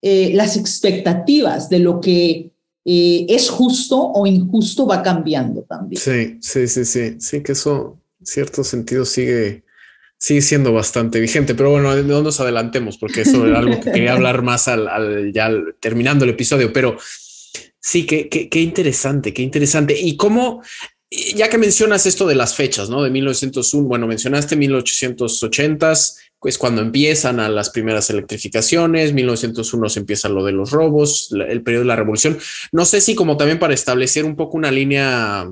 las 0.02 0.56
expectativas 0.56 1.68
de 1.68 1.80
lo 1.80 2.00
que 2.00 2.55
eh, 2.88 3.26
es 3.28 3.50
justo 3.50 4.00
o 4.00 4.28
injusto 4.28 4.86
va 4.86 5.02
cambiando 5.02 5.64
también. 5.64 6.00
Sí, 6.00 6.38
sí, 6.40 6.68
sí, 6.68 6.86
sí, 6.86 7.16
sí, 7.20 7.42
que 7.42 7.54
eso 7.54 8.00
en 8.20 8.26
cierto 8.28 8.64
sentido 8.64 9.06
sigue, 9.06 9.64
sigue 10.20 10.44
siendo 10.44 10.72
bastante 10.72 11.20
vigente, 11.20 11.56
pero 11.56 11.72
bueno, 11.72 11.96
no 11.96 12.22
nos 12.22 12.40
adelantemos 12.40 13.00
porque 13.00 13.22
eso 13.22 13.46
era 13.48 13.58
algo 13.58 13.80
que 13.80 13.92
quería 13.92 14.14
hablar 14.14 14.44
más 14.44 14.68
al, 14.68 15.34
ya 15.34 15.50
terminando 15.80 16.26
el 16.26 16.32
episodio, 16.32 16.72
pero 16.72 16.96
sí, 17.80 18.06
qué, 18.06 18.30
qué, 18.30 18.62
interesante, 18.62 19.34
qué 19.34 19.42
interesante. 19.42 20.00
Y 20.00 20.16
cómo, 20.16 20.62
ya 21.10 21.50
que 21.50 21.58
mencionas 21.58 22.06
esto 22.06 22.28
de 22.28 22.36
las 22.36 22.54
fechas, 22.54 22.92
¿no? 22.92 23.02
De 23.02 23.10
1901, 23.10 23.88
bueno, 23.88 24.06
mencionaste 24.06 24.56
1880s, 24.56 26.18
es 26.46 26.58
cuando 26.58 26.82
empiezan 26.82 27.40
a 27.40 27.50
las 27.50 27.70
primeras 27.70 28.10
electrificaciones, 28.10 29.14
1901 29.14 29.90
se 29.90 30.00
empieza 30.00 30.30
lo 30.30 30.44
de 30.44 30.52
los 30.52 30.72
robos, 30.72 31.34
el 31.48 31.62
periodo 31.64 31.84
de 31.84 31.88
la 31.88 31.96
revolución. 31.96 32.38
No 32.72 32.86
sé 32.86 33.02
si 33.02 33.16
como 33.16 33.38
también 33.38 33.60
para 33.60 33.74
establecer 33.74 34.26
un 34.26 34.36
poco 34.36 34.58
una 34.58 34.72
línea 34.72 35.50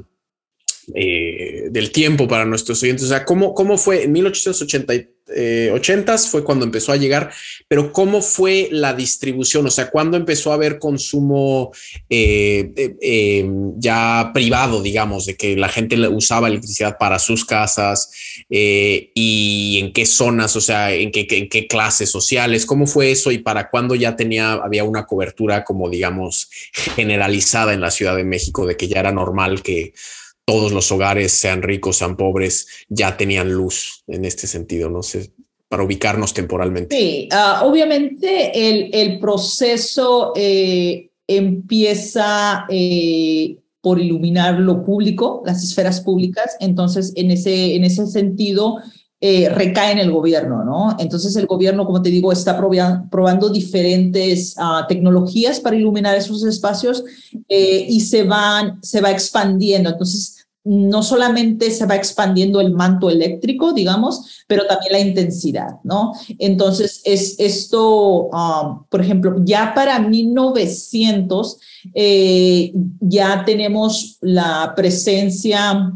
eh, 0.93 1.69
del 1.71 1.91
tiempo 1.91 2.27
para 2.27 2.45
nuestros 2.45 2.83
oyentes. 2.83 3.05
O 3.05 3.07
sea, 3.07 3.23
¿cómo, 3.23 3.53
cómo 3.53 3.77
fue 3.77 4.03
en 4.03 4.11
1880 4.11 4.93
eh, 5.36 5.81
fue 6.29 6.43
cuando 6.43 6.65
empezó 6.65 6.91
a 6.91 6.97
llegar, 6.97 7.31
pero 7.67 7.91
cómo 7.91 8.21
fue 8.21 8.69
la 8.71 8.93
distribución? 8.93 9.65
O 9.65 9.71
sea, 9.71 9.89
¿cuándo 9.89 10.17
empezó 10.17 10.51
a 10.51 10.55
haber 10.55 10.79
consumo 10.79 11.71
eh, 12.09 12.95
em, 13.01 13.73
ya 13.79 14.31
privado, 14.34 14.81
digamos, 14.81 15.25
de 15.25 15.36
que 15.36 15.55
la 15.55 15.69
gente 15.69 15.97
usaba 16.07 16.47
electricidad 16.47 16.97
para 16.97 17.19
sus 17.19 17.45
casas 17.45 18.11
y 18.49 19.79
en 19.81 19.93
qué 19.93 20.05
zonas, 20.05 20.55
o 20.55 20.61
sea, 20.61 20.93
en 20.93 21.11
qué, 21.11 21.27
en 21.29 21.49
qué 21.49 21.67
clases 21.67 22.09
sociales? 22.09 22.65
¿Cómo 22.65 22.88
fue 22.88 23.11
eso 23.11 23.31
y 23.31 23.39
para 23.39 23.69
cuándo 23.69 23.95
ya 23.95 24.15
tenía, 24.15 24.53
había 24.53 24.84
una 24.84 25.05
cobertura 25.05 25.63
como, 25.63 25.89
digamos, 25.89 26.49
generalizada 26.95 27.73
en 27.73 27.81
la 27.81 27.91
Ciudad 27.91 28.15
de 28.15 28.23
México 28.23 28.65
de 28.65 28.77
que 28.77 28.88
ya 28.88 28.99
era 28.99 29.11
normal 29.11 29.61
que 29.61 29.93
todos 30.45 30.71
los 30.71 30.91
hogares, 30.91 31.31
sean 31.31 31.61
ricos, 31.61 31.97
sean 31.97 32.17
pobres, 32.17 32.67
ya 32.89 33.17
tenían 33.17 33.51
luz 33.51 34.03
en 34.07 34.25
este 34.25 34.47
sentido, 34.47 34.89
no 34.89 35.03
sé, 35.03 35.31
para 35.69 35.83
ubicarnos 35.83 36.33
temporalmente. 36.33 36.95
Sí, 36.95 37.29
ah, 37.31 37.61
obviamente 37.65 38.69
el, 38.69 38.89
el 38.93 39.19
proceso 39.19 40.33
eh, 40.35 41.09
empieza 41.27 42.65
eh, 42.69 43.57
por 43.81 43.99
iluminar 43.99 44.59
lo 44.59 44.83
público, 44.83 45.43
las 45.45 45.63
esferas 45.63 46.01
públicas, 46.01 46.55
entonces 46.59 47.13
en 47.15 47.31
ese, 47.31 47.75
en 47.75 47.83
ese 47.83 48.07
sentido 48.07 48.77
eh, 49.26 49.47
recae 49.47 49.93
en 49.93 49.99
el 49.99 50.11
gobierno, 50.11 50.65
¿no? 50.65 50.97
Entonces 50.99 51.34
el 51.38 51.45
gobierno, 51.45 51.86
como 51.86 52.01
te 52.01 52.09
digo, 52.09 52.34
está 52.34 52.57
probando 53.09 53.47
diferentes 53.47 54.53
ah, 54.57 54.86
tecnologías 54.86 55.61
para 55.61 55.78
iluminar 55.78 56.13
esos 56.17 56.43
espacios 56.43 57.05
eh, 57.47 57.86
y 57.88 58.01
se, 58.01 58.24
van, 58.24 58.84
se 58.84 58.99
va 58.99 59.11
expandiendo. 59.11 59.91
Entonces, 59.91 60.45
no 60.65 61.03
solamente 61.03 61.71
se 61.71 61.86
va 61.86 61.95
expandiendo 61.95 62.59
el 62.59 62.74
manto 62.74 63.09
eléctrico, 63.09 63.71
digamos, 63.71 64.43
pero 64.45 64.67
también 64.67 64.91
la 64.91 64.99
intensidad, 64.99 65.69
¿no? 65.86 66.11
Entonces, 66.38 67.01
es 67.05 67.39
esto, 67.39 68.28
ah, 68.34 68.82
por 68.89 68.99
ejemplo, 68.99 69.38
ya 69.45 69.74
para 69.74 69.99
1900 69.99 71.59
eh, 71.93 72.74
ya 72.99 73.45
tenemos 73.45 74.17
la 74.19 74.74
presencia 74.76 75.93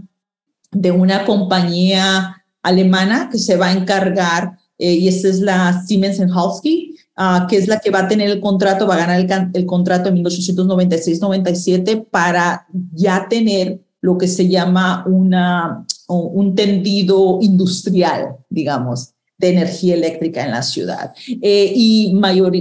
de 0.72 0.92
una 0.92 1.26
compañía 1.26 2.37
alemana 2.68 3.30
que 3.32 3.38
se 3.40 3.56
va 3.56 3.68
a 3.68 3.74
encargar, 3.74 4.58
eh, 4.78 4.94
y 4.94 5.08
esta 5.08 5.28
es 5.28 5.40
la 5.40 5.84
Siemens 5.86 6.20
Halski, 6.20 6.96
uh, 7.18 7.48
que 7.48 7.58
es 7.58 7.68
la 7.68 7.80
que 7.80 7.90
va 7.90 8.00
a 8.00 8.08
tener 8.08 8.30
el 8.30 8.40
contrato, 8.40 8.88
va 8.88 8.96
a 8.96 9.06
ganar 9.06 9.20
el, 9.20 9.50
el 9.54 9.66
contrato 9.66 10.10
en 10.10 10.24
1896-97 10.24 12.08
para 12.10 12.68
ya 12.94 13.28
tener 13.30 13.80
lo 14.02 14.18
que 14.18 14.28
se 14.28 14.48
llama 14.48 15.04
una, 15.08 15.86
un 16.08 16.56
tendido 16.56 17.40
industrial, 17.42 18.38
digamos, 18.50 19.14
de 19.38 19.50
energía 19.50 19.96
eléctrica 19.96 20.44
en 20.44 20.52
la 20.52 20.64
ciudad. 20.64 21.14
Eh, 21.42 21.72
y 21.76 22.14
mayor, 22.14 22.54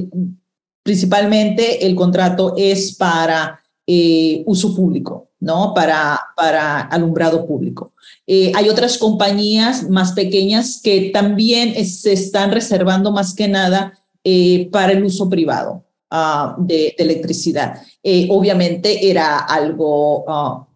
principalmente 0.82 1.86
el 1.86 1.94
contrato 1.94 2.54
es 2.56 2.94
para 2.96 3.60
eh, 3.86 4.42
uso 4.46 4.74
público, 4.74 5.25
¿no? 5.40 5.74
Para, 5.74 6.20
para 6.36 6.80
alumbrado 6.80 7.46
público. 7.46 7.92
Eh, 8.26 8.52
hay 8.54 8.68
otras 8.68 8.98
compañías 8.98 9.88
más 9.88 10.12
pequeñas 10.12 10.80
que 10.82 11.10
también 11.12 11.84
se 11.86 12.12
están 12.12 12.52
reservando 12.52 13.12
más 13.12 13.34
que 13.34 13.48
nada 13.48 13.92
eh, 14.24 14.68
para 14.72 14.92
el 14.92 15.04
uso 15.04 15.28
privado 15.28 15.84
ah, 16.10 16.56
de, 16.58 16.94
electricidad. 16.98 17.82
obviamente 18.28 19.10
era 19.10 19.38
algo, 19.38 20.24
ah, 20.28 20.66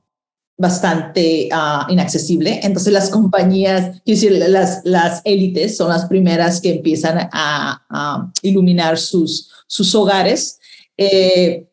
bastante 0.61 1.49
ah, 1.53 1.87
inaccesible. 1.89 2.61
Entonces 2.63 2.93
las 2.93 3.09
compañías, 3.09 4.05
decir, 4.05 4.33
las, 4.33 4.83
las 4.85 5.23
élites 5.25 5.75
son 5.75 5.89
las 5.89 6.05
primeras 6.05 6.61
que 6.61 6.75
empiezan 6.75 7.31
a, 7.33 8.31
iluminar 8.43 8.99
sus, 8.99 9.51
sus 9.67 9.95
hogares. 9.95 10.59
Eh, 10.99 11.67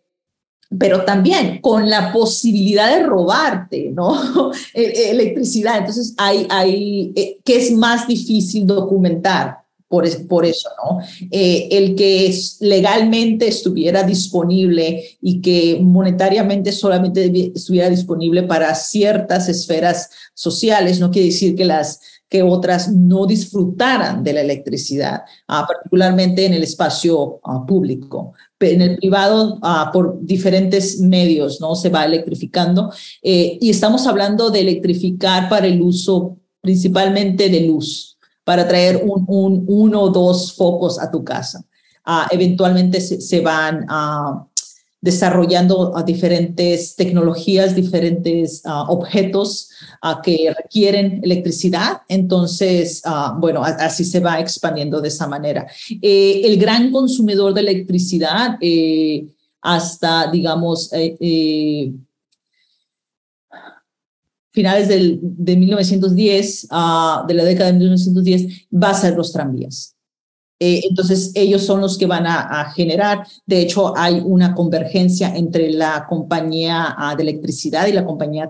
pero 0.77 1.05
también 1.05 1.61
con 1.61 1.89
la 1.89 2.11
posibilidad 2.11 2.89
de 2.95 3.03
robarte, 3.03 3.91
¿no? 3.93 4.51
E, 4.73 4.81
e, 4.81 5.11
electricidad. 5.11 5.77
Entonces, 5.77 6.13
hay, 6.17 6.47
hay, 6.49 7.13
eh, 7.15 7.37
que 7.43 7.57
es 7.57 7.71
más 7.71 8.07
difícil 8.07 8.65
documentar 8.65 9.66
por, 9.87 10.27
por 10.27 10.45
eso, 10.45 10.69
¿no? 10.83 10.99
Eh, 11.31 11.69
el 11.71 11.95
que 11.95 12.37
legalmente 12.59 13.47
estuviera 13.47 14.03
disponible 14.03 15.17
y 15.21 15.41
que 15.41 15.79
monetariamente 15.81 16.71
solamente 16.71 17.51
estuviera 17.55 17.89
disponible 17.89 18.43
para 18.43 18.73
ciertas 18.75 19.47
esferas 19.47 20.09
sociales, 20.33 20.99
no 20.99 21.11
quiere 21.11 21.27
decir 21.27 21.55
que 21.55 21.65
las 21.65 21.99
que 22.29 22.43
otras 22.43 22.91
no 22.91 23.25
disfrutaran 23.25 24.23
de 24.23 24.33
la 24.33 24.41
electricidad, 24.41 25.21
ah, 25.47 25.65
particularmente 25.65 26.45
en 26.45 26.53
el 26.53 26.63
espacio 26.63 27.39
ah, 27.43 27.65
público. 27.65 28.33
En 28.59 28.81
el 28.81 28.97
privado, 28.97 29.59
ah, 29.61 29.91
por 29.93 30.19
diferentes 30.21 30.99
medios, 30.99 31.61
¿no? 31.61 31.75
Se 31.75 31.89
va 31.89 32.03
electrificando. 32.03 32.91
Eh, 33.21 33.57
y 33.61 33.69
estamos 33.69 34.07
hablando 34.07 34.49
de 34.49 34.61
electrificar 34.61 35.47
para 35.47 35.67
el 35.67 35.81
uso 35.81 36.37
principalmente 36.59 37.49
de 37.49 37.61
luz 37.61 38.16
para 38.47 38.65
traer 38.65 39.03
un, 39.03 39.25
un, 39.27 39.65
uno 39.67 40.03
o 40.03 40.09
dos 40.09 40.53
focos 40.53 40.97
a 40.99 41.11
tu 41.11 41.21
casa. 41.21 41.65
Uh, 42.07 42.25
eventualmente 42.31 43.01
se, 43.01 43.19
se 43.19 43.41
van 43.41 43.85
uh, 43.91 44.47
desarrollando 45.01 45.91
uh, 45.91 46.01
diferentes 46.01 46.95
tecnologías, 46.95 47.75
diferentes 47.75 48.63
objetos 48.87 49.69
que 50.23 50.53
requieren 50.55 51.19
electricidad. 51.23 52.03
Entonces, 52.07 53.01
bueno, 53.39 53.63
así 53.63 54.05
se 54.05 54.21
va 54.21 54.39
expandiendo 54.39 55.01
de 55.01 55.09
esa 55.09 55.27
manera. 55.27 55.67
Eh, 56.01 56.41
el 56.45 56.57
gran 56.57 56.91
consumidor 56.91 57.53
de 57.53 57.61
electricidad 57.61 58.57
eh, 58.61 59.27
hasta, 59.61 60.31
digamos, 60.31 60.89
eh 60.93 61.91
finales 64.57 64.87
del, 64.87 65.19
de 65.21 65.55
1910, 65.55 66.69
ah, 66.71 67.23
de 67.27 67.33
la 67.35 67.43
década 67.43 67.71
de 67.71 67.77
1910, 67.77 68.67
va 68.73 68.89
a 68.89 68.93
ser 68.95 69.15
los 69.15 69.31
tranvías. 69.31 69.95
Eh, 70.59 70.81
entonces, 70.89 71.31
ellos 71.35 71.63
son 71.63 71.79
los 71.79 71.95
que 71.95 72.07
van 72.07 72.25
a, 72.25 72.71
generar, 72.71 73.27
de 73.45 73.61
hecho, 73.61 73.95
hay 73.95 74.19
una 74.25 74.55
convergencia 74.55 75.35
entre 75.35 75.69
la 75.69 76.07
compañía 76.09 76.95
ah, 76.97 77.15
de 77.15 77.21
electricidad 77.21 77.85
y 77.85 77.93
la 77.93 78.03
compañía 78.03 78.49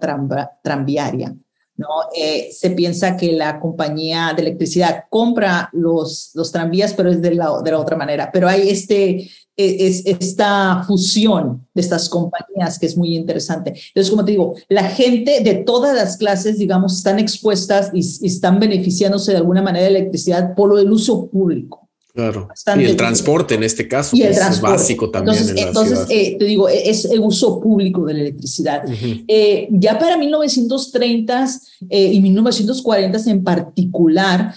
tranviaria. 0.63 1.35
¿no? 1.75 1.87
Eh, 2.15 2.47
se 2.53 2.69
piensa 2.69 3.17
que 3.17 3.33
la 3.33 3.59
compañía 3.59 4.31
de 4.33 4.43
electricidad 4.43 5.03
compra 5.09 5.69
los, 5.73 6.31
los 6.35 6.53
tranvías, 6.53 6.93
pero 6.93 7.11
es 7.11 7.21
de 7.21 7.35
la, 7.35 7.61
de 7.61 7.71
la 7.71 7.79
otra 7.79 7.97
manera. 7.97 8.29
Pero 8.31 8.47
hay 8.47 8.69
este, 8.69 9.29
es 9.57 10.05
esta 10.05 10.83
fusión 10.85 11.65
de 11.73 11.81
estas 11.81 12.09
compañías 12.09 12.77
que 12.77 12.85
es 12.85 12.95
muy 12.95 13.15
interesante. 13.15 13.73
Entonces, 13.87 14.11
como 14.11 14.23
te 14.23 14.31
digo, 14.31 14.55
la 14.69 14.83
gente 14.83 15.41
de 15.41 15.55
todas 15.55 15.95
las 15.95 16.17
clases, 16.17 16.59
digamos, 16.59 16.97
están 16.97 17.17
expuestas 17.19 17.89
y, 17.93 17.99
están 18.27 18.59
beneficiándose 18.59 19.31
de 19.31 19.37
alguna 19.37 19.63
manera 19.63 19.85
de 19.85 19.97
electricidad 19.97 20.53
por 20.55 20.69
lo 20.69 20.75
del 20.75 20.91
uso 20.91 21.27
público. 21.29 21.86
Claro. 22.17 22.47
y 22.79 22.83
el 22.83 22.95
transporte 22.95 23.53
en 23.53 23.61
este 23.61 23.87
caso 23.87 24.15
y 24.15 24.23
el 24.23 24.33
pues, 24.33 24.49
es 24.49 24.59
básico 24.59 25.11
también. 25.11 25.37
Entonces, 25.37 25.67
entonces 25.67 25.99
eh, 26.09 26.35
te 26.39 26.45
digo, 26.45 26.67
es 26.67 27.05
el 27.05 27.19
uso 27.19 27.61
público 27.61 28.05
de 28.05 28.15
la 28.15 28.21
electricidad. 28.21 28.83
Eh, 29.27 29.67
ya 29.69 29.99
para 29.99 30.17
1930 30.17 31.47
eh, 31.91 32.13
y 32.13 32.19
1940 32.19 33.19
en 33.27 33.43
particular, 33.43 34.55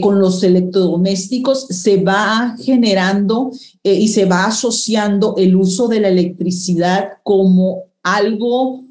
con 0.00 0.20
los 0.20 0.40
electrodomésticos 0.44 1.66
se 1.66 1.96
va 1.96 2.54
generando 2.62 3.50
y 3.82 4.06
se 4.06 4.26
va 4.26 4.46
asociando 4.46 5.34
el 5.36 5.56
uso 5.56 5.88
de 5.88 5.98
la 5.98 6.10
electricidad 6.10 7.08
como 7.24 7.86
algo, 8.04 8.84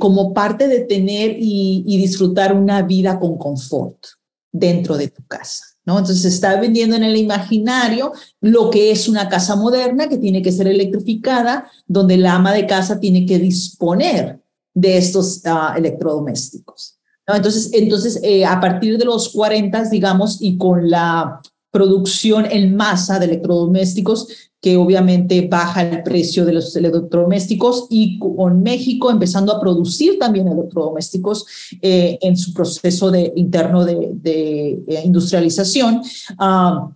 como 0.00 0.34
parte 0.34 0.66
de 0.66 0.80
tener 0.80 1.36
y, 1.38 1.84
y 1.86 1.96
disfrutar 1.96 2.56
una 2.56 2.82
vida 2.82 3.20
con 3.20 3.38
confort 3.38 4.04
dentro 4.50 4.96
de 4.96 5.06
tu 5.06 5.24
casa. 5.28 5.69
Entonces 5.98 6.22
se 6.22 6.28
está 6.28 6.60
vendiendo 6.60 6.96
en 6.96 7.04
el 7.04 7.16
imaginario 7.16 8.12
lo 8.40 8.70
que 8.70 8.90
es 8.90 9.08
una 9.08 9.28
casa 9.28 9.56
moderna 9.56 10.08
que 10.08 10.18
tiene 10.18 10.42
que 10.42 10.52
ser 10.52 10.66
electrificada, 10.66 11.70
donde 11.86 12.16
la 12.16 12.34
ama 12.34 12.52
de 12.52 12.66
casa 12.66 13.00
tiene 13.00 13.26
que 13.26 13.38
disponer 13.38 14.40
de 14.74 14.96
estos 14.96 15.42
ah, 15.44 15.74
electrodomésticos. 15.76 16.98
Entonces, 17.26 17.70
entonces 17.72 18.20
eh, 18.22 18.44
a 18.44 18.60
partir 18.60 18.98
de 18.98 19.04
los 19.04 19.28
40, 19.30 19.84
digamos, 19.88 20.38
y 20.40 20.56
con 20.56 20.90
la 20.90 21.40
producción 21.70 22.46
en 22.50 22.74
masa 22.74 23.18
de 23.18 23.26
electrodomésticos, 23.26 24.49
que 24.60 24.76
obviamente 24.76 25.48
baja 25.48 25.82
el 25.82 26.02
precio 26.02 26.44
de 26.44 26.52
los 26.52 26.76
electrodomésticos 26.76 27.86
y 27.88 28.18
con 28.18 28.62
México 28.62 29.10
empezando 29.10 29.54
a 29.54 29.60
producir 29.60 30.18
también 30.18 30.48
electrodomésticos 30.48 31.46
eh, 31.80 32.18
en 32.20 32.36
su 32.36 32.52
proceso 32.52 33.10
de, 33.10 33.32
interno 33.36 33.84
de, 33.84 34.82
eh, 34.86 35.02
industrialización. 35.04 36.02
Ah, 36.38 36.90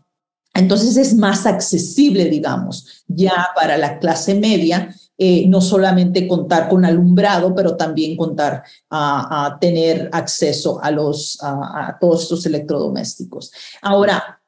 entonces 0.53 0.97
es 0.97 1.17
más 1.17 1.47
accesible, 1.47 2.27
digamos, 2.27 3.05
ya 3.09 3.49
para 3.57 3.77
la 3.77 3.99
clase 3.99 4.35
media, 4.35 4.95
eh, 5.17 5.47
no 5.49 5.61
solamente 5.61 6.29
contar 6.29 6.69
con 6.69 6.85
alumbrado, 6.85 7.55
pero 7.55 7.77
también 7.77 8.17
contar 8.17 8.63
a, 8.91 9.57
tener 9.61 10.11
acceso 10.13 10.83
a, 10.83 10.91
los, 10.91 11.39
a 11.41 11.97
todos 12.01 12.25
estos 12.25 12.47
electrodomésticos. 12.47 13.51
Ahora, 13.81 14.41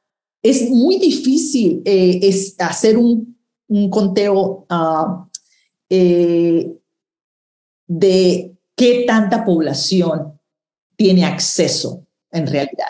es 0.50 0.70
muy 0.70 0.98
difícil 0.98 1.82
eh, 1.84 2.30
hacer 2.58 2.96
un, 2.96 3.36
un 3.68 3.90
conteo 3.90 4.66
ah, 4.68 5.28
eh, 5.90 6.72
de 7.86 8.56
qué 8.76 9.04
tanta 9.06 9.44
población 9.44 10.38
tiene 10.96 11.24
acceso 11.24 12.06
en 12.30 12.46
realidad 12.46 12.86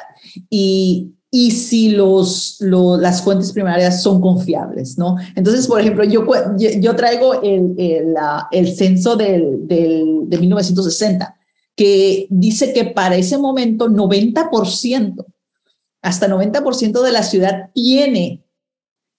y, 0.50 1.12
y 1.30 1.50
si 1.50 1.90
los, 1.90 2.58
las 2.60 3.22
fuentes 3.22 3.52
primarias 3.52 4.02
son 4.02 4.20
confiables, 4.20 4.96
¿no? 4.98 5.16
Entonces, 5.34 5.66
por 5.66 5.80
ejemplo, 5.80 6.04
yo, 6.04 6.26
yo 6.56 6.96
traigo 6.96 7.42
el, 7.42 7.74
el, 7.78 8.14
el 8.50 8.74
censo 8.74 9.16
del, 9.16 9.66
del, 9.66 10.28
de 10.28 10.38
1960 10.38 11.36
que 11.74 12.26
dice 12.30 12.72
que 12.72 12.84
para 12.86 13.16
ese 13.16 13.36
momento 13.38 13.88
90% 13.88 15.24
hasta 16.06 16.28
90% 16.28 17.02
de 17.02 17.12
la 17.12 17.24
ciudad 17.24 17.70
tiene 17.74 18.46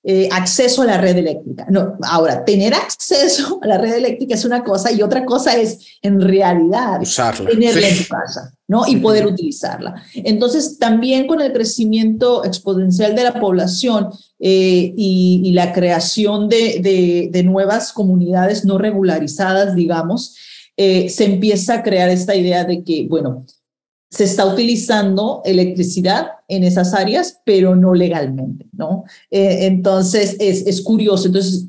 eh, 0.09 0.29
acceso 0.31 0.83
a 0.83 0.85
la 0.85 0.97
red 1.01 1.17
eléctrica. 1.17 1.65
No, 1.69 1.97
ahora, 2.03 2.45
tener 2.45 2.73
acceso 2.73 3.59
a 3.61 3.67
la 3.67 3.77
red 3.77 3.93
eléctrica 3.93 4.35
es 4.35 4.45
una 4.45 4.63
cosa 4.63 4.89
y 4.89 5.01
otra 5.01 5.25
cosa 5.25 5.57
es 5.57 5.99
en 6.01 6.21
realidad 6.21 7.01
tenerla 7.45 7.89
en 7.89 7.97
tu 7.97 8.07
casa, 8.07 8.53
¿no? 8.69 8.87
Y 8.87 8.95
poder 8.97 9.27
utilizarla. 9.27 10.01
Entonces, 10.13 10.77
también 10.79 11.27
con 11.27 11.41
el 11.41 11.51
crecimiento 11.51 12.45
exponencial 12.45 13.17
de 13.17 13.23
la 13.23 13.37
población 13.37 14.09
eh, 14.39 14.93
y, 14.95 15.51
la 15.51 15.73
creación 15.73 16.47
de, 16.47 17.29
de, 17.29 17.43
nuevas 17.43 17.91
comunidades 17.91 18.63
no 18.63 18.77
regularizadas, 18.77 19.75
digamos, 19.75 20.37
eh, 20.77 21.09
se 21.09 21.25
empieza 21.25 21.73
a 21.73 21.83
crear 21.83 22.07
esta 22.07 22.33
idea 22.33 22.63
de 22.63 22.81
que, 22.81 23.07
bueno, 23.09 23.45
se 24.09 24.23
está 24.23 24.45
utilizando 24.45 25.41
electricidad 25.43 26.27
en 26.47 26.63
esas 26.63 26.93
áreas, 26.93 27.41
pero 27.43 27.75
no 27.75 27.93
legalmente, 27.93 28.65
¿no? 28.71 29.03
Eh, 29.29 29.65
entonces, 29.65 30.37
es, 30.39 30.65
es 30.65 30.81
curioso. 30.81 31.27
Entonces, 31.27 31.65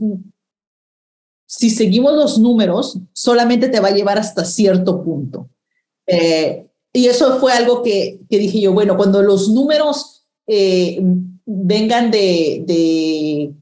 si 1.47 1.70
seguimos 1.70 2.14
los 2.14 2.39
números, 2.39 2.99
solamente 3.12 3.68
te 3.68 3.80
va 3.80 3.89
a 3.89 3.95
llevar 3.95 4.18
hasta 4.18 4.45
cierto 4.45 5.03
punto. 5.03 5.49
Eh, 6.07 6.66
y 6.93 7.07
eso 7.07 7.39
fue 7.39 7.53
algo 7.53 7.82
que, 7.82 8.20
que, 8.28 8.39
dije 8.39 8.61
yo, 8.61 8.72
bueno, 8.72 8.97
cuando 8.97 9.22
los 9.22 9.49
números 9.49 10.26
eh, 10.47 11.01
vengan 11.45 12.11
de, 12.11 12.62
de 12.66 13.53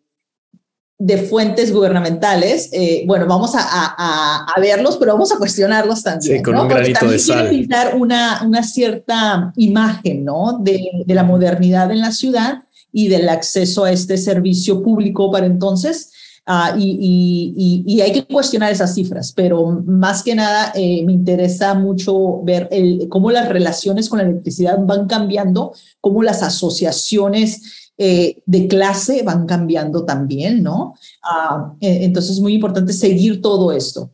de 0.99 1.18
fuentes 1.18 1.72
gubernamentales, 1.72 2.70
eh, 2.72 3.05
bueno, 3.07 3.26
vamos 3.26 3.55
a, 3.55 3.61
a, 3.61 4.47
a, 4.47 4.61
verlos, 4.61 4.97
pero 4.97 5.12
vamos 5.12 5.30
a 5.30 5.36
cuestionarlos 5.36 6.03
también. 6.03 6.38
Sí, 6.38 6.42
con 6.42 6.57
un 6.57 6.68
granito 6.68 7.01
también 7.01 7.18
de 7.18 7.24
sal. 7.24 7.49
pintar 7.51 7.97
una, 7.97 8.42
una 8.47 8.62
cierta 8.62 9.53
imagen, 9.57 10.24
¿no? 10.24 10.59
De, 10.62 11.05
de, 11.05 11.14
la 11.14 11.22
modernidad 11.22 11.90
en 11.90 12.01
la 12.01 12.12
ciudad 12.12 12.62
y 12.92 13.09
del 13.09 13.28
acceso 13.28 13.84
a 13.84 13.92
este 13.92 14.16
servicio 14.16 14.82
público 14.82 15.30
para 15.30 15.44
entonces. 15.44 16.12
Uh, 16.49 16.78
y, 16.78 17.53
y, 17.57 17.94
y, 17.94 18.01
hay 18.03 18.12
que 18.12 18.24
cuestionar 18.24 18.70
esas 18.70 18.94
cifras, 18.94 19.32
pero 19.32 19.82
más 19.84 20.22
que 20.22 20.36
nada 20.36 20.70
eh, 20.76 21.03
me 21.05 21.12
interesa 21.12 21.74
mucho 21.74 22.40
ver 22.44 22.68
el, 22.70 23.09
cómo 23.09 23.32
las 23.32 23.49
relaciones 23.49 24.09
con 24.09 24.20
la 24.20 24.26
electricidad 24.26 24.78
van 24.78 25.09
cambiando, 25.09 25.74
cómo 26.01 26.22
las 26.22 26.44
asociaciones 26.44 27.86
eh, 27.99 28.42
de 28.44 28.68
clase 28.68 29.22
van 29.22 29.47
cambiando 29.47 30.05
también, 30.05 30.62
¿no? 30.62 30.94
Ah, 31.22 31.74
eh, 31.80 32.01
entonces 32.03 32.32
es 32.32 32.40
muy 32.40 32.55
importante 32.55 32.92
seguir 32.92 33.40
todo 33.40 33.72
esto. 33.72 34.12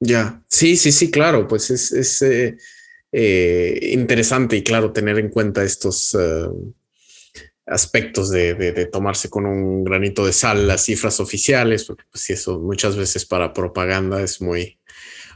Ya, 0.00 0.42
sí, 0.48 0.76
sí, 0.76 0.92
sí, 0.92 1.10
claro, 1.10 1.46
pues 1.48 1.70
es, 1.70 2.22
eh, 2.22 2.56
eh, 3.12 3.90
interesante 3.92 4.56
y 4.56 4.62
claro 4.62 4.92
tener 4.92 5.18
en 5.18 5.30
cuenta 5.30 5.62
estos 5.62 6.16
aspectos 7.66 8.30
de, 8.30 8.88
tomarse 8.92 9.30
con 9.30 9.46
un 9.46 9.84
granito 9.84 10.26
de 10.26 10.32
sal 10.32 10.66
las 10.66 10.84
cifras 10.84 11.20
oficiales, 11.20 11.84
porque 11.84 12.04
pues 12.10 12.28
eso 12.30 12.58
muchas 12.60 12.96
veces 12.96 13.24
para 13.24 13.52
propaganda 13.52 14.22
es 14.22 14.40
muy 14.40 14.78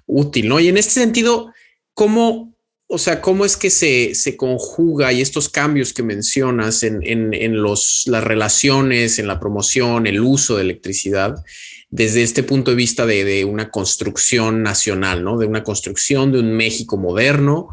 útil, 0.06 0.48
¿no? 0.48 0.60
Y 0.60 0.68
en 0.68 0.76
este 0.76 0.92
sentido, 0.92 1.52
¿cómo, 1.94 2.53
o 2.94 2.98
sea, 2.98 3.20
cómo 3.20 3.44
es 3.44 3.56
que 3.56 3.70
se, 3.70 4.14
se 4.14 4.36
conjuga 4.36 5.12
y 5.12 5.20
estos 5.20 5.48
cambios 5.48 5.92
que 5.92 6.02
mencionas 6.02 6.82
en, 6.82 7.02
en, 7.02 7.62
los, 7.62 8.04
las 8.06 8.22
relaciones, 8.22 9.18
en 9.18 9.26
la 9.26 9.40
promoción, 9.40 10.06
el 10.06 10.20
uso 10.20 10.56
de 10.56 10.62
electricidad? 10.62 11.36
desde 11.90 12.24
este 12.24 12.42
punto 12.42 12.72
de 12.72 12.76
vista 12.76 13.06
de, 13.06 13.44
una 13.44 13.70
construcción 13.70 14.64
nacional, 14.64 15.22
¿no? 15.22 15.38
De 15.38 15.46
una 15.46 15.62
construcción 15.62 16.32
de 16.32 16.40
un 16.40 16.52
México 16.52 16.96
moderno. 16.96 17.68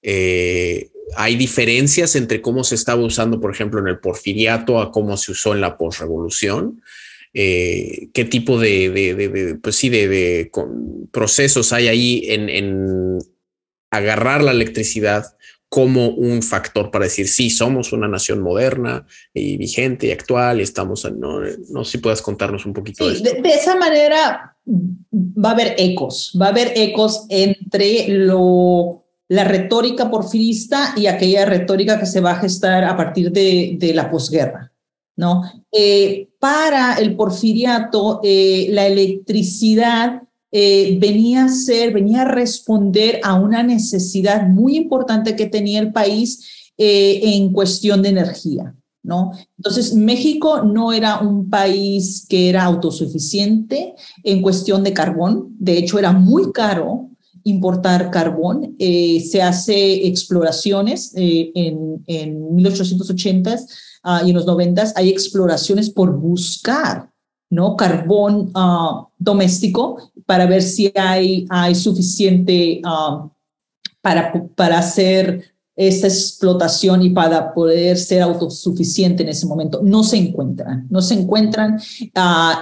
Eh, 0.00 0.90
hay 1.16 1.34
diferencias 1.34 2.14
entre 2.14 2.40
cómo 2.40 2.62
se 2.62 2.76
estaba 2.76 3.02
usando, 3.02 3.40
por 3.40 3.50
ejemplo, 3.50 3.80
en 3.80 3.88
el 3.88 3.98
porfiriato 3.98 4.80
a 4.80 4.92
cómo 4.92 5.16
se 5.16 5.32
usó 5.32 5.54
en 5.54 5.60
la 5.60 5.76
posrevolución. 5.76 6.82
Eh, 7.32 8.10
qué 8.14 8.24
tipo 8.24 8.60
de, 8.60 9.58
pues 9.60 9.74
sí, 9.74 9.88
de, 9.88 10.52
procesos 11.10 11.72
hay 11.72 11.88
ahí 11.88 12.26
en, 12.28 13.18
agarrar 13.96 14.42
la 14.42 14.50
electricidad 14.50 15.24
como 15.68 16.10
un 16.10 16.42
factor 16.42 16.90
para 16.90 17.06
decir, 17.06 17.26
sí, 17.26 17.50
somos 17.50 17.92
una 17.92 18.06
nación 18.06 18.40
moderna 18.40 19.06
y 19.32 19.56
vigente 19.56 20.06
y 20.06 20.12
actual 20.12 20.60
y 20.60 20.62
estamos, 20.62 21.04
no, 21.16 21.40
no 21.70 21.84
sé 21.84 21.92
si 21.92 21.98
puedas 21.98 22.22
contarnos 22.22 22.64
un 22.64 22.72
poquito 22.72 23.08
de, 23.08 23.40
de, 23.42 23.48
esa 23.48 23.74
manera 23.74 24.56
va 24.66 25.48
a 25.48 25.52
haber 25.52 25.74
ecos, 25.78 26.36
va 26.40 26.46
a 26.46 26.50
haber 26.50 26.72
ecos 26.76 27.26
entre 27.28 28.06
lo, 28.08 29.04
la 29.28 29.42
retórica 29.42 30.10
porfirista 30.10 30.94
y 30.96 31.06
aquella 31.06 31.44
retórica 31.44 31.98
que 31.98 32.06
se 32.06 32.20
va 32.20 32.32
a 32.32 32.40
gestar 32.40 32.84
a 32.84 32.96
partir 32.96 33.32
de, 33.32 33.74
de 33.76 33.94
la 33.94 34.10
posguerra. 34.10 34.70
¿no? 35.16 35.42
Eh, 35.72 36.28
para 36.38 36.94
el 36.94 37.16
porfiriato, 37.16 38.20
eh, 38.22 38.68
la 38.70 38.86
electricidad 38.86 40.22
eh, 40.56 40.98
venía 41.00 41.46
a 41.46 41.48
ser, 41.48 41.92
venía 41.92 42.22
a 42.22 42.26
responder 42.26 43.18
a 43.24 43.34
una 43.34 43.64
necesidad 43.64 44.46
muy 44.46 44.76
importante 44.76 45.34
que 45.34 45.46
tenía 45.46 45.80
el 45.80 45.92
país 45.92 46.70
eh, 46.78 47.20
en 47.24 47.52
cuestión 47.52 48.02
de 48.02 48.10
energía. 48.10 48.72
¿No? 49.02 49.32
Entonces, 49.58 49.94
México 49.94 50.62
no 50.62 50.92
era 50.92 51.18
un 51.18 51.50
país 51.50 52.24
que 52.26 52.48
era 52.48 52.62
autosuficiente 52.62 53.94
en 54.22 54.40
cuestión 54.42 54.84
de 54.84 54.94
carbón. 54.94 55.48
De 55.58 55.76
hecho, 55.76 55.98
era 55.98 56.12
muy 56.12 56.52
caro 56.52 57.10
importar 57.42 58.12
carbón. 58.12 58.76
Eh, 58.78 59.20
se 59.28 59.42
hace 59.42 60.06
exploraciones 60.06 61.12
en, 61.16 62.02
en 62.06 62.54
1880 62.54 63.58
ah, 64.04 64.22
y 64.24 64.30
en 64.30 64.36
los 64.36 64.46
90 64.46 64.92
hay 64.94 65.10
exploraciones 65.10 65.90
por 65.90 66.16
buscar 66.16 67.10
¿no? 67.54 67.76
carbón 67.76 68.50
ah, 68.54 69.08
doméstico 69.18 70.10
para 70.26 70.46
ver 70.46 70.62
si 70.62 70.92
hay, 70.94 71.46
hay 71.48 71.74
suficiente 71.74 72.80
ah, 72.84 73.28
para, 74.00 74.32
para 74.54 74.78
hacer 74.78 75.54
esa 75.76 76.06
explotación 76.06 77.02
y 77.02 77.10
para 77.10 77.52
poder 77.52 77.98
ser 77.98 78.22
autosuficiente 78.22 79.24
en 79.24 79.30
ese 79.30 79.46
momento. 79.46 79.80
No 79.82 80.04
se 80.04 80.16
encuentran, 80.16 80.86
no 80.88 81.02
se 81.02 81.14
encuentran. 81.14 81.80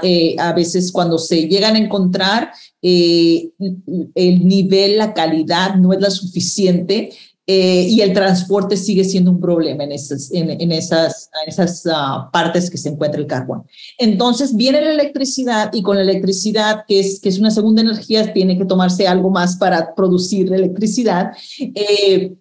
Eh, 0.02 0.36
a 0.38 0.52
veces 0.54 0.90
cuando 0.90 1.18
se 1.18 1.46
llegan 1.46 1.76
a 1.76 1.78
encontrar, 1.78 2.52
eh, 2.80 3.50
el 4.14 4.46
nivel, 4.46 4.96
la 4.96 5.12
calidad 5.12 5.74
no 5.74 5.92
es 5.92 6.00
la 6.00 6.10
suficiente 6.10 7.10
eh, 7.44 7.86
y 7.88 8.00
el 8.00 8.12
transporte 8.12 8.76
sigue 8.76 9.04
siendo 9.04 9.32
un 9.32 9.40
problema 9.40 9.82
en 9.82 9.92
esas, 9.92 10.30
en, 10.32 10.70
esas, 10.70 11.28
esas 11.44 11.88
ah, 11.92 12.30
partes 12.32 12.70
que 12.70 12.78
se 12.78 12.88
encuentra 12.88 13.20
el 13.20 13.26
carbón. 13.26 13.64
Entonces 13.98 14.54
viene 14.54 14.80
la 14.80 14.92
electricidad 14.92 15.70
y 15.72 15.82
con 15.82 15.96
la 15.96 16.02
electricidad, 16.02 16.84
que 16.86 17.00
es, 17.00 17.18
que 17.18 17.28
es 17.28 17.40
una 17.40 17.50
segunda 17.50 17.82
energía, 17.82 18.32
tiene 18.32 18.56
que 18.56 18.64
tomarse 18.64 19.08
algo 19.08 19.30
más 19.30 19.56
para 19.56 19.92
producir 19.94 20.52
electricidad. 20.52 21.32
Eh, 21.58 22.34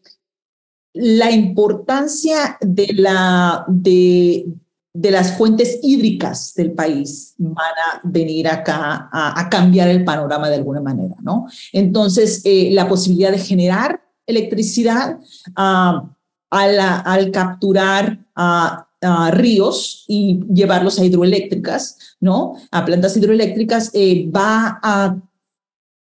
la 0.93 1.31
importancia 1.31 2.57
de, 2.61 2.93
la, 2.93 3.65
de, 3.67 4.45
de 4.93 5.11
las 5.11 5.35
fuentes 5.35 5.79
hídricas 5.81 6.53
del 6.53 6.73
país 6.73 7.33
van 7.39 7.55
a 7.55 8.01
venir 8.03 8.47
acá 8.47 9.09
a, 9.11 9.49
cambiar 9.49 9.87
el 9.87 10.03
panorama 10.03 10.47
de 10.49 10.57
alguna 10.57 10.81
manera, 10.81 11.15
¿no? 11.21 11.47
Entonces, 11.71 12.41
eh, 12.43 12.69
la 12.71 12.87
posibilidad 12.87 13.31
de 13.31 13.39
generar 13.39 14.10
electricidad 14.25 15.19
ah, 15.55 16.09
al, 16.49 17.31
capturar 17.31 18.25
ah, 18.35 18.87
ah, 19.01 19.31
ríos 19.31 20.05
y 20.07 20.41
llevarlos 20.53 20.99
a 20.99 21.05
hidroeléctricas, 21.05 22.17
¿no? 22.19 22.55
A 22.71 22.85
plantas 22.85 23.17
hidroeléctricas, 23.17 23.91
eh, 23.93 24.29
va 24.29 24.79
a 24.83 25.17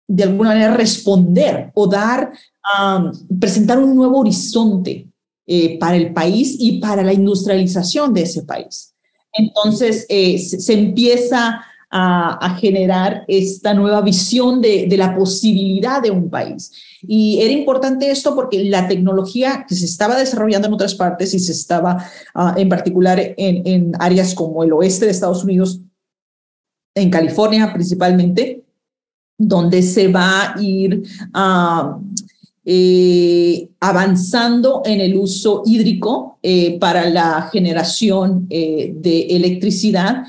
de 0.08 0.24
alguna 0.24 0.50
manera 0.50 0.74
responder 0.74 1.70
o 1.74 1.86
dar, 1.86 2.32
presentar 3.40 3.78
un 3.78 3.96
nuevo 3.96 4.18
horizonte 4.18 5.08
eh, 5.44 5.78
para 5.78 5.96
el 5.96 6.12
país 6.12 6.56
y 6.60 6.78
para 6.78 7.02
la 7.02 7.12
industrialización 7.12 8.14
de 8.14 8.22
ese 8.22 8.42
país. 8.42 8.94
Entonces, 9.32 10.06
eh, 10.08 10.38
se, 10.38 10.72
empieza 10.72 11.64
a, 11.94 12.56
generar 12.58 13.24
esta 13.28 13.74
nueva 13.74 14.00
visión 14.00 14.62
de, 14.62 14.88
la 14.96 15.14
posibilidad 15.14 16.00
de 16.00 16.10
un 16.10 16.30
país. 16.30 16.72
Y 17.02 17.40
era 17.42 17.52
importante 17.52 18.10
esto 18.10 18.34
porque 18.34 18.64
la 18.64 18.88
tecnología 18.88 19.66
que 19.68 19.74
se 19.74 19.84
estaba 19.84 20.16
desarrollando 20.16 20.68
en 20.68 20.74
otras 20.74 20.94
partes 20.94 21.34
y 21.34 21.38
se 21.38 21.52
estaba 21.52 22.04
ah, 22.34 22.54
en 22.56 22.68
particular 22.68 23.20
en, 23.36 23.92
áreas 23.98 24.34
como 24.34 24.64
el 24.64 24.72
oeste 24.72 25.04
de 25.04 25.10
Estados 25.10 25.44
Unidos, 25.44 25.80
en 26.94 27.10
California 27.10 27.72
principalmente, 27.72 28.64
donde 29.36 29.82
se 29.82 30.08
va 30.08 30.54
a 30.54 30.62
ir 30.62 31.02
uh, 31.34 32.00
eh, 32.64 33.70
avanzando 33.80 34.82
en 34.84 35.00
el 35.00 35.16
uso 35.16 35.64
hídrico 35.66 36.38
eh, 36.42 36.78
para 36.78 37.10
la 37.10 37.48
generación 37.52 38.46
eh, 38.50 38.92
de 38.94 39.22
electricidad. 39.30 40.22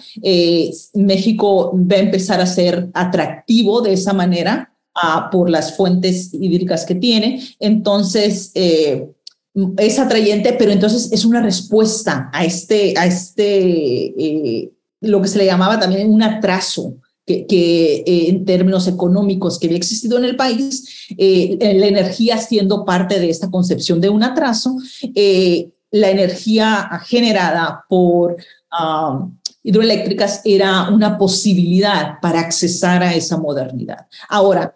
México 0.95 1.71
va 1.75 1.97
a 1.97 1.99
empezar 1.99 2.41
a 2.41 2.47
ser 2.47 2.89
atractivo 2.93 3.81
de 3.81 3.93
esa 3.93 4.13
manera 4.13 4.73
ah, 4.95 5.29
por 5.31 5.47
las 5.47 5.77
fuentes 5.77 6.33
hídricas 6.33 6.85
que 6.85 6.95
tiene. 6.95 7.39
Entonces, 7.59 8.51
es 8.55 9.99
atrayente, 9.99 10.53
pero 10.57 10.71
entonces 10.71 11.11
es 11.11 11.25
una 11.25 11.41
respuesta 11.41 12.31
a 12.33 12.43
este, 12.43 12.95
a 12.97 13.05
este 13.05 14.71
lo 15.01 15.21
que 15.21 15.27
se 15.27 15.37
le 15.37 15.45
llamaba 15.45 15.79
también 15.79 16.09
un 16.09 16.23
atraso 16.23 16.95
que, 17.25 18.03
eh, 18.05 18.29
en 18.29 18.45
términos 18.45 18.87
económicos 18.87 19.57
que 19.57 19.67
había 19.67 19.77
existido 19.77 20.17
en 20.17 20.25
el 20.25 20.35
país, 20.35 21.07
eh, 21.17 21.57
la 21.59 21.87
energía 21.87 22.37
siendo 22.37 22.83
parte 22.83 23.19
de 23.19 23.29
esta 23.29 23.49
concepción 23.49 24.01
de 24.01 24.09
un 24.09 24.23
atraso, 24.23 24.77
eh, 25.15 25.71
la 25.91 26.09
energía 26.09 26.89
generada 27.05 27.85
por 27.87 28.35
um, 28.77 29.37
hidroeléctricas 29.61 30.41
era 30.43 30.89
una 30.89 31.17
posibilidad 31.17 32.19
para 32.19 32.39
accesar 32.39 33.03
a 33.03 33.13
esa 33.13 33.37
modernidad. 33.37 34.07
Ahora, 34.27 34.75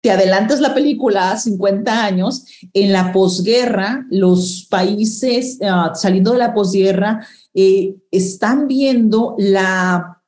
te 0.00 0.10
adelantas 0.10 0.60
la 0.60 0.74
película 0.74 1.36
50 1.36 2.04
años, 2.04 2.44
en 2.72 2.92
la 2.92 3.12
posguerra, 3.12 4.06
los 4.10 4.66
países 4.70 5.58
ah, 5.62 5.92
saliendo 5.94 6.32
de 6.32 6.38
la 6.38 6.54
posguerra 6.54 7.26
están 7.54 8.66
viendo 8.66 9.36
la 9.38 10.21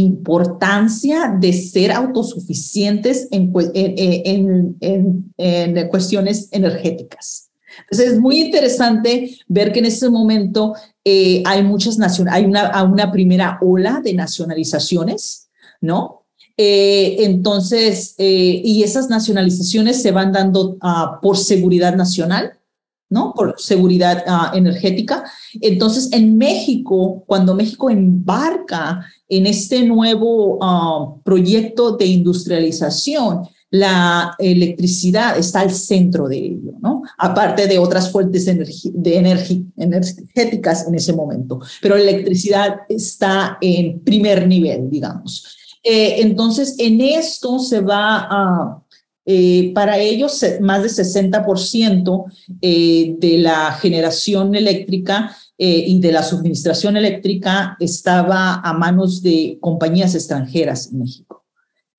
importancia 0.00 1.36
de 1.38 1.52
ser 1.52 1.92
autosuficientes 1.92 3.28
en, 3.30 3.52
en, 3.74 4.76
en, 4.80 5.34
en, 5.36 5.88
cuestiones 5.88 6.48
energéticas. 6.50 7.50
Entonces 7.82 8.14
es 8.14 8.20
muy 8.20 8.40
interesante 8.40 9.38
ver 9.48 9.72
que 9.72 9.80
en 9.80 9.86
ese 9.86 10.08
momento 10.08 10.74
eh, 11.04 11.42
hay 11.46 11.62
muchas 11.62 11.98
naciones, 11.98 12.32
hay 12.32 12.44
una, 12.44 12.82
una 12.84 13.10
primera 13.10 13.58
ola 13.60 14.00
de 14.02 14.14
nacionalizaciones, 14.14 15.48
¿no? 15.80 16.22
Eh, 16.56 17.24
entonces, 17.24 18.14
eh, 18.18 18.60
y 18.62 18.82
esas 18.82 19.08
nacionalizaciones 19.08 20.02
se 20.02 20.10
van 20.10 20.32
dando 20.32 20.76
uh, 20.82 21.20
por 21.22 21.38
seguridad 21.38 21.96
nacional, 21.96 22.58
¿no? 23.12 23.32
Por 23.34 23.54
seguridad 23.58 24.24
uh, 24.26 24.56
energética. 24.56 25.22
Entonces, 25.60 26.10
en 26.12 26.36
México, 26.38 27.22
cuando 27.26 27.54
México 27.54 27.90
embarca 27.90 29.06
en 29.28 29.46
este 29.46 29.84
nuevo 29.84 30.58
uh, 30.58 31.22
proyecto 31.22 31.96
de 31.96 32.06
industrialización, 32.06 33.42
la 33.70 34.34
electricidad 34.38 35.38
está 35.38 35.60
al 35.60 35.70
centro 35.70 36.28
de 36.28 36.36
ello, 36.36 36.72
¿no? 36.82 37.02
Aparte 37.16 37.66
de 37.66 37.78
otras 37.78 38.10
fuentes 38.12 38.44
de 38.44 39.16
energéticas 39.76 40.86
en 40.86 40.94
ese 40.94 41.14
momento. 41.14 41.60
Pero 41.80 41.96
la 41.96 42.02
electricidad 42.02 42.80
está 42.88 43.56
en 43.62 44.00
primer 44.00 44.46
nivel, 44.46 44.90
digamos. 44.90 45.56
Eh, 45.82 46.16
entonces, 46.18 46.76
en 46.78 47.00
esto 47.00 47.58
se 47.58 47.80
va 47.80 48.26
a, 48.30 48.82
eh, 49.24 49.72
para 49.74 49.98
ellos, 49.98 50.44
más 50.60 50.82
de 50.82 50.88
60% 50.88 52.24
eh, 52.60 53.14
de 53.18 53.38
la 53.38 53.72
generación 53.72 54.54
eléctrica 54.54 55.36
y 55.64 56.00
de 56.00 56.10
la 56.10 56.24
suministración 56.24 56.96
eléctrica 56.96 57.76
estaba 57.78 58.54
a 58.54 58.72
manos 58.72 59.22
de 59.22 59.58
compañías 59.60 60.12
extranjeras 60.16 60.90
en 60.90 60.98
México 60.98 61.41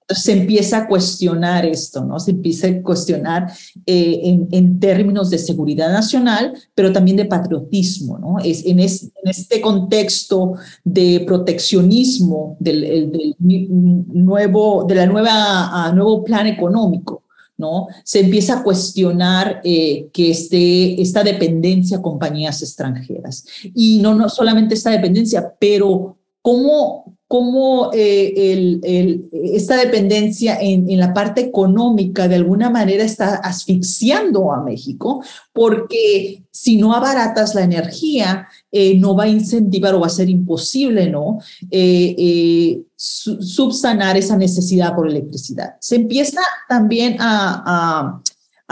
se 0.09 0.33
empieza 0.33 0.79
a 0.79 0.87
cuestionar 0.87 1.65
esto, 1.65 2.03
¿no? 2.03 2.19
Se 2.19 2.31
empieza 2.31 2.67
a 2.67 2.81
cuestionar 2.81 3.51
eh, 3.85 4.21
en, 4.23 4.47
en, 4.51 4.79
términos 4.79 5.29
de 5.29 5.37
seguridad 5.37 5.91
nacional, 5.91 6.53
pero 6.75 6.91
también 6.91 7.17
de 7.17 7.25
patriotismo, 7.25 8.17
¿no? 8.17 8.39
Es, 8.43 8.65
en, 8.65 8.79
este 8.79 9.61
contexto 9.61 10.53
de 10.83 11.23
proteccionismo 11.25 12.57
del, 12.59 13.11
del 13.11 13.35
nuevo, 13.39 14.85
de 14.87 14.95
la 14.95 15.05
nueva, 15.05 15.91
nuevo 15.93 16.23
plan 16.23 16.47
económico, 16.47 17.23
¿no? 17.57 17.87
Se 18.03 18.19
empieza 18.19 18.59
a 18.59 18.63
cuestionar 18.63 19.61
eh, 19.63 20.09
que 20.11 20.31
esté 20.31 21.01
esta 21.01 21.23
dependencia 21.23 21.97
a 21.97 22.01
compañías 22.01 22.61
extranjeras. 22.61 23.45
Y 23.73 23.99
no, 23.99 24.13
no 24.15 24.29
solamente 24.29 24.73
esta 24.73 24.91
dependencia, 24.91 25.53
pero 25.59 26.17
cómo 26.41 27.12
cómo 27.33 27.89
eh, 27.95 29.19
esta 29.55 29.77
dependencia 29.77 30.55
en, 30.61 30.85
la 30.99 31.15
parte 31.15 31.41
económica 31.41 32.27
de 32.27 32.35
alguna 32.35 32.69
manera 32.69 33.03
está 33.03 33.37
asfixiando 33.37 34.53
a 34.53 34.61
México, 34.61 35.23
porque 35.51 36.43
si 36.51 36.77
no 36.77 36.93
abaratas 36.93 37.55
la 37.55 37.63
energía, 37.63 38.47
eh, 38.71 38.99
no 38.99 39.15
va 39.15 39.23
a 39.23 39.29
incentivar 39.29 39.95
o 39.95 40.01
va 40.01 40.05
a 40.05 40.09
ser 40.11 40.29
imposible, 40.29 41.09
¿no? 41.09 41.39
Eh, 41.71 42.83
subsanar 42.95 44.15
esa 44.15 44.37
necesidad 44.37 44.93
por 44.93 45.09
electricidad. 45.09 45.73
Se 45.79 45.95
empieza 45.95 46.41
también 46.69 47.15
a, 47.19 48.21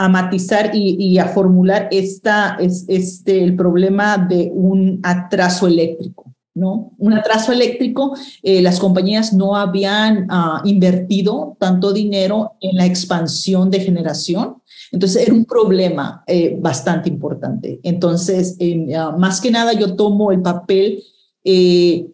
matizar 0.08 0.70
y, 0.72 1.18
a 1.18 1.26
formular 1.26 1.88
este, 1.90 3.44
el 3.44 3.56
problema 3.56 4.18
de 4.18 4.52
un 4.54 5.00
atraso 5.02 5.66
eléctrico. 5.66 6.31
¿No? 6.54 6.92
Un 6.98 7.14
atraso 7.14 7.52
eléctrico, 7.52 8.14
eh, 8.42 8.60
las 8.60 8.78
compañías 8.78 9.32
no 9.32 9.56
habían 9.56 10.26
ah, 10.28 10.60
invertido 10.64 11.56
tanto 11.58 11.92
dinero 11.92 12.52
en 12.60 12.76
la 12.76 12.86
expansión 12.86 13.70
de 13.70 13.80
generación, 13.80 14.62
entonces 14.90 15.22
era 15.22 15.34
un 15.34 15.46
problema 15.46 16.22
eh, 16.26 16.56
bastante 16.60 17.08
importante. 17.08 17.80
Entonces, 17.82 18.58
ah, 18.96 19.14
más 19.16 19.40
que 19.40 19.50
nada 19.50 19.72
yo 19.72 19.96
tomo 19.96 20.32
el 20.32 20.42
papel 20.42 21.02
eh, 21.44 22.10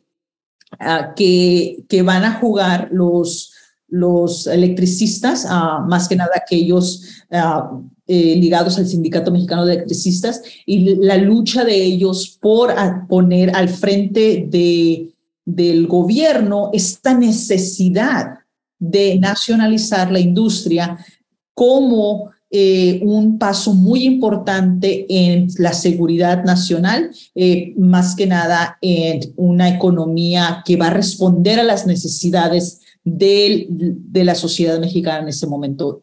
ah, 0.79 1.15
que, 1.17 1.85
que 1.89 2.03
van 2.03 2.25
a 2.25 2.35
jugar 2.35 2.89
los, 2.93 3.53
los 3.89 4.47
electricistas, 4.47 5.47
más 5.89 6.09
que 6.09 6.17
nada 6.17 6.31
aquellos 6.37 7.25
eh, 8.11 8.37
ligados 8.37 8.79
al 8.79 8.87
Sindicato 8.87 9.31
Mexicano 9.31 9.67
de 9.67 9.75
Electricistas 9.75 10.41
y 10.65 10.97
la 10.97 11.19
lucha 11.19 11.63
de 11.63 11.75
ellos 11.77 12.39
por 12.41 12.75
poner 13.07 13.55
al 13.55 13.69
frente 13.69 14.47
de, 14.49 15.11
del 15.45 15.87
gobierno 15.87 16.71
esta 16.73 17.13
necesidad 17.13 18.39
de 18.79 19.19
nacionalizar 19.19 20.11
la 20.11 20.21
industria 20.21 21.05
como 21.53 22.31
eh, 22.51 22.99
un 23.03 23.39
paso 23.39 23.75
muy 23.75 24.05
importante 24.05 25.05
en 25.11 25.49
la 25.59 25.75
seguridad 25.75 26.45
nacional, 26.45 27.11
eh, 27.35 27.75
más 27.77 28.17
que 28.17 28.27
nada 28.27 28.79
en 28.81 29.21
una 29.37 29.69
economía 29.69 30.63
que 30.65 30.77
va 30.77 30.87
a 30.87 30.95
responder 30.95 31.61
a 31.61 31.65
las 31.65 31.87
necesidades 31.87 32.81
de, 33.05 33.67
de 33.69 34.25
la 34.25 34.35
sociedad 34.35 34.81
mexicana 34.81 35.21
en 35.21 35.29
ese 35.29 35.47
momento 35.47 36.03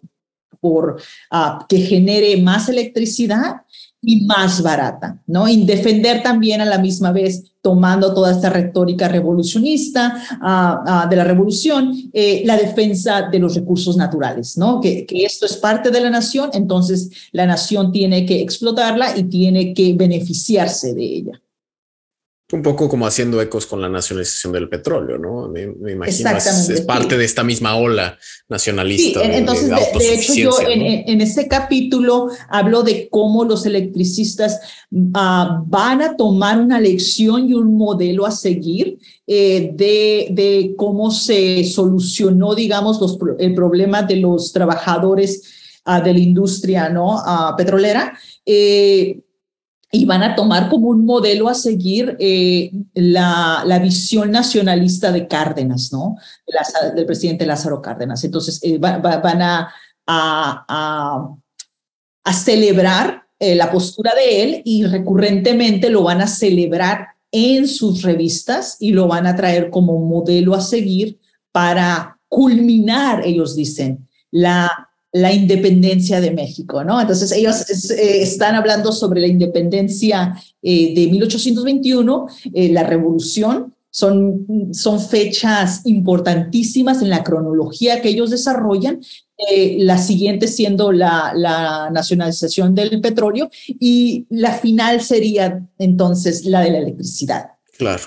uh, 0.66 1.66
que 1.68 1.78
genere 1.80 2.41
más 2.41 2.70
electricidad 2.70 3.61
y 4.05 4.26
más 4.26 4.61
barata, 4.61 5.20
¿no? 5.26 5.47
Y 5.47 5.66
defender 5.66 6.22
también 6.22 6.61
a 6.61 6.66
la 6.66 6.78
misma 6.78 7.11
vez, 7.11 7.51
tomando 7.61 8.13
toda 8.13 8.32
esta 8.32 8.49
retórica 8.49 9.07
revolucionista 9.07 10.22
uh, 10.39 11.05
uh, 11.05 11.09
de 11.09 11.16
la 11.16 11.24
revolución, 11.24 11.91
eh, 12.13 12.43
la 12.45 12.57
defensa 12.57 13.24
de 13.24 13.39
los 13.39 13.55
recursos 13.55 13.97
naturales, 13.97 14.57
¿no? 14.57 14.80
Que 14.80 15.07
esto 15.09 15.47
es 15.47 15.57
parte 15.57 15.89
de 15.89 16.01
la 16.01 16.11
nación, 16.11 16.51
entonces 16.53 17.09
la 17.32 17.47
nación 17.47 17.91
tiene 17.91 18.26
que 18.26 18.41
explotarla 18.41 19.18
y 19.18 19.24
tiene 19.24 19.74
que 19.74 19.93
beneficiarse 19.93 20.93
de 20.93 21.03
ella. 21.03 21.41
Un 22.56 22.62
poco 22.62 22.88
como 22.88 23.06
haciendo 23.06 23.41
ecos 23.41 23.66
con 23.66 23.82
la 23.82 23.89
nacionalización 23.89 24.53
del 24.53 24.70
petróleo, 24.70 25.18
¿no? 25.18 25.49
Me, 25.49 25.91
imagino 25.91 26.30
es, 26.38 26.70
es, 26.70 26.82
parte 26.82 27.18
de 27.18 27.26
esta 27.26 27.43
misma 27.43 27.76
ola 27.76 28.18
nacionalista. 28.47 29.20
Sí, 29.20 29.28
entonces, 29.30 29.70
de, 29.70 29.99
de, 29.99 30.14
hecho, 30.14 30.34
yo 30.34 30.49
¿no? 30.51 30.70
en, 30.70 30.82
en, 30.82 31.20
ese 31.20 31.49
capítulo 31.49 32.30
hablo 32.47 32.82
de 32.82 33.10
cómo 33.10 33.43
los 33.43 33.66
electricistas 33.66 34.62
uh, 34.89 35.66
van 35.66 36.01
a 36.01 36.16
tomar 36.16 36.58
una 36.58 36.80
lección 36.80 37.49
y 37.49 37.53
un 37.53 37.76
modelo 37.76 38.26
a 38.26 38.32
seguir 38.32 38.99
eh, 39.28 39.72
de, 39.74 40.30
de, 40.32 40.76
cómo 40.78 41.12
se 41.12 41.66
solucionó, 41.66 42.56
digamos, 42.56 43.01
los, 43.01 43.18
el 43.38 43.53
problema 43.53 44.01
de 44.01 44.16
los 44.16 44.53
trabajadores 44.53 45.43
uh, 45.86 46.01
de 46.01 46.14
la 46.14 46.20
industria 46.20 46.88
¿no? 46.88 47.18
Uh, 47.18 47.53
petrolera. 47.58 48.18
Eh, 48.45 49.20
y 49.92 50.06
van 50.06 50.24
a 50.24 50.36
tomar 50.36 50.70
como 50.70 50.90
un 50.90 51.06
modelo 51.06 51.48
a 51.48 51.54
seguir 51.54 52.18
eh, 52.20 52.72
la, 52.94 53.64
la, 53.66 53.80
visión 53.80 54.32
nacionalista 54.32 55.12
de 55.12 55.28
Cárdenas, 55.28 55.94
¿no? 55.94 56.18
Del 56.96 57.06
presidente 57.06 57.46
Lázaro 57.46 57.82
Cárdenas. 57.82 58.24
Entonces, 58.24 58.60
eh, 58.64 58.78
va, 58.78 58.98
va, 58.98 59.18
van 59.18 59.42
a, 59.42 59.74
a, 60.08 61.30
a 62.24 62.34
celebrar 62.34 63.26
eh, 63.40 63.56
la 63.56 63.72
postura 63.72 64.14
de 64.16 64.44
él 64.44 64.62
y 64.66 64.86
recurrentemente 64.86 65.90
lo 65.90 66.04
van 66.04 66.22
a 66.22 66.28
celebrar 66.28 67.10
en 67.32 67.68
sus 67.68 68.02
revistas 68.02 68.78
y 68.80 68.92
lo 68.92 69.08
van 69.08 69.28
a 69.28 69.36
traer 69.36 69.70
como 69.70 70.00
modelo 70.00 70.56
a 70.56 70.62
seguir 70.62 71.20
para 71.52 72.18
culminar, 72.28 73.26
ellos 73.26 73.56
dicen, 73.56 74.08
la 74.32 74.85
la 75.16 75.32
independencia 75.32 76.20
de 76.20 76.32
México, 76.32 76.84
¿no? 76.84 76.99
Entonces 76.99 77.32
ellos 77.32 77.70
eh, 77.91 78.22
están 78.22 78.53
hablando 78.55 78.91
sobre 78.91 79.22
la 79.22 79.28
independencia 79.28 80.36
eh, 80.61 80.93
de 80.93 81.07
1821, 81.07 82.28
eh, 82.53 82.70
la 82.74 82.84
revolución, 82.84 83.74
son, 83.89 84.45
son 84.74 84.99
fechas 84.99 85.86
importantísimas 85.86 87.01
en 87.01 87.09
la 87.09 87.24
cronología 87.24 88.01
que 88.01 88.09
ellos 88.09 88.30
desarrollan, 88.30 88.99
eh, 89.38 89.78
la 89.80 89.97
siguiente 89.97 90.49
siendo 90.49 90.91
la, 90.91 91.89
nacionalización 91.93 92.76
del 92.76 92.99
petróleo 92.99 93.49
y 93.68 94.26
la 94.30 94.51
final 94.51 94.99
sería 94.99 95.66
entonces 95.78 96.43
la 96.43 96.59
de 96.59 96.72
la 96.72 96.80
electricidad. 96.80 97.51
Claro. 97.78 98.03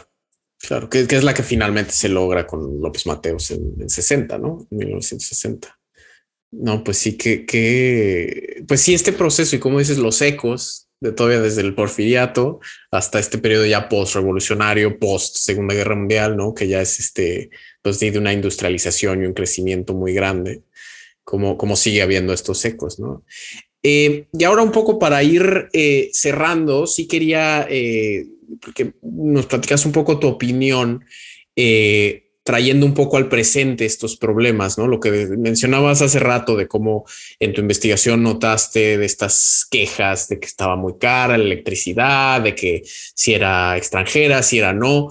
Claro, 0.61 0.91
que, 0.91 1.07
que, 1.07 1.17
es 1.17 1.23
la 1.23 1.33
que 1.33 1.45
finalmente 1.45 1.93
se 1.93 2.09
logra 2.09 2.45
con 2.45 2.81
López 2.81 3.07
Mateos 3.07 3.53
en, 3.53 3.81
en 3.81 3.89
60, 3.89 4.39
¿no? 4.39 4.67
En 4.73 4.79
1960. 4.79 5.78
No, 6.51 6.83
pues 6.83 6.99
sí, 6.99 7.17
que, 7.17 7.45
que, 7.45 8.65
pues 8.67 8.81
sí, 8.81 8.95
este 8.95 9.13
proceso 9.13 9.57
y 9.57 9.59
como 9.59 9.79
dices, 9.79 9.99
los 9.99 10.23
ecos 10.23 10.89
de 11.01 11.13
todavía 11.13 11.41
desde 11.41 11.61
el 11.61 11.75
porfiriato 11.75 12.61
hasta 12.91 13.19
este 13.19 13.39
periodo 13.39 13.67
ya 13.67 13.89
post-revolucionario, 13.89 14.99
post-segunda 14.99 15.75
guerra 15.75 15.95
mundial, 15.95 16.37
¿no? 16.37 16.55
Que 16.55 16.67
ya 16.67 16.81
es 16.81 16.99
este, 16.99 17.51
pues 17.83 18.01
de 18.01 18.19
una 18.19 18.33
industrialización 18.33 19.23
y 19.23 19.27
un 19.27 19.35
crecimiento 19.35 19.95
muy 19.95 20.13
grande, 20.13 20.63
como, 21.23 21.57
como 21.57 21.77
sigue 21.77 22.03
habiendo 22.03 22.33
estos 22.33 22.65
ecos, 22.65 22.99
¿no? 22.99 23.25
Eh, 23.83 24.27
y 24.33 24.45
ahora 24.45 24.63
un 24.63 24.73
poco 24.73 24.99
para 24.99 25.23
ir 25.23 25.69
eh, 25.73 26.11
cerrando, 26.13 26.87
sí 26.87 27.07
quería 27.07 27.67
eh, 27.71 28.27
que 28.75 28.95
nos 29.03 29.47
platicas 29.47 29.87
un 29.87 29.93
poco 29.93 30.19
tu 30.19 30.27
opinión 30.27 31.05
eh, 31.55 32.28
trayendo 32.49 32.87
un 32.87 32.95
poco 32.95 33.19
al 33.19 33.29
presente 33.29 33.85
estos 33.85 34.17
problemas, 34.17 34.79
¿no? 34.79 34.87
Lo 34.87 35.01
que 35.01 35.11
mencionabas 35.11 36.01
hace 36.01 36.19
rato 36.19 36.57
de 36.57 36.67
cómo 36.67 37.05
en 37.39 37.53
tu 37.53 37.61
investigación 37.61 38.23
notaste 38.23 38.97
de 38.97 39.05
estas 39.05 39.67
quejas 39.71 40.29
de 40.31 40.41
que 40.41 40.47
estaba 40.47 40.75
muy 40.75 40.95
cara 40.99 41.37
la 41.37 41.45
electricidad, 41.45 42.41
de 42.41 42.55
que 42.55 42.85
si 42.87 43.35
era 43.35 43.77
extranjera, 43.77 44.43
si 44.43 44.61
era 44.61 44.73
no. 44.73 45.11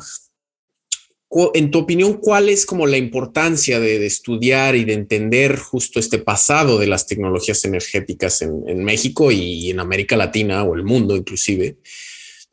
En 1.54 1.70
tu 1.70 1.78
opinión, 1.78 2.14
¿cuál 2.14 2.50
es 2.50 2.66
como 2.66 2.88
la 2.88 2.98
importancia 2.98 3.80
de, 3.80 4.04
estudiar 4.04 4.76
y 4.76 4.84
de 4.84 4.94
entender 4.94 5.60
justo 5.60 6.00
este 6.00 6.18
pasado 6.18 6.80
de 6.80 6.88
las 6.88 7.06
tecnologías 7.06 7.64
energéticas 7.66 8.42
en, 8.42 8.64
en 8.66 8.84
México 8.84 9.32
y 9.32 9.70
en 9.70 9.80
América 9.80 10.18
Latina 10.18 10.64
o 10.64 10.74
el 10.74 10.84
mundo 10.84 11.16
inclusive? 11.16 11.78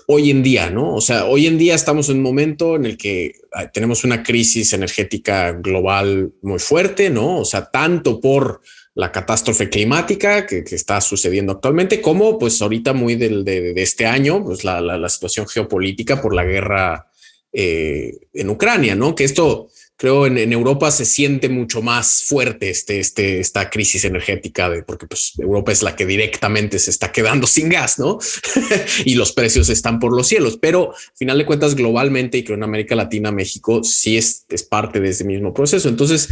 Hoy 0.07 0.31
en 0.31 0.43
día, 0.43 0.71
¿no? 0.71 0.95
O 0.95 1.01
sea, 1.01 1.27
hoy 1.27 1.47
en 1.47 1.59
día 1.59 1.75
estamos 1.75 2.09
en 2.09 2.19
un 2.19 2.23
momento 2.23 2.77
en 2.77 2.87
el 2.87 2.97
que 2.97 3.35
tenemos 3.73 4.05
una 4.05 4.23
crisis 4.23 4.73
energética 4.73 5.53
global 5.53 6.33
muy 6.43 6.59
fuerte, 6.59 7.11
¿no? 7.11 7.39
O 7.39 7.45
sea, 7.45 7.71
tanto 7.71 8.21
por 8.21 8.61
la 8.95 9.11
catástrofe 9.11 9.69
climática 9.69 10.47
que, 10.47 10.63
que 10.63 10.75
está 10.75 11.01
sucediendo 11.01 11.53
actualmente, 11.53 12.01
como 12.01 12.39
pues 12.39 12.61
ahorita 12.63 12.93
muy 12.93 13.17
del, 13.17 13.45
de, 13.45 13.73
este 13.77 14.07
año, 14.07 14.45
pues 14.45 14.63
la, 14.63 14.81
la, 14.81 14.97
la, 14.97 15.09
situación 15.09 15.49
geopolítica 15.49 16.23
por 16.23 16.35
la 16.35 16.45
guerra 16.45 17.11
eh, 17.53 18.19
en 18.33 18.51
Ucrania, 18.51 18.95
¿no? 18.95 19.15
Que 19.15 19.25
esto 19.25 19.69
creo 19.97 20.27
en, 20.27 20.39
en, 20.39 20.53
Europa 20.53 20.91
se 20.91 21.05
siente 21.05 21.49
mucho 21.49 21.81
más 21.81 22.25
fuerte 22.27 22.71
este, 22.71 22.99
este, 22.99 23.41
esta 23.41 23.71
crisis 23.71 24.05
energética, 24.05 24.69
de, 24.69 24.83
porque 24.83 25.07
pues 25.07 25.33
Europa 25.39 25.73
es 25.73 25.83
la 25.83 25.95
que 25.95 26.07
directamente 26.07 26.79
se 26.79 26.91
está 26.91 27.13
quedando 27.13 27.47
sin 27.47 27.69
gas, 27.69 27.99
¿no? 27.99 28.19
y 29.05 29.15
los 29.15 29.33
precios 29.33 29.69
están 29.69 29.99
por 30.01 30.15
los 30.15 30.27
cielos, 30.27 30.59
pero 30.61 30.93
al 30.93 31.17
final 31.17 31.39
de 31.39 31.47
cuentas 31.47 31.75
globalmente 31.75 32.39
y 32.39 32.45
creo 32.45 32.57
en 32.57 32.65
América 32.65 32.97
Latina, 32.97 33.31
México 33.31 33.85
sí 33.85 34.17
es, 34.17 34.47
es 34.49 34.63
parte 34.65 35.01
de 35.01 35.11
ese 35.11 35.25
mismo 35.25 35.55
proceso. 35.55 35.89
Entonces, 35.89 36.29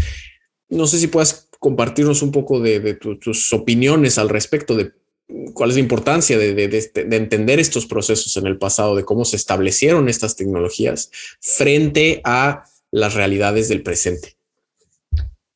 no 0.69 0.87
sé 0.87 0.99
si 0.99 1.07
puedas 1.07 1.49
compartirnos 1.59 2.23
un 2.23 2.33
poco 2.33 2.61
de, 2.61 2.81
de 2.81 2.95
tu, 2.95 3.19
tus 3.19 3.53
opiniones 3.53 4.19
al 4.19 4.29
respecto 4.29 4.75
de 4.75 4.93
cuál 5.55 5.71
es 5.71 5.77
la 5.77 5.83
importancia 5.83 6.37
de, 6.37 6.55
de, 6.55 6.69
de, 6.69 7.17
entender 7.17 7.61
estos 7.61 7.87
procesos 7.87 8.37
en 8.37 8.47
el 8.47 8.59
pasado, 8.59 8.97
de 8.97 9.05
cómo 9.05 9.25
se 9.25 9.37
establecieron 9.37 10.09
estas 10.09 10.37
tecnologías 10.37 11.11
frente 11.41 12.21
a 12.25 12.65
las 12.93 13.15
realidades 13.15 13.69
del 13.69 13.83
presente. 13.83 14.37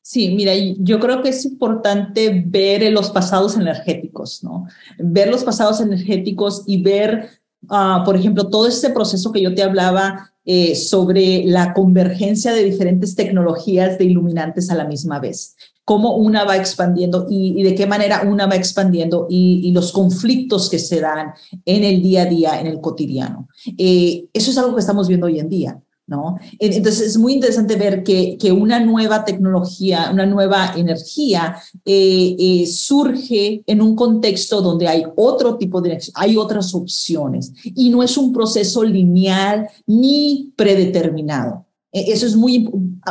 Sí, 0.01 0.33
mira, 0.35 0.53
yo 0.79 0.99
creo 0.99 1.21
que 1.21 1.29
es 1.29 1.45
importante 1.45 2.43
ver 2.45 2.91
los 2.91 3.09
pasados 3.11 3.55
energéticos, 3.57 4.43
¿no? 4.43 4.65
Ver 4.97 5.29
los 5.29 5.43
pasados 5.43 5.81
energéticos 5.81 6.63
y 6.65 6.81
ver, 6.81 7.29
uh, 7.63 8.03
por 8.05 8.15
ejemplo, 8.15 8.49
todo 8.49 8.67
este 8.67 8.89
proceso 8.89 9.31
que 9.31 9.41
yo 9.41 9.53
te 9.53 9.63
hablaba 9.63 10.31
eh, 10.45 10.75
sobre 10.75 11.43
la 11.45 11.73
convergencia 11.73 12.53
de 12.53 12.63
diferentes 12.63 13.15
tecnologías 13.15 13.97
de 13.97 14.05
iluminantes 14.05 14.69
a 14.69 14.75
la 14.75 14.85
misma 14.85 15.19
vez 15.19 15.55
cómo 15.87 16.17
una 16.17 16.43
va 16.43 16.57
expandiendo 16.57 17.27
y, 17.29 17.63
de 17.63 17.73
qué 17.73 17.87
manera 17.87 18.23
una 18.27 18.45
va 18.45 18.57
expandiendo 18.57 19.25
y, 19.29 19.61
y, 19.63 19.71
los 19.71 19.93
conflictos 19.93 20.69
que 20.69 20.79
se 20.79 20.99
dan 20.99 21.31
en 21.63 21.85
el 21.85 22.01
día 22.01 22.23
a 22.23 22.25
día, 22.25 22.59
en 22.59 22.67
el 22.67 22.81
cotidiano. 22.81 23.47
Eh, 23.77 24.25
eso 24.33 24.51
es 24.51 24.57
algo 24.57 24.73
que 24.75 24.81
estamos 24.81 25.07
viendo 25.07 25.27
hoy 25.27 25.39
en 25.39 25.47
día. 25.47 25.81
¿No? 26.09 26.37
Entonces 26.57 27.07
es 27.07 27.17
muy 27.17 27.33
interesante 27.33 27.75
ver 27.75 28.01
que, 28.01 28.37
que 28.37 28.53
una 28.53 28.79
nueva 28.79 29.25
tecnología, 29.25 30.09
una 30.09 30.25
nueva 30.25 30.73
energía 30.77 31.57
eh, 31.83 32.33
eh, 32.39 32.65
surge 32.65 33.61
en 33.67 33.81
un 33.81 33.93
contexto 33.93 34.61
donde 34.61 34.87
hay 34.87 35.03
otro 35.17 35.57
tipo 35.57 35.81
de 35.81 35.99
hay 36.13 36.37
otras 36.37 36.73
opciones 36.73 37.51
y 37.63 37.89
no 37.89 38.03
es 38.03 38.17
un 38.17 38.31
proceso 38.31 38.85
lineal 38.85 39.67
ni 39.85 40.53
predeterminado. 40.55 41.65
E, 41.91 42.13
eso 42.13 42.25
es 42.25 42.37
muy, 42.37 42.69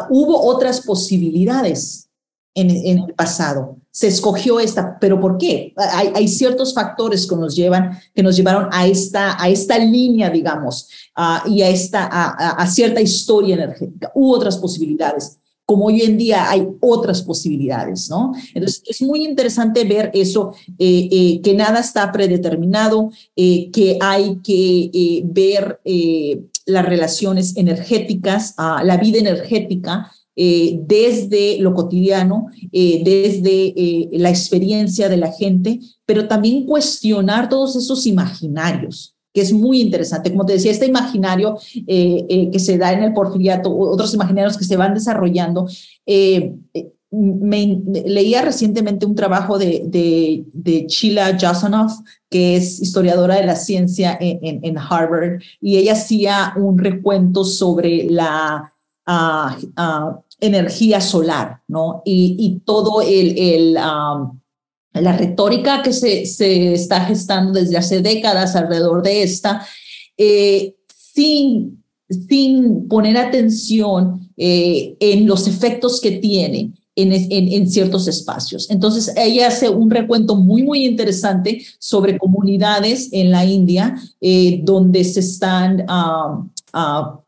hubo 0.08 0.46
otras 0.46 0.80
posibilidades 0.80 2.08
en, 2.54 2.70
en, 2.70 2.98
el 3.00 3.14
pasado. 3.14 3.76
Se 3.96 4.08
escogió 4.08 4.60
esta, 4.60 4.98
pero 5.00 5.18
¿por 5.18 5.38
qué? 5.38 5.72
Hay, 5.74 6.28
ciertos 6.28 6.74
factores 6.74 7.26
que 7.26 7.34
nos 7.34 7.56
llevan, 7.56 7.98
que 8.14 8.22
nos 8.22 8.36
llevaron 8.36 8.68
a 8.70 8.86
esta, 8.86 9.42
a 9.42 9.48
esta 9.48 9.78
línea, 9.78 10.28
digamos, 10.28 10.86
y 11.46 11.62
a 11.62 11.70
esta, 11.70 12.04
a, 12.04 12.66
cierta 12.66 13.00
historia 13.00 13.54
energética. 13.54 14.12
Hubo 14.14 14.34
otras 14.34 14.58
posibilidades. 14.58 15.38
Como 15.64 15.86
hoy 15.86 16.02
en 16.02 16.18
día 16.18 16.50
hay 16.50 16.68
otras 16.80 17.22
posibilidades, 17.22 18.10
¿no? 18.10 18.32
Entonces, 18.52 18.82
es 18.86 19.00
muy 19.00 19.24
interesante 19.24 19.84
ver 19.84 20.10
eso, 20.12 20.52
eh, 20.78 21.08
eh, 21.10 21.40
que 21.40 21.54
nada 21.54 21.80
está 21.80 22.12
predeterminado, 22.12 23.10
eh, 23.34 23.70
que 23.70 23.96
hay 24.02 24.36
que 24.44 25.22
ver 25.24 25.80
las 26.66 26.84
relaciones 26.84 27.56
energéticas, 27.56 28.54
uh, 28.58 28.84
la 28.84 28.96
vida 28.96 29.18
energética, 29.18 30.12
eh, 30.38 30.78
desde 30.86 31.58
lo 31.60 31.72
cotidiano, 31.72 32.48
eh, 32.70 33.00
desde 33.02 33.68
eh, 33.68 34.10
la 34.12 34.28
experiencia 34.28 35.08
de 35.08 35.16
la 35.16 35.32
gente, 35.32 35.80
pero 36.04 36.28
también 36.28 36.66
cuestionar 36.66 37.48
todos 37.48 37.74
esos 37.74 38.06
imaginarios 38.06 39.14
que 39.32 39.40
es 39.42 39.52
muy 39.52 39.80
interesante. 39.80 40.30
Como 40.30 40.46
te 40.46 40.54
decía, 40.54 40.70
este 40.70 40.86
imaginario 40.86 41.58
que 41.86 42.58
se 42.58 42.78
da 42.78 42.94
en 42.94 43.02
el 43.02 43.12
porfiriato, 43.12 43.70
otros 43.70 44.14
imaginarios 44.14 44.56
que 44.56 44.64
se 44.64 44.78
van 44.78 44.94
desarrollando, 44.94 45.68
me, 47.10 47.82
leía 48.06 48.40
recientemente 48.40 49.04
un 49.04 49.14
trabajo 49.14 49.58
de, 49.58 49.82
de, 49.86 50.46
de 50.54 50.86
Sheila 50.88 51.36
Jasanoff, 51.38 51.92
que 52.30 52.56
es 52.56 52.80
historiadora 52.80 53.36
de 53.36 53.44
la 53.44 53.56
ciencia 53.56 54.16
en, 54.18 54.38
en, 54.42 54.60
en 54.62 54.78
Harvard, 54.78 55.42
y 55.60 55.76
ella 55.76 55.92
hacía 55.92 56.54
un 56.56 56.78
recuento 56.78 57.44
sobre 57.44 58.04
la 58.10 58.72
uh, 59.06 59.80
uh, 59.80 60.25
energía 60.40 61.00
solar, 61.00 61.62
¿no? 61.68 62.02
Y, 62.04 62.36
y 62.38 62.60
todo 62.60 63.02
el, 63.02 63.38
el 63.38 63.78
la 65.00 65.16
retórica 65.16 65.82
que 65.82 65.92
se, 65.92 66.26
se, 66.26 66.72
está 66.72 67.04
gestando 67.04 67.52
desde 67.52 67.76
hace 67.76 68.00
décadas 68.00 68.56
alrededor 68.56 69.02
de 69.02 69.22
esta, 69.22 69.66
eh, 70.16 70.74
sin, 70.88 71.82
sin 72.08 72.88
poner 72.88 73.16
atención 73.16 74.30
eh, 74.36 74.96
en 75.00 75.26
los 75.26 75.46
efectos 75.46 76.00
que 76.00 76.12
tiene 76.12 76.72
en, 76.94 77.12
en, 77.12 77.52
en, 77.52 77.70
ciertos 77.70 78.08
espacios. 78.08 78.70
Entonces, 78.70 79.12
ella 79.16 79.48
hace 79.48 79.68
un 79.68 79.90
recuento 79.90 80.34
muy, 80.34 80.62
muy 80.62 80.86
interesante 80.86 81.62
sobre 81.78 82.16
comunidades 82.16 83.10
en 83.12 83.30
la 83.30 83.44
India 83.44 83.94
eh, 84.20 84.60
donde 84.62 85.04
se 85.04 85.20
están 85.20 85.84
uh, 85.90 87.20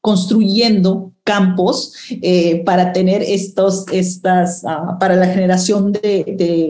construyendo 0.00 1.12
campos 1.28 1.92
eh, 2.22 2.62
para 2.64 2.94
tener 2.94 3.22
estos, 3.22 3.84
estas, 3.92 4.64
uh, 4.64 4.98
para 4.98 5.14
la 5.14 5.26
generación 5.26 5.92
de, 5.92 6.24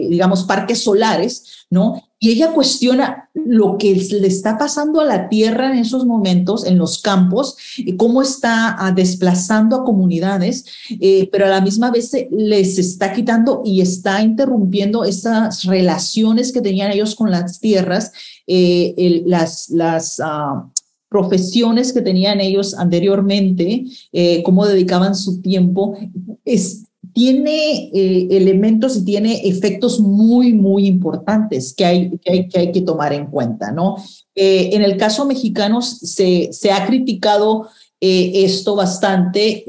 digamos, 0.09 0.43
parques 0.43 0.83
solares, 0.83 1.65
¿no? 1.69 2.03
Y 2.21 2.31
ella 2.31 2.51
cuestiona 2.51 3.29
lo 3.33 3.77
que 3.77 3.95
le 3.95 4.27
está 4.27 4.57
pasando 4.57 4.99
a 4.99 5.05
la 5.05 5.29
tierra 5.29 5.71
en 5.71 5.79
esos 5.79 6.05
momentos, 6.05 6.65
en 6.65 6.77
los 6.77 7.01
campos, 7.01 7.55
y 7.77 7.95
cómo 7.95 8.21
está 8.21 8.77
uh, 8.81 8.93
desplazando 8.93 9.77
a 9.77 9.85
comunidades, 9.85 10.65
eh, 10.89 11.29
pero 11.31 11.45
a 11.45 11.49
la 11.49 11.61
misma 11.61 11.89
vez 11.89 12.11
les 12.31 12.77
está 12.77 13.13
quitando 13.13 13.61
y 13.63 13.79
está 13.79 14.21
interrumpiendo 14.21 15.05
esas 15.05 15.63
relaciones 15.63 16.51
que 16.51 16.59
tenían 16.59 16.91
ellos 16.91 17.15
con 17.15 17.31
las 17.31 17.61
tierras, 17.61 18.11
eh, 18.45 19.23
las, 19.25 19.69
las 19.69 20.19
uh, 20.19 20.69
profesiones 21.09 21.91
que 21.91 22.01
tenían 22.01 22.39
ellos 22.39 22.75
anteriormente, 22.75 23.85
eh, 24.13 24.43
cómo 24.43 24.65
dedicaban 24.65 25.15
su 25.15 25.41
tiempo, 25.41 25.97
es, 26.45 26.85
tiene 27.13 27.89
eh, 27.93 28.27
elementos 28.31 28.95
y 28.95 29.05
tiene 29.05 29.47
efectos 29.47 29.99
muy, 29.99 30.53
muy 30.53 30.85
importantes 30.85 31.73
que 31.73 31.85
hay 31.85 32.17
que, 32.19 32.31
hay, 32.31 32.47
que, 32.47 32.59
hay 32.59 32.71
que 32.71 32.81
tomar 32.81 33.11
en 33.13 33.25
cuenta, 33.25 33.71
¿no? 33.71 33.95
Eh, 34.35 34.69
en 34.73 34.83
el 34.83 34.97
caso 34.97 35.25
mexicano 35.25 35.81
se, 35.81 36.49
ha 36.71 36.85
criticado 36.85 37.67
esto 38.01 38.75
bastante 38.77 39.65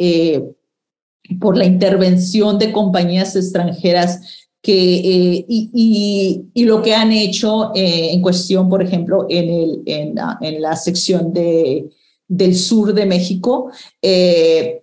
por 1.41 1.57
la 1.57 1.65
intervención 1.65 2.59
de 2.59 2.71
compañías 2.71 3.35
extranjeras 3.35 4.21
que, 4.63 4.73
eh, 4.73 5.45
y, 5.49 5.71
y, 5.73 6.51
y, 6.53 6.65
lo 6.65 6.83
que 6.83 6.95
han 6.95 7.13
hecho 7.13 7.73
eh, 7.75 8.13
en 8.13 8.21
cuestión, 8.21 8.69
por 8.69 8.83
ejemplo, 8.83 9.27
en, 9.29 9.49
el, 9.49 9.83
en, 9.87 10.15
la, 10.15 10.39
en 10.41 10.61
la 10.61 10.77
sección 10.77 11.33
de, 11.33 11.89
del 12.29 12.55
sur 12.55 12.93
de 12.93 13.07
México, 13.07 13.71
eh, 14.03 14.83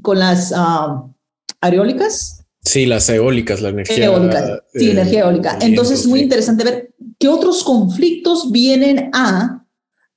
con 0.00 0.18
las 0.18 0.52
um, 0.52 1.12
aerólicas. 1.60 2.44
Sí, 2.64 2.86
las 2.86 3.08
eólicas, 3.10 3.60
la 3.60 3.68
energía 3.68 4.06
eólica. 4.06 4.64
Sí, 4.72 4.90
energía 4.90 5.20
eólica. 5.20 5.58
Entonces, 5.60 6.00
es 6.00 6.06
muy 6.06 6.20
interesante 6.20 6.64
ver 6.64 6.94
qué 7.18 7.28
otros 7.28 7.62
conflictos 7.64 8.50
vienen 8.50 9.10
a, 9.12 9.66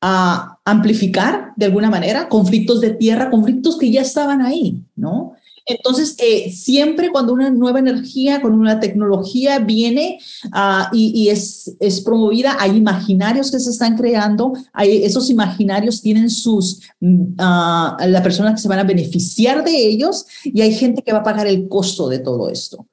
a 0.01 0.59
amplificar 0.63 1.51
de 1.57 1.65
alguna 1.65 1.89
manera, 1.89 2.29
conflictos 2.29 2.79
de 2.79 2.91
tierra, 2.91 3.29
conflictos 3.29 3.77
que 3.77 3.91
ya 3.91 4.01
estaban 4.01 4.41
ahí, 4.41 4.83
¿no? 4.95 5.34
Entonces, 5.65 6.15
eh, 6.19 6.51
siempre 6.51 7.11
cuando 7.11 7.33
una 7.33 7.49
nueva 7.49 7.79
energía, 7.79 8.41
con 8.41 8.53
una 8.53 8.79
tecnología 8.79 9.59
viene 9.59 10.19
uh, 10.45 10.95
y, 10.95 11.29
es, 11.29 11.75
promovida, 12.03 12.57
hay 12.59 12.77
imaginarios 12.77 13.49
que 13.49 13.59
se 13.59 13.71
están 13.71 13.97
creando, 13.97 14.53
esos 14.79 15.29
imaginarios 15.29 16.01
tienen 16.01 16.29
sus, 16.29 16.81
uh, 17.01 17.37
la 17.37 18.21
persona 18.21 18.53
que 18.53 18.61
se 18.61 18.67
van 18.67 18.79
a 18.79 18.83
beneficiar 18.83 19.63
de 19.63 19.75
ellos 19.75 20.25
y 20.43 20.61
hay 20.61 20.73
gente 20.73 21.01
que 21.01 21.13
va 21.13 21.19
a 21.19 21.23
pagar 21.23 21.47
el 21.47 21.67
costo 21.67 22.09
de 22.09 22.19
todo 22.19 22.49
esto. 22.49 22.87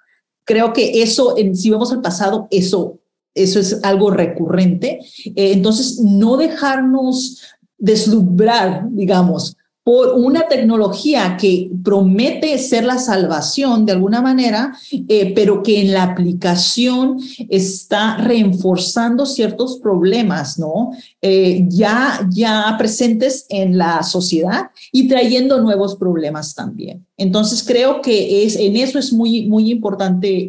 Creo 0.45 0.73
que 0.73 1.03
eso, 1.03 1.37
si 1.55 1.71
vemos 1.71 1.93
el 1.93 2.01
pasado, 2.01 2.49
eso, 2.51 3.01
eso 3.35 3.61
es 3.61 3.85
algo 3.85 4.11
recurrente. 4.11 5.01
Eh, 5.25 5.53
entonces, 5.53 6.01
no 6.01 6.37
dejarnos 6.37 7.43
deslumbrar, 7.79 8.87
digamos, 8.91 9.57
por 9.85 10.15
una 10.15 10.47
tecnología 10.47 11.37
que 11.37 11.71
promete 11.83 12.57
ser 12.59 12.85
la 12.85 12.99
salvación 12.99 13.85
de 13.85 13.93
alguna 13.93 14.23
manera, 14.23 14.77
eh, 14.93 15.33
pero 15.35 15.63
que 15.63 15.81
en 15.81 15.93
la 15.93 16.05
aplicación 16.05 17.19
está 17.49 18.17
reforzando 18.19 19.27
ciertos 19.27 19.81
problemas, 19.81 20.57
¿no? 20.57 20.93
Eh, 21.21 21.65
ya, 21.69 22.29
ya 22.31 22.77
presentes 22.79 23.47
en 23.49 23.77
la 23.77 24.05
sociedad 24.05 24.71
y 24.93 25.09
trayendo 25.09 25.61
nuevos 25.61 25.97
problemas 25.97 26.55
también. 26.55 27.05
Entonces 27.17 27.65
creo 27.67 28.03
que 28.03 28.45
es, 28.45 28.55
en 28.55 28.77
eso 28.77 29.01
es 29.01 29.13
muy, 29.13 29.47
muy 29.47 29.69
importante 29.71 30.49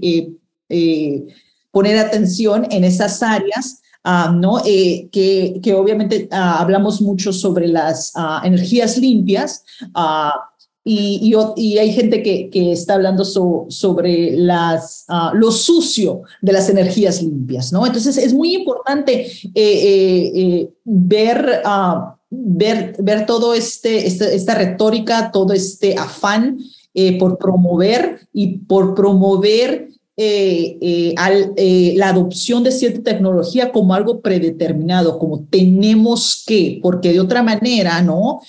eh, 0.70 1.26
poner 1.72 1.98
atención 1.98 2.68
en 2.70 2.84
esas 2.84 3.24
áreas 3.24 3.80
¿no? 4.04 4.60
Eh, 4.66 5.08
que, 5.12 5.74
obviamente 5.74 6.28
uh, 6.32 6.36
hablamos 6.36 7.02
mucho 7.02 7.32
sobre 7.32 7.68
las 7.68 8.14
uh, 8.16 8.46
energías 8.46 8.98
limpias, 8.98 9.64
y, 10.86 11.34
hay 11.78 11.94
gente 11.94 12.22
que, 12.22 12.72
está 12.72 12.96
hablando 12.96 13.24
sobre 13.24 14.36
las, 14.36 15.06
lo 15.34 15.52
sucio 15.52 16.24
de 16.42 16.52
las 16.52 16.70
energías 16.70 17.22
limpias, 17.22 17.72
¿no? 17.72 17.86
Entonces 17.86 18.18
es 18.18 18.34
muy 18.34 18.54
importante 18.54 19.26
eh, 19.56 20.32
eh, 20.36 20.70
ver, 20.84 21.62
uh, 21.66 22.16
ver, 22.30 22.96
ver 23.00 23.26
todo 23.26 23.54
este, 23.54 24.06
este, 24.06 24.36
esta 24.36 24.56
retórica, 24.56 25.32
todo 25.32 25.54
este 25.54 25.96
afán 25.98 26.60
por 27.18 27.38
promover 27.40 28.28
y 28.34 28.60
por 28.60 28.94
promover 28.94 29.93
eh, 30.16 30.78
eh, 30.80 31.16
eh, 31.58 31.94
la 31.98 32.10
adopción 32.10 32.64
de 32.64 32.72
cierta 32.72 33.02
tecnología 33.02 33.72
como 33.72 33.96
algo 33.96 34.22
predeterminado, 34.22 35.18
como 35.18 35.46
tenemos 35.46 36.44
que, 36.46 36.80
porque 36.84 37.12
de 37.14 37.20
otra 37.20 37.42
manera, 37.42 38.02
¿no? 38.02 38.40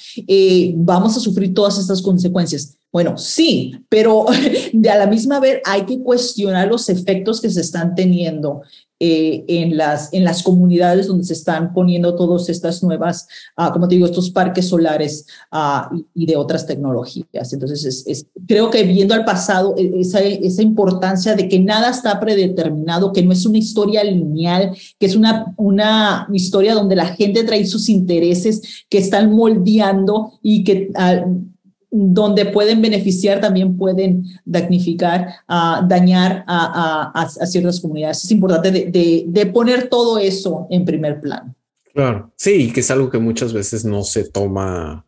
vamos 0.76 1.16
a 1.16 1.20
sufrir 1.20 1.54
todas 1.54 1.78
estas 1.78 2.02
consecuencias. 2.02 2.76
Bueno, 2.92 3.16
sí, 3.16 3.74
pero 3.88 4.26
de 4.72 4.90
a 4.90 4.98
la 4.98 5.06
misma 5.06 5.40
vez 5.40 5.60
hay 5.64 5.86
que 5.86 5.98
cuestionar 6.00 6.68
los 6.68 6.88
efectos 6.88 7.40
que 7.40 7.50
se 7.50 7.62
están 7.62 7.94
teniendo 7.94 8.62
eh, 9.06 9.44
en, 9.48 9.76
las, 9.76 10.14
en 10.14 10.24
las 10.24 10.42
comunidades 10.42 11.08
donde 11.08 11.24
se 11.24 11.34
están 11.34 11.74
poniendo 11.74 12.16
todas 12.16 12.48
estas 12.48 12.82
nuevas, 12.82 13.28
uh, 13.58 13.70
como 13.70 13.86
te 13.86 13.96
digo, 13.96 14.06
estos 14.06 14.30
parques 14.30 14.68
solares 14.68 15.26
uh, 15.52 15.94
y, 16.14 16.24
de 16.24 16.36
otras 16.36 16.66
tecnologías. 16.66 17.52
Entonces, 17.52 18.02
es, 18.06 18.26
creo 18.48 18.70
que 18.70 18.82
viendo 18.84 19.12
al 19.12 19.26
pasado, 19.26 19.74
e, 19.76 20.00
esa, 20.00 20.20
esa 20.20 20.62
importancia 20.62 21.34
de 21.34 21.50
que 21.50 21.60
nada 21.60 21.90
está 21.90 22.18
predeterminado, 22.18 23.12
que 23.12 23.22
no 23.22 23.32
es 23.32 23.44
una 23.44 23.58
historia 23.58 24.02
lineal, 24.02 24.74
que 24.98 25.04
es 25.04 25.16
una, 25.16 25.52
una 25.58 26.26
historia 26.32 26.72
donde 26.72 26.96
la 26.96 27.08
gente 27.08 27.44
trae 27.44 27.66
sus 27.66 27.90
intereses 27.90 28.86
que 28.88 28.96
están 28.96 29.32
moldeando 29.32 30.32
y 30.40 30.64
que... 30.64 30.90
Uh, 30.94 31.53
donde 31.96 32.46
pueden 32.46 32.82
beneficiar, 32.82 33.40
también 33.40 33.76
pueden 33.76 34.24
damnificar, 34.44 35.28
uh, 35.48 35.86
dañar 35.86 36.44
a, 36.48 37.28
ciertas 37.46 37.80
comunidades. 37.80 38.24
Es 38.24 38.32
importante 38.32 38.90
de, 38.90 39.46
poner 39.46 39.88
todo 39.88 40.18
eso 40.18 40.66
en 40.70 40.84
primer 40.84 41.20
plano. 41.20 41.54
Claro, 41.92 42.32
sí, 42.34 42.72
que 42.72 42.80
es 42.80 42.90
algo 42.90 43.08
que 43.08 43.18
muchas 43.18 43.52
veces 43.52 43.84
no 43.84 44.02
se 44.02 44.28
toma, 44.28 45.06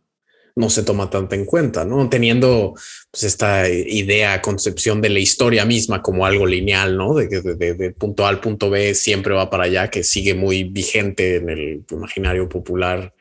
no 0.55 0.69
se 0.69 0.83
toma 0.83 1.09
tanto 1.09 1.35
en 1.35 1.43
cuenta, 1.43 1.83
¿no? 1.83 2.07
Teniendo 2.07 2.73
pues, 3.11 3.23
esta 3.23 3.67
idea, 3.69 4.41
concepción 4.41 5.01
de 5.01 5.09
la 5.09 5.19
historia 5.19 5.65
misma 5.65 6.01
como 6.01 6.25
algo 6.25 6.45
lineal, 6.45 6.95
¿no? 6.95 7.15
De 7.15 7.27
que 7.27 7.41
de, 7.41 7.91
punto 7.91 8.25
A 8.25 8.29
al 8.29 8.39
punto 8.39 8.69
B 8.69 8.95
siempre 8.95 9.33
va 9.33 9.49
para 9.49 9.65
allá, 9.65 9.89
que 9.89 10.05
sigue 10.05 10.35
muy 10.35 10.63
vigente 10.63 11.35
en 11.35 11.49
el 11.49 11.83
imaginario 11.91 12.47
popular 12.47 13.13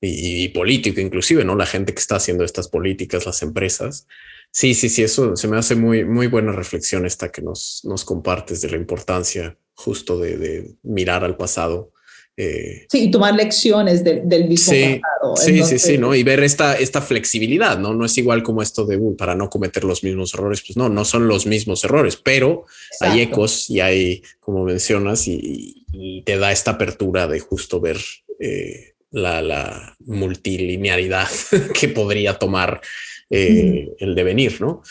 y, 0.00 0.44
y, 0.44 0.48
político 0.48 1.00
inclusive, 1.00 1.44
¿no? 1.44 1.56
La 1.56 1.66
gente 1.66 1.92
que 1.92 2.00
está 2.00 2.16
haciendo 2.16 2.44
estas 2.44 2.68
políticas, 2.68 3.26
las 3.26 3.42
empresas. 3.42 4.06
Sí, 4.50 4.74
sí, 4.74 4.88
sí, 4.88 5.02
eso 5.02 5.36
se 5.36 5.46
me 5.46 5.56
hace 5.56 5.76
muy, 5.76 6.04
muy 6.04 6.26
buena 6.26 6.52
reflexión 6.52 7.06
esta 7.06 7.30
que 7.30 7.42
nos, 7.42 7.82
nos 7.84 8.04
compartes 8.04 8.60
de 8.60 8.70
la 8.70 8.76
importancia 8.76 9.56
justo 9.74 10.18
de, 10.18 10.36
de 10.36 10.74
mirar 10.82 11.24
al 11.24 11.36
pasado. 11.36 11.92
Eh, 12.36 12.86
sí, 12.90 13.04
y 13.04 13.10
tomar 13.10 13.34
lecciones 13.34 14.02
de, 14.02 14.22
del 14.24 14.48
mismo 14.48 14.72
sí, 14.72 15.00
pasado. 15.00 15.36
Sí, 15.36 15.50
Entonces, 15.50 15.82
sí, 15.82 15.88
sí, 15.92 15.98
¿no? 15.98 16.14
Y 16.14 16.22
ver 16.22 16.42
esta, 16.42 16.74
esta 16.74 17.02
flexibilidad, 17.02 17.78
¿no? 17.78 17.92
No 17.92 18.06
es 18.06 18.16
igual 18.16 18.42
como 18.42 18.62
esto 18.62 18.86
de 18.86 18.96
uh, 18.96 19.14
para 19.14 19.34
no 19.34 19.50
cometer 19.50 19.84
los 19.84 20.02
mismos 20.02 20.32
errores, 20.34 20.62
pues 20.66 20.76
no, 20.76 20.88
no 20.88 21.04
son 21.04 21.28
los 21.28 21.46
mismos 21.46 21.84
errores, 21.84 22.16
pero 22.16 22.64
Exacto. 22.92 23.14
hay 23.14 23.20
ecos 23.20 23.68
y 23.68 23.80
hay, 23.80 24.22
como 24.40 24.64
mencionas, 24.64 25.28
y, 25.28 25.84
y, 25.92 26.22
te 26.22 26.38
da 26.38 26.50
esta 26.50 26.72
apertura 26.72 27.26
de 27.26 27.40
justo 27.40 27.80
ver 27.80 27.98
eh, 28.38 28.89
la, 29.10 29.42
la 29.42 29.96
multilinearidad 30.06 31.26
que 31.78 31.88
podría 31.88 32.38
tomar 32.38 32.80
eh, 33.28 33.88
mm. 34.00 34.04
el 34.04 34.14
devenir, 34.14 34.60
¿no? 34.60 34.82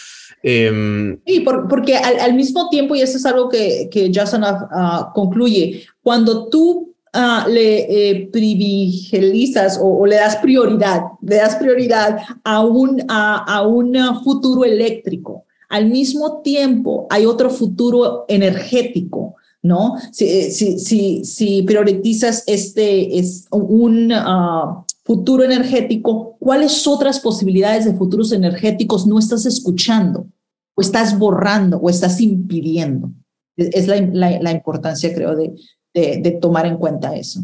Eh, 0.41 1.17
sí, 1.25 1.41
por, 1.41 1.67
porque 1.67 1.97
al, 1.97 2.19
al, 2.19 2.33
mismo 2.33 2.69
tiempo, 2.69 2.95
y 2.95 3.01
eso 3.01 3.17
es 3.17 3.25
algo 3.25 3.49
que, 3.49 3.89
que 3.91 4.09
Jason 4.13 4.43
uh, 4.43 5.11
concluye, 5.13 5.83
cuando 6.01 6.47
tú 6.47 6.95
uh, 7.13 7.49
le 7.49 8.09
eh, 8.09 8.29
privilegias 8.31 9.77
o, 9.81 9.99
o, 9.99 10.05
le 10.05 10.15
das 10.15 10.37
prioridad, 10.37 11.01
le 11.21 11.35
das 11.35 11.55
prioridad 11.57 12.19
a 12.45 12.61
un, 12.61 13.03
a, 13.09 13.43
a 13.43 13.67
un 13.67 13.93
futuro 14.23 14.63
eléctrico, 14.63 15.43
al 15.67 15.87
mismo 15.87 16.41
tiempo 16.41 17.05
hay 17.09 17.25
otro 17.25 17.49
futuro 17.49 18.25
energético 18.29 19.35
¿no? 19.61 19.97
Si, 20.11 20.51
si, 20.51 20.79
si, 20.79 21.23
si 21.25 21.63
priorizas 21.63 22.43
este 22.47 23.19
es 23.19 23.45
un 23.51 24.11
uh, 24.11 24.85
futuro 25.03 25.43
energético, 25.43 26.37
¿cuáles 26.39 26.87
otras 26.87 27.19
posibilidades 27.19 27.85
de 27.85 27.93
futuros 27.93 28.31
energéticos 28.31 29.05
no 29.05 29.19
estás 29.19 29.45
escuchando 29.45 30.27
o 30.75 30.81
estás 30.81 31.17
borrando 31.17 31.77
o 31.77 31.89
estás 31.89 32.21
impidiendo? 32.21 33.11
Es 33.57 33.87
la, 33.87 33.99
la, 34.39 34.51
importancia, 34.51 35.13
creo, 35.13 35.35
de, 35.35 35.51
de, 35.93 36.31
tomar 36.39 36.65
en 36.65 36.77
cuenta 36.77 37.15
eso. 37.17 37.41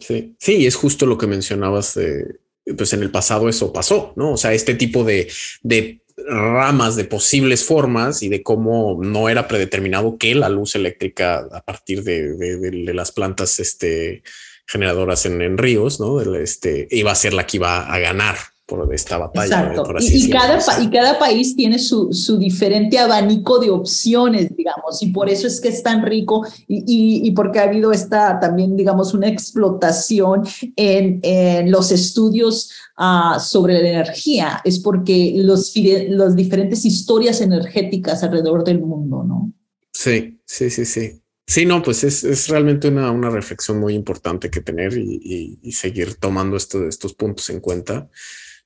Sí. 0.00 0.36
sí, 0.38 0.66
es 0.66 0.76
justo 0.76 1.06
lo 1.06 1.16
que 1.16 1.26
mencionabas. 1.26 1.96
Eh, 1.96 2.40
pues 2.76 2.92
en 2.92 3.02
el 3.02 3.10
pasado 3.10 3.48
eso 3.48 3.72
pasó, 3.72 4.12
¿no? 4.16 4.32
O 4.32 4.36
sea, 4.36 4.52
este 4.52 4.74
tipo 4.74 5.02
de, 5.02 5.28
de 5.62 5.99
ramas 6.28 6.96
de 6.96 7.04
posibles 7.04 7.64
formas 7.64 8.22
y 8.22 8.28
de 8.28 8.42
cómo 8.42 8.98
no 9.02 9.28
era 9.28 9.48
predeterminado 9.48 10.16
que 10.18 10.34
la 10.34 10.48
luz 10.48 10.74
eléctrica 10.74 11.46
a 11.52 11.62
partir 11.62 12.02
de, 12.02 12.34
de, 12.36 12.94
las 12.94 13.12
plantas 13.12 13.60
este, 13.60 14.22
generadoras 14.66 15.26
en, 15.26 15.42
en 15.42 15.58
ríos, 15.58 16.00
¿no? 16.00 16.20
Este, 16.34 16.88
iba 16.90 17.12
a 17.12 17.16
ser 17.16 17.34
la 17.34 17.46
que 17.46 17.56
iba 17.58 17.92
a 17.92 17.98
ganar 17.98 18.36
por 18.70 18.94
esta 18.94 19.18
batalla. 19.18 19.46
Exacto. 19.46 19.82
Por 19.82 19.96
así 19.96 20.16
y, 20.16 20.26
y, 20.26 20.30
cada, 20.30 20.58
y 20.80 20.90
cada 20.90 21.18
país 21.18 21.56
tiene 21.56 21.78
su, 21.78 22.12
su, 22.12 22.38
diferente 22.38 22.98
abanico 22.98 23.58
de 23.58 23.68
opciones, 23.68 24.54
digamos, 24.56 25.02
y 25.02 25.08
por 25.08 25.28
eso 25.28 25.48
es 25.48 25.60
que 25.60 25.68
es 25.68 25.82
tan 25.82 26.06
rico 26.06 26.46
y, 26.68 27.22
y, 27.26 27.30
porque 27.32 27.58
ha 27.58 27.64
habido 27.64 27.90
esta 27.90 28.38
también, 28.38 28.76
digamos, 28.76 29.12
una 29.12 29.26
explotación 29.26 30.46
en, 30.76 31.18
en 31.22 31.70
los 31.70 31.90
estudios 31.90 32.70
uh, 32.96 33.40
sobre 33.40 33.82
la 33.82 33.88
energía, 33.88 34.60
es 34.64 34.78
porque 34.78 35.32
los, 35.36 35.74
los 36.08 36.36
diferentes 36.36 36.84
historias 36.84 37.40
energéticas 37.40 38.22
alrededor 38.22 38.62
del 38.62 38.80
mundo, 38.80 39.24
¿no? 39.24 39.52
Sí, 39.92 40.40
sí, 40.46 40.70
sí, 40.70 40.84
sí. 40.84 41.20
Sí, 41.44 41.66
no, 41.66 41.82
pues 41.82 42.04
es, 42.04 42.22
es 42.22 42.46
realmente 42.46 42.86
una, 42.86 43.10
una, 43.10 43.28
reflexión 43.28 43.80
muy 43.80 43.94
importante 43.94 44.50
que 44.50 44.60
tener 44.60 44.96
y 44.96 45.72
seguir 45.72 46.14
tomando 46.14 46.56
esto, 46.56 46.86
estos 46.86 47.14
puntos 47.14 47.50
en 47.50 47.58
cuenta 47.58 48.08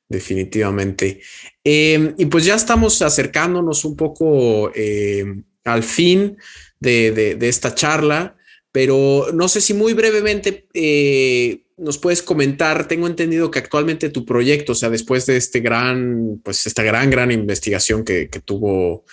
definitivamente. 0.08 1.20
Eh, 1.62 2.14
y 2.18 2.26
pues 2.26 2.44
ya 2.44 2.54
estamos 2.54 3.00
acercándonos 3.02 3.84
un 3.84 3.96
poco 3.96 4.70
eh, 4.74 5.24
al 5.64 5.82
fin 5.82 6.36
de, 6.78 7.12
de, 7.12 7.48
esta 7.48 7.74
charla, 7.74 8.36
pero 8.70 9.28
no 9.32 9.48
sé 9.48 9.60
si 9.60 9.72
muy 9.72 9.94
brevemente 9.94 10.68
eh, 10.74 11.64
nos 11.76 11.98
puedes 11.98 12.22
comentar, 12.22 12.86
tengo 12.86 13.06
entendido 13.06 13.50
que 13.50 13.58
actualmente 13.58 14.10
tu 14.10 14.26
proyecto, 14.26 14.72
o 14.72 14.74
sea, 14.74 14.90
después 14.90 15.26
de 15.26 15.36
este 15.36 15.60
gran, 15.60 16.40
pues 16.44 16.66
esta 16.66 16.82
gran, 16.82 17.10
gran 17.10 17.30
investigación 17.30 18.04
que 18.04 18.28
tuvo 18.44 19.04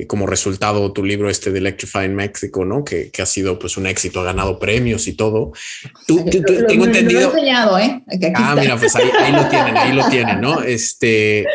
eh, 0.00 0.06
como 0.06 0.26
resultado 0.26 0.92
tu 0.92 1.04
libro 1.04 1.30
este 1.30 1.50
de 1.50 1.58
Electrifying 1.58 2.14
Mexico, 2.14 2.64
¿no? 2.64 2.84
Que, 2.84 3.10
que, 3.10 3.22
ha 3.22 3.26
sido 3.26 3.58
pues 3.58 3.76
un 3.76 3.86
éxito, 3.86 4.20
ha 4.20 4.24
ganado 4.24 4.58
premios 4.58 5.06
y 5.08 5.14
todo. 5.14 5.52
Tú, 6.06 6.24
tú, 6.24 6.42
tú, 6.42 6.52
lo, 6.52 6.66
tengo 6.66 6.86
lo, 6.86 6.90
entendido. 6.90 7.20
Lo 7.20 7.26
he 7.26 7.30
enseñado, 7.30 7.78
¿eh? 7.78 8.02
ah, 8.06 8.14
está. 8.14 8.54
mira, 8.56 8.76
pues 8.76 8.96
ahí, 8.96 9.10
ahí, 9.18 9.32
lo 9.32 9.48
tienen, 9.48 9.76
ahí 9.76 9.92
lo 9.92 10.08
tienen, 10.08 10.40
¿no? 10.40 10.62
Este, 10.70 11.46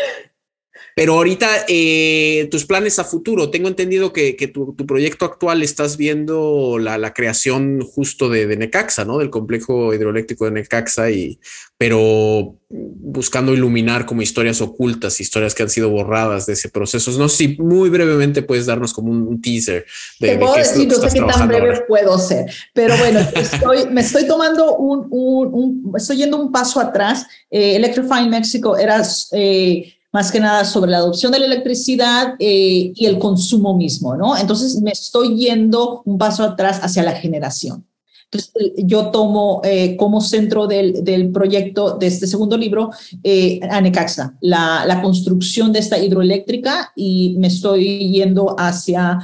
pero 0.95 1.15
ahorita 1.15 1.65
eh, 1.67 2.47
tus 2.49 2.65
planes 2.65 2.99
a 2.99 3.03
futuro, 3.03 3.51
tengo 3.51 3.67
entendido 3.67 4.13
que, 4.13 4.37
que 4.37 4.47
tu, 4.47 4.73
tu, 4.75 4.85
proyecto 4.85 5.25
actual 5.25 5.61
estás 5.61 5.97
viendo 5.97 6.79
la, 6.79 6.97
la 6.97 7.13
creación 7.13 7.81
justo 7.81 8.29
de, 8.29 8.47
de, 8.47 8.55
Necaxa, 8.55 9.03
¿no? 9.03 9.17
Del 9.17 9.29
complejo 9.29 9.93
hidroeléctrico 9.93 10.45
de 10.45 10.51
Necaxa, 10.51 11.11
y, 11.11 11.37
pero 11.77 12.55
buscando 12.69 13.53
iluminar 13.53 14.05
como 14.05 14.21
historias 14.21 14.61
ocultas, 14.61 15.19
historias 15.19 15.53
que 15.53 15.63
han 15.63 15.69
sido 15.69 15.89
borradas 15.89 16.45
de 16.45 16.53
ese 16.53 16.69
proceso. 16.69 17.11
No 17.19 17.27
sé 17.27 17.37
si 17.37 17.57
muy 17.57 17.89
brevemente 17.89 18.41
puedes 18.41 18.65
darnos 18.65 18.93
como 18.93 19.11
un, 19.11 19.27
un 19.27 19.41
teaser. 19.41 19.85
De, 20.21 20.29
Te 20.29 20.37
puedo 20.37 20.55
decir, 20.55 20.87
no 20.87 20.95
sé 20.95 21.09
qué 21.13 21.25
tan 21.25 21.49
breve 21.49 21.71
ahora. 21.71 21.85
puedo 21.89 22.17
ser, 22.17 22.45
pero 22.73 22.95
bueno, 22.97 23.19
estoy, 23.35 23.89
me 23.91 23.99
estoy 23.99 24.27
tomando 24.27 24.77
un, 24.77 25.07
un, 25.09 25.53
un, 25.53 25.93
estoy 25.97 26.15
yendo 26.15 26.37
un 26.37 26.53
paso 26.53 26.79
atrás. 26.79 27.27
Eh, 27.51 27.75
Electrifying 27.75 28.29
Mexico 28.29 28.77
era... 28.77 29.03
Eh, 29.33 29.91
más 30.15 30.31
que 30.31 30.39
nada 30.39 30.63
sobre 30.63 30.91
la 30.91 30.99
adopción 30.99 31.33
de 31.33 31.39
la 31.39 31.45
electricidad 31.45 32.35
eh, 32.39 32.93
y 32.95 33.05
el 33.05 33.19
consumo 33.19 33.75
mismo, 33.75 34.15
¿no? 34.15 34.37
Entonces 34.37 34.81
me 34.81 34.91
estoy 34.91 35.35
yendo 35.35 36.03
un 36.05 36.17
paso 36.17 36.45
atrás 36.45 36.79
hacia 36.81 37.03
la 37.03 37.11
generación. 37.11 37.85
Entonces, 38.31 38.73
yo 38.77 39.11
tomo 39.11 39.61
eh, 39.63 39.95
como 39.97 40.19
centro 40.19 40.67
del, 40.67 41.03
del, 41.03 41.31
proyecto 41.31 41.97
de 41.97 42.07
este 42.07 42.27
segundo 42.27 42.57
libro 42.57 42.89
eh, 43.23 43.59
Anecaxa, 43.69 44.35
la, 44.41 44.83
la, 44.85 45.01
construcción 45.01 45.71
de 45.71 45.79
esta 45.79 45.97
hidroeléctrica 45.97 46.91
y 46.95 47.35
me 47.37 47.47
estoy 47.47 48.11
yendo 48.11 48.55
hacia 48.57 49.19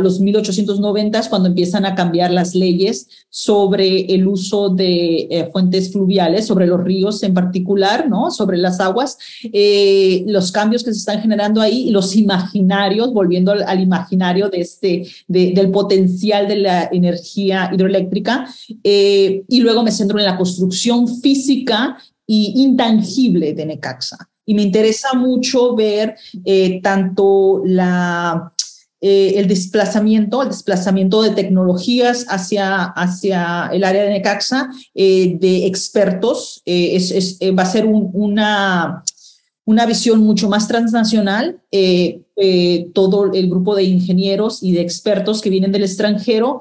los 0.00 0.20
1890 0.20 1.12
cuando 1.28 1.48
empiezan 1.48 1.84
a 1.84 1.94
cambiar 1.94 2.30
las 2.30 2.54
leyes 2.54 3.08
sobre 3.34 4.14
el 4.14 4.26
uso 4.28 4.68
de 4.68 5.26
eh, 5.30 5.48
fuentes 5.50 5.90
fluviales, 5.90 6.46
sobre 6.46 6.66
los 6.66 6.84
ríos 6.84 7.22
en 7.22 7.32
particular, 7.32 8.08
¿no? 8.08 8.30
sobre 8.30 8.58
las 8.58 8.78
aguas, 8.78 9.16
eh, 9.44 10.22
los 10.26 10.52
cambios 10.52 10.84
que 10.84 10.92
se 10.92 10.98
están 10.98 11.20
generando 11.20 11.60
ahí 11.60 11.88
y 11.88 11.90
los 11.90 12.14
imaginarios, 12.14 13.12
volviendo 13.12 13.52
al, 13.52 13.80
imaginario 13.80 14.48
de 14.48 14.60
este, 14.60 15.06
del 15.28 15.70
potencial 15.70 16.46
de 16.46 16.56
la 16.56 16.88
energía 16.92 17.70
hidroeléctrica. 17.72 18.31
Eh, 18.82 19.44
y 19.48 19.60
luego 19.60 19.82
me 19.82 19.90
centro 19.90 20.18
en 20.18 20.24
la 20.24 20.36
construcción 20.36 21.08
física 21.20 21.96
y 22.26 22.54
intangible 22.56 23.52
de 23.54 23.66
Necaxa. 23.66 24.28
Y 24.44 24.54
me 24.54 24.62
interesa 24.62 25.14
mucho 25.14 25.74
ver 25.76 26.16
tanto 26.82 27.62
la 27.64 28.52
eh, 29.04 29.40
el 29.40 29.48
desplazamiento, 29.48 30.42
el 30.42 30.50
desplazamiento 30.50 31.22
de 31.22 31.30
tecnologías 31.30 32.24
hacia, 32.28 32.84
hacia 32.84 33.68
el 33.72 33.82
área 33.82 34.04
de 34.04 34.10
Necaxa, 34.10 34.70
eh, 34.94 35.38
de 35.40 35.66
expertos, 35.66 36.62
eh, 36.66 37.00
va 37.50 37.64
a 37.64 37.66
ser 37.66 37.84
una, 37.84 39.02
una 39.64 39.86
visión 39.86 40.20
mucho 40.20 40.48
más 40.48 40.68
transnacional. 40.68 41.60
todo 42.94 43.32
el 43.32 43.48
grupo 43.48 43.74
de 43.74 43.84
ingenieros 43.84 44.62
y 44.62 44.72
de 44.72 44.82
expertos 44.82 45.40
que 45.40 45.50
vienen 45.50 45.72
del 45.72 45.82
extranjero 45.82 46.60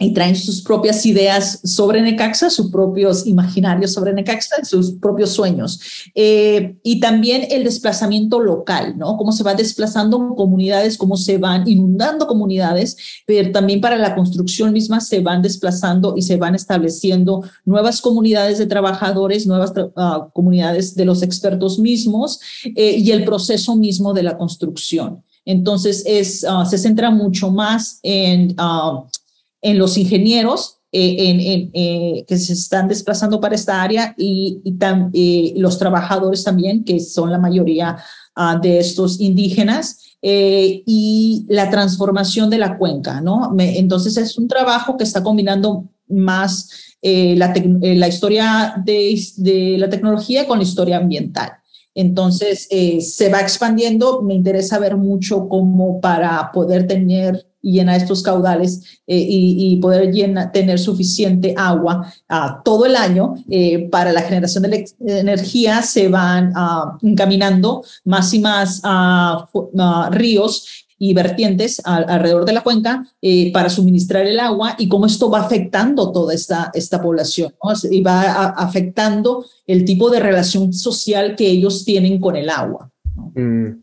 y 0.00 0.14
traen 0.14 0.36
sus 0.36 0.62
propias 0.62 1.04
ideas 1.06 1.60
sobre 1.64 2.00
Necaxa, 2.00 2.50
sus 2.50 2.70
propios 2.70 3.26
imaginarios 3.26 3.92
sobre 3.92 4.12
Necaxa, 4.12 4.64
sus 4.64 4.92
propios 4.92 5.30
sueños. 5.30 5.80
Eh, 6.14 6.76
y 6.84 7.00
también 7.00 7.48
el 7.50 7.64
desplazamiento 7.64 8.38
local, 8.38 8.96
¿no? 8.96 9.16
Cómo 9.16 9.32
se 9.32 9.42
va 9.42 9.54
desplazando 9.54 10.36
comunidades, 10.36 10.96
cómo 10.96 11.16
se 11.16 11.38
van 11.38 11.68
inundando 11.68 12.28
comunidades, 12.28 12.96
pero 13.26 13.50
también 13.50 13.80
para 13.80 13.96
la 13.96 14.14
construcción 14.14 14.72
misma 14.72 15.00
se 15.00 15.18
van 15.18 15.42
desplazando 15.42 16.14
y 16.16 16.22
se 16.22 16.36
van 16.36 16.54
estableciendo 16.54 17.42
nuevas 17.64 18.00
comunidades 18.00 18.58
de 18.58 18.66
trabajadores, 18.66 19.48
nuevas 19.48 19.72
uh, 19.76 20.30
comunidades 20.32 20.94
de 20.94 21.06
los 21.06 21.22
expertos 21.22 21.80
mismos 21.80 22.38
eh, 22.64 22.96
y 22.98 23.10
el 23.10 23.24
proceso 23.24 23.74
mismo 23.74 24.14
de 24.14 24.22
la 24.22 24.38
construcción. 24.38 25.24
Entonces, 25.44 26.04
es, 26.06 26.44
uh, 26.44 26.64
se 26.64 26.78
centra 26.78 27.10
mucho 27.10 27.50
más 27.50 27.98
en... 28.04 28.54
Uh, 28.60 29.08
en 29.60 29.78
los 29.78 29.98
ingenieros 29.98 30.78
eh, 30.90 31.16
en, 31.18 31.70
eh, 31.74 32.24
que 32.26 32.38
se 32.38 32.54
están 32.54 32.88
desplazando 32.88 33.42
para 33.42 33.54
esta 33.54 33.82
área 33.82 34.14
y, 34.16 34.62
y 34.64 34.78
eh, 35.12 35.52
los 35.58 35.78
trabajadores 35.78 36.42
también, 36.44 36.82
que 36.82 36.98
son 36.98 37.30
la 37.30 37.38
mayoría 37.38 37.98
ah, 38.34 38.58
de 38.60 38.78
estos 38.78 39.20
indígenas, 39.20 40.04
y 40.20 41.46
la 41.48 41.70
transformación 41.70 42.50
de 42.50 42.58
la 42.58 42.76
cuenca, 42.76 43.20
¿no? 43.20 43.54
entonces 43.56 44.16
es 44.16 44.36
un 44.36 44.48
trabajo 44.48 44.96
que 44.96 45.04
está 45.04 45.22
combinando 45.22 45.84
más 46.08 46.96
la, 47.00 47.54
la, 47.54 48.08
historia 48.08 48.82
de, 48.84 49.16
de, 49.36 49.78
la 49.78 49.88
tecnología 49.88 50.48
con 50.48 50.58
la 50.58 50.64
historia 50.64 50.96
ambiental. 50.96 51.52
Entonces 51.94 52.66
se 52.68 53.28
va 53.28 53.38
expandiendo, 53.40 54.20
me 54.22 54.34
interesa 54.34 54.80
ver 54.80 54.96
mucho 54.96 55.48
cómo 55.48 56.00
para 56.00 56.50
poder 56.50 56.88
tener 56.88 57.47
y 57.60 57.72
llenar 57.72 57.96
estos 57.96 58.22
caudales 58.22 59.00
eh, 59.06 59.26
y, 59.28 59.76
poder 59.76 60.12
tener 60.52 60.78
suficiente 60.78 61.54
agua 61.56 62.12
uh, 62.30 62.62
todo 62.64 62.86
el 62.86 62.96
año 62.96 63.34
eh, 63.50 63.88
para 63.90 64.12
la 64.12 64.22
generación 64.22 64.64
de 64.64 64.86
energía 65.00 65.82
se 65.82 66.08
van 66.08 66.52
uh, 66.56 66.98
encaminando 67.02 67.84
más 68.04 68.32
y 68.34 68.40
más 68.40 68.82
uh, 68.84 70.10
ríos 70.10 70.86
y 70.98 71.14
vertientes 71.14 71.80
alrededor 71.84 72.44
de 72.44 72.52
la 72.52 72.62
cuenca 72.62 73.06
eh, 73.22 73.52
para 73.52 73.70
suministrar 73.70 74.26
el 74.26 74.40
agua 74.40 74.74
y 74.78 74.88
cómo 74.88 75.06
esto 75.06 75.30
va 75.30 75.40
afectando 75.40 76.10
toda 76.10 76.34
esta, 76.34 76.70
esta 76.74 77.00
población 77.00 77.54
y 77.90 78.02
va 78.02 78.46
afectando 78.48 79.44
el 79.66 79.84
tipo 79.84 80.10
de 80.10 80.20
relación 80.20 80.72
social 80.72 81.36
que 81.36 81.48
ellos 81.48 81.84
tienen 81.84 82.20
con 82.20 82.36
el 82.36 82.50
agua. 82.50 82.90
Mm. 83.34 83.82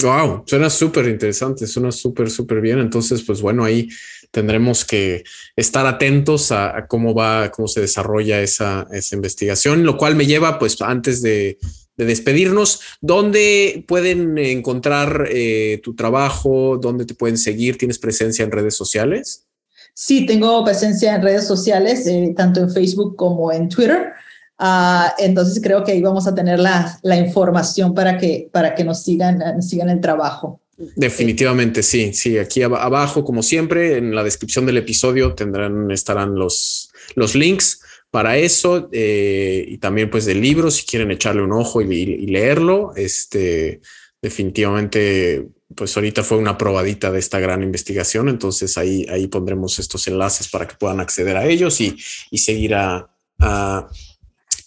Wow, 0.00 0.44
suena 0.46 0.70
súper 0.70 1.08
interesante, 1.08 1.66
suena 1.66 1.90
súper, 1.90 2.30
súper 2.30 2.60
bien. 2.60 2.78
Entonces, 2.78 3.22
pues 3.24 3.42
bueno, 3.42 3.64
ahí 3.64 3.88
tendremos 4.30 4.84
que 4.84 5.24
estar 5.56 5.86
atentos 5.86 6.52
a, 6.52 6.86
cómo 6.86 7.14
va, 7.14 7.50
cómo 7.50 7.66
se 7.66 7.80
desarrolla 7.80 8.40
esa, 8.40 8.86
esa, 8.92 9.16
investigación, 9.16 9.84
lo 9.84 9.96
cual 9.96 10.14
me 10.14 10.26
lleva, 10.26 10.58
pues 10.58 10.80
antes 10.82 11.20
de, 11.20 11.58
despedirnos, 11.96 12.80
¿dónde 13.00 13.84
pueden 13.88 14.38
encontrar 14.38 15.26
eh, 15.32 15.80
tu 15.82 15.96
trabajo? 15.96 16.78
¿Dónde 16.80 17.04
te 17.04 17.14
pueden 17.14 17.36
seguir? 17.36 17.76
¿Tienes 17.76 17.98
presencia 17.98 18.44
en 18.44 18.52
redes 18.52 18.76
sociales? 18.76 19.48
Sí, 19.94 20.24
tengo 20.24 20.64
presencia 20.64 21.16
en 21.16 21.22
redes 21.22 21.44
sociales, 21.44 22.06
eh, 22.06 22.32
tanto 22.36 22.60
en 22.60 22.70
Facebook 22.70 23.16
como 23.16 23.50
en 23.50 23.68
Twitter. 23.68 24.12
Uh, 24.60 25.10
entonces 25.18 25.60
creo 25.62 25.84
que 25.84 25.92
ahí 25.92 26.02
vamos 26.02 26.26
a 26.26 26.34
tener 26.34 26.58
la, 26.58 26.98
la, 27.02 27.16
información 27.16 27.94
para 27.94 28.18
que, 28.18 28.48
para 28.52 28.74
que 28.74 28.82
nos 28.82 29.04
sigan, 29.04 29.62
sigan 29.62 29.88
el 29.88 30.00
trabajo. 30.00 30.60
Definitivamente, 30.96 31.82
sí, 31.82 32.12
sí. 32.12 32.38
Aquí 32.38 32.62
ab 32.62 32.74
abajo, 32.74 33.24
como 33.24 33.42
siempre, 33.42 33.98
en 33.98 34.14
la 34.14 34.24
descripción 34.24 34.66
del 34.66 34.78
episodio 34.78 35.34
tendrán, 35.34 35.90
estarán 35.92 36.34
los, 36.34 36.90
los 37.14 37.36
links 37.36 37.82
para 38.10 38.36
eso 38.36 38.88
eh, 38.92 39.64
y 39.68 39.78
también 39.78 40.08
pues 40.08 40.24
del 40.24 40.40
libro 40.40 40.70
si 40.70 40.86
quieren 40.86 41.10
echarle 41.10 41.42
un 41.42 41.52
ojo 41.52 41.80
y, 41.80 42.26
leerlo. 42.26 42.92
Este, 42.96 43.80
definitivamente, 44.20 45.48
pues 45.74 45.96
ahorita 45.96 46.24
fue 46.24 46.38
una 46.38 46.58
probadita 46.58 47.12
de 47.12 47.20
esta 47.20 47.38
gran 47.38 47.62
investigación, 47.62 48.28
entonces 48.28 48.76
ahí, 48.76 49.06
ahí 49.08 49.28
pondremos 49.28 49.78
estos 49.78 50.08
enlaces 50.08 50.48
para 50.48 50.66
que 50.66 50.74
puedan 50.76 50.98
acceder 50.98 51.36
a 51.36 51.46
ellos 51.46 51.80
y, 51.80 51.96
y 52.30 52.38
seguir 52.38 52.74
a 52.74 53.08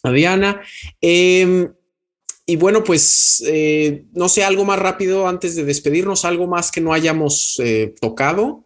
a 0.04 0.12
Diana. 0.12 0.62
Em, 1.00 1.72
y 2.46 2.56
bueno, 2.56 2.84
pues 2.84 3.44
eh, 3.48 4.06
no 4.14 4.28
sé, 4.28 4.44
algo 4.44 4.66
más 4.66 4.80
rápido 4.80 5.28
antes 5.28 5.56
de 5.56 5.64
despedirnos, 5.64 6.26
algo 6.26 6.48
más 6.48 6.72
que 6.72 6.82
no 6.82 6.94
hayamos 6.94 7.62
eh, 7.64 7.94
tocado, 8.02 8.66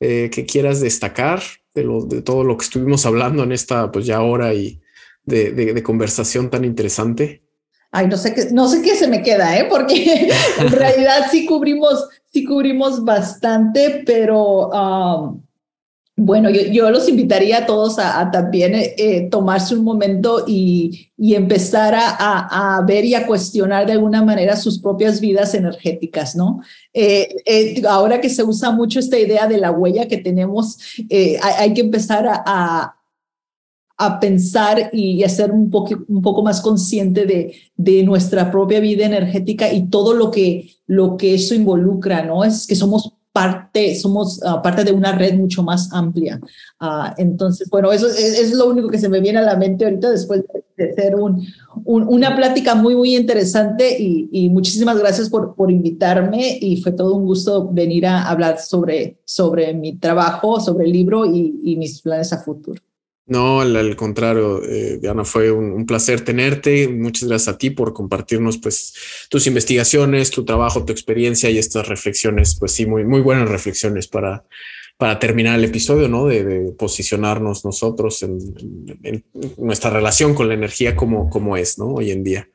eh, 0.00 0.30
que 0.32 0.46
quieras 0.46 0.80
destacar 0.80 1.42
de, 1.74 1.84
lo, 1.84 2.04
de 2.04 2.22
todo 2.22 2.44
lo 2.44 2.56
que 2.56 2.64
estuvimos 2.64 3.04
hablando 3.04 3.42
en 3.42 3.52
esta 3.52 3.90
pues 3.90 4.06
ya 4.06 4.22
hora 4.22 4.54
y 4.54 4.80
de, 5.24 5.82
conversación 5.82 6.50
tan 6.50 6.64
interesante. 6.64 7.42
Ay, 7.90 8.06
no 8.06 8.16
sé 8.16 8.34
qué, 8.34 8.48
no 8.52 8.68
sé 8.68 8.82
qué 8.82 8.94
se 8.94 9.08
me 9.08 9.22
queda, 9.22 9.58
¿eh? 9.58 9.66
porque 9.68 10.30
en 10.58 10.70
realidad 10.70 11.26
sí 11.30 11.46
cubrimos, 11.46 12.08
sí 12.32 12.44
cubrimos 12.44 13.04
bastante, 13.04 14.02
pero 14.06 14.68
um, 14.68 15.42
bueno, 16.20 16.50
yo, 16.50 16.90
los 16.90 17.08
invitaría 17.08 17.58
a 17.58 17.66
todos 17.66 18.00
a, 18.00 18.28
también 18.32 18.74
eh, 18.74 18.94
eh, 18.98 19.28
tomarse 19.30 19.76
un 19.76 19.84
momento 19.84 20.44
y, 20.48 21.12
empezar 21.16 21.94
a, 21.96 22.82
ver 22.86 23.04
y 23.04 23.14
a 23.14 23.24
cuestionar 23.24 23.86
de 23.86 23.92
alguna 23.92 24.24
manera 24.24 24.56
sus 24.56 24.80
propias 24.80 25.20
vidas 25.20 25.54
energéticas, 25.54 26.34
¿no? 26.34 26.60
Eh, 26.92 27.82
ahora 27.88 28.20
que 28.20 28.30
se 28.30 28.42
usa 28.42 28.72
mucho 28.72 28.98
esta 28.98 29.16
idea 29.16 29.46
de 29.46 29.58
la 29.58 29.70
huella 29.70 30.08
que 30.08 30.16
tenemos, 30.16 30.78
hay, 31.40 31.72
que 31.72 31.82
empezar 31.82 32.26
a, 32.28 32.94
pensar 34.20 34.90
y 34.92 35.22
a 35.22 35.28
ser 35.28 35.52
un 35.52 35.70
poco, 35.70 36.42
más 36.42 36.60
consciente 36.60 37.26
de, 37.76 38.02
nuestra 38.02 38.50
propia 38.50 38.80
vida 38.80 39.06
energética 39.06 39.72
y 39.72 39.88
todo 39.88 40.14
lo 40.14 40.32
que 40.32 41.34
eso 41.34 41.54
involucra, 41.54 42.24
¿no? 42.24 42.42
Es 42.42 42.66
que 42.66 42.74
somos 42.74 43.17
parte, 43.38 43.94
somos 43.94 44.40
ah, 44.44 44.60
parte 44.60 44.82
de 44.82 44.90
una 44.90 45.12
red 45.12 45.34
mucho 45.34 45.62
más 45.62 45.92
amplia. 45.92 46.40
Uh, 46.80 47.14
entonces, 47.18 47.70
bueno, 47.70 47.92
eso 47.92 48.08
es, 48.08 48.52
lo 48.52 48.66
único 48.68 48.88
que 48.88 48.98
se 48.98 49.08
me 49.08 49.20
viene 49.20 49.38
a 49.38 49.42
la 49.42 49.56
mente 49.56 49.84
ahorita 49.84 50.10
después 50.10 50.42
de 50.76 51.14
un, 51.14 51.46
una 51.84 52.34
plática 52.34 52.74
muy, 52.74 52.96
muy 52.96 53.14
interesante 53.14 53.96
y, 53.96 54.48
muchísimas 54.50 54.98
gracias 54.98 55.28
por, 55.30 55.54
por 55.54 55.70
invitarme 55.70 56.58
y 56.60 56.82
fue 56.82 56.90
todo 56.90 57.14
un 57.14 57.26
gusto 57.26 57.68
venir 57.70 58.06
a 58.06 58.28
hablar 58.28 58.58
sobre, 58.58 59.20
sobre 59.24 59.72
mi 59.72 59.96
trabajo, 59.98 60.58
sobre 60.60 60.86
el 60.86 60.92
libro 60.92 61.24
y 61.24 61.76
mis 61.76 62.02
planes 62.02 62.32
a 62.32 62.38
futuro. 62.38 62.82
No, 63.28 63.60
al, 63.60 63.94
contrario, 63.94 64.64
eh, 64.64 64.98
Diana, 65.02 65.22
fue 65.22 65.50
un, 65.50 65.84
placer 65.84 66.22
tenerte. 66.22 66.88
Muchas 66.88 67.28
gracias 67.28 67.54
a 67.54 67.58
ti 67.58 67.68
por 67.68 67.92
compartirnos 67.92 68.56
pues 68.56 68.94
tus 69.28 69.46
investigaciones, 69.46 70.30
tu 70.30 70.46
trabajo, 70.46 70.86
tu 70.86 70.92
experiencia 70.92 71.50
y 71.50 71.58
estas 71.58 71.86
reflexiones, 71.86 72.56
pues 72.58 72.72
sí, 72.72 72.86
muy, 72.86 73.04
muy 73.04 73.20
buenas 73.20 73.50
reflexiones 73.50 74.08
para, 74.08 74.44
para 74.96 75.18
terminar 75.18 75.58
el 75.58 75.66
episodio, 75.66 76.08
¿no? 76.08 76.26
De, 76.26 76.72
posicionarnos 76.78 77.66
nosotros 77.66 78.22
en, 78.22 78.38
nuestra 79.58 79.90
relación 79.90 80.34
con 80.34 80.48
la 80.48 80.54
energía 80.54 80.96
como, 80.96 81.28
como 81.28 81.58
es, 81.58 81.78
¿no? 81.78 81.96
Hoy 81.96 82.12
en 82.12 82.24
día. 82.24 82.48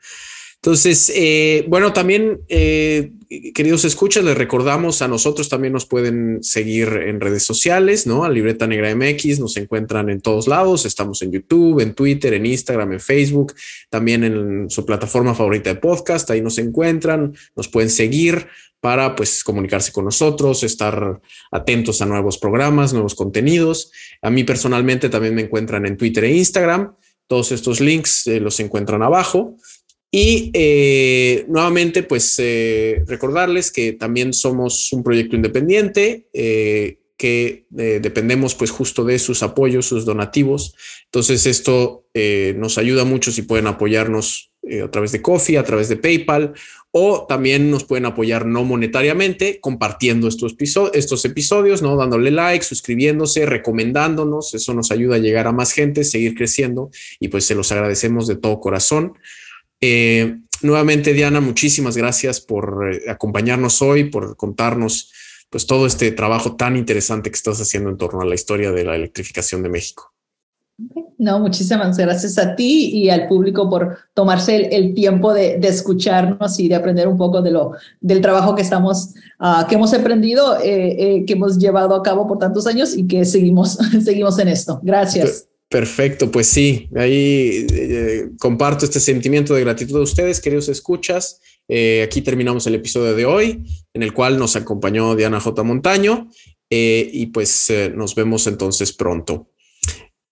Entonces, 0.63 1.11
eh, 1.13 1.65
bueno, 1.67 1.91
también, 1.91 2.39
eh, 2.47 3.11
queridos 3.53 3.83
escuchas, 3.83 4.23
les 4.23 4.37
recordamos 4.37 5.01
a 5.01 5.09
nosotros 5.09 5.49
también 5.49 5.73
nos 5.73 5.85
pueden 5.85 6.41
seguir 6.41 6.87
en 6.87 7.19
redes 7.19 7.43
sociales, 7.43 8.07
¿no? 8.07 8.23
A 8.23 8.29
Libreta 8.29 8.65
Negra 8.65 8.95
MX, 8.95 9.41
nos 9.41 9.57
encuentran 9.57 10.09
en 10.09 10.21
todos 10.21 10.47
lados, 10.47 10.85
estamos 10.85 11.21
en 11.21 11.33
YouTube, 11.33 11.81
en 11.81 11.93
Twitter, 11.93 12.33
en 12.33 12.45
Instagram, 12.45 12.93
en 12.93 13.01
Facebook, 13.01 13.53
también 13.89 14.23
en 14.23 14.69
su 14.69 14.85
plataforma 14.85 15.35
favorita 15.35 15.69
de 15.73 15.81
podcast, 15.81 16.31
ahí 16.31 16.39
nos 16.39 16.57
encuentran, 16.57 17.35
nos 17.57 17.67
pueden 17.67 17.89
seguir 17.89 18.47
para 18.79 19.17
pues 19.17 19.43
comunicarse 19.43 19.91
con 19.91 20.05
nosotros, 20.05 20.63
estar 20.63 21.19
atentos 21.51 22.01
a 22.01 22.05
nuevos 22.05 22.37
programas, 22.37 22.93
nuevos 22.93 23.15
contenidos. 23.15 23.91
A 24.21 24.29
mí 24.29 24.45
personalmente 24.45 25.09
también 25.09 25.35
me 25.35 25.41
encuentran 25.41 25.85
en 25.85 25.97
Twitter 25.97 26.23
e 26.23 26.37
Instagram. 26.37 26.95
Todos 27.27 27.51
estos 27.51 27.81
links 27.81 28.27
eh, 28.27 28.39
los 28.39 28.59
encuentran 28.61 29.03
abajo. 29.03 29.57
Y 30.15 30.51
eh, 30.53 31.43
nuevamente, 31.47 32.03
pues 32.03 32.35
eh, 32.37 33.03
recordarles 33.07 33.71
que 33.71 33.93
también 33.93 34.31
somos 34.31 34.93
un 34.93 35.01
proyecto 35.01 35.35
independiente, 35.35 36.27
eh, 36.33 36.99
que 37.17 37.65
dependemos 37.69 38.53
pues 38.53 38.69
justo 38.69 39.05
de 39.05 39.17
sus 39.17 39.41
apoyos, 39.41 39.87
sus 39.87 40.05
donativos. 40.05 40.75
Entonces 41.05 41.45
esto 41.45 42.05
nos 42.57 42.77
ayuda 42.77 43.05
mucho 43.05 43.31
si 43.31 43.43
pueden 43.43 43.65
apoyarnos 43.67 44.51
a 44.83 44.91
través 44.91 45.13
de 45.13 45.21
Coffee, 45.21 45.57
a 45.57 45.63
través 45.63 45.87
de 45.87 45.95
PayPal, 45.95 46.53
o 46.91 47.25
también 47.25 47.71
nos 47.71 47.85
pueden 47.85 48.05
apoyar 48.05 48.45
no 48.45 48.65
monetariamente 48.65 49.61
compartiendo 49.61 50.27
estos, 50.27 50.55
estos 50.93 51.23
episodios, 51.23 51.81
¿no? 51.81 51.95
dándole 51.95 52.29
like, 52.29 52.65
suscribiéndose, 52.65 53.45
recomendándonos. 53.45 54.53
Eso 54.53 54.73
nos 54.73 54.91
ayuda 54.91 55.15
a 55.15 55.19
llegar 55.19 55.47
a 55.47 55.53
más 55.53 55.71
gente, 55.71 56.03
seguir 56.03 56.35
creciendo 56.35 56.91
y 57.21 57.29
pues 57.29 57.45
se 57.45 57.55
los 57.55 57.71
agradecemos 57.71 58.27
de 58.27 58.35
todo 58.35 58.59
corazón. 58.59 59.13
Eh, 59.85 60.39
nuevamente, 60.61 61.11
Diana, 61.11 61.41
muchísimas 61.41 61.97
gracias 61.97 62.39
por 62.39 62.89
eh, 62.89 63.11
acompañarnos 63.11 63.81
hoy, 63.81 64.05
por 64.05 64.37
contarnos 64.37 65.11
pues 65.49 65.67
todo 65.67 65.85
este 65.85 66.13
trabajo 66.13 66.55
tan 66.55 66.77
interesante 66.77 67.29
que 67.29 67.35
estás 67.35 67.59
haciendo 67.59 67.89
en 67.89 67.97
torno 67.97 68.21
a 68.21 68.25
la 68.25 68.33
historia 68.33 68.71
de 68.71 68.85
la 68.85 68.95
electrificación 68.95 69.61
de 69.61 69.67
México. 69.67 70.13
No, 71.17 71.37
muchísimas 71.39 71.97
gracias 71.97 72.37
a 72.37 72.55
ti 72.55 72.91
y 72.93 73.09
al 73.09 73.27
público 73.27 73.69
por 73.69 73.97
tomarse 74.13 74.73
el, 74.73 74.93
tiempo 74.93 75.33
de, 75.33 75.59
escucharnos 75.61 76.57
y 76.61 76.69
de 76.69 76.75
aprender 76.75 77.09
un 77.09 77.17
poco 77.17 77.41
de 77.41 77.51
lo, 77.51 77.73
del 77.99 78.21
trabajo 78.21 78.55
que 78.55 78.61
estamos, 78.61 79.09
uh, 79.41 79.67
que 79.67 79.75
hemos 79.75 79.93
aprendido, 79.93 80.59
eh, 80.63 81.25
que 81.27 81.33
hemos 81.33 81.57
llevado 81.57 81.93
a 81.93 82.03
cabo 82.03 82.25
por 82.25 82.37
tantos 82.37 82.67
años 82.67 82.95
y 82.95 83.05
que 83.05 83.25
seguimos, 83.25 83.77
seguimos 84.03 84.39
en 84.39 84.47
esto. 84.47 84.79
Gracias. 84.81 85.49
Perfecto, 85.73 86.29
pues 86.29 86.45
sí, 86.45 86.87
ahí 86.95 87.65
eh, 87.73 88.29
comparto 88.37 88.85
este 88.85 88.99
sentimiento 88.99 89.55
de 89.55 89.61
gratitud 89.61 89.95
de 89.95 90.03
ustedes, 90.03 90.39
queridos 90.39 90.69
escuchas. 90.69 91.41
Eh, 91.67 92.03
aquí 92.03 92.21
terminamos 92.21 92.67
el 92.67 92.75
episodio 92.75 93.15
de 93.15 93.25
hoy, 93.25 93.63
en 93.91 94.03
el 94.03 94.13
cual 94.13 94.37
nos 94.37 94.55
acompañó 94.55 95.15
Diana 95.15 95.39
J. 95.39 95.63
Montaño, 95.63 96.29
eh, 96.69 97.09
y 97.11 97.25
pues 97.25 97.73
nos 97.95 98.13
vemos 98.13 98.45
entonces 98.45 98.93
pronto. 98.93 99.49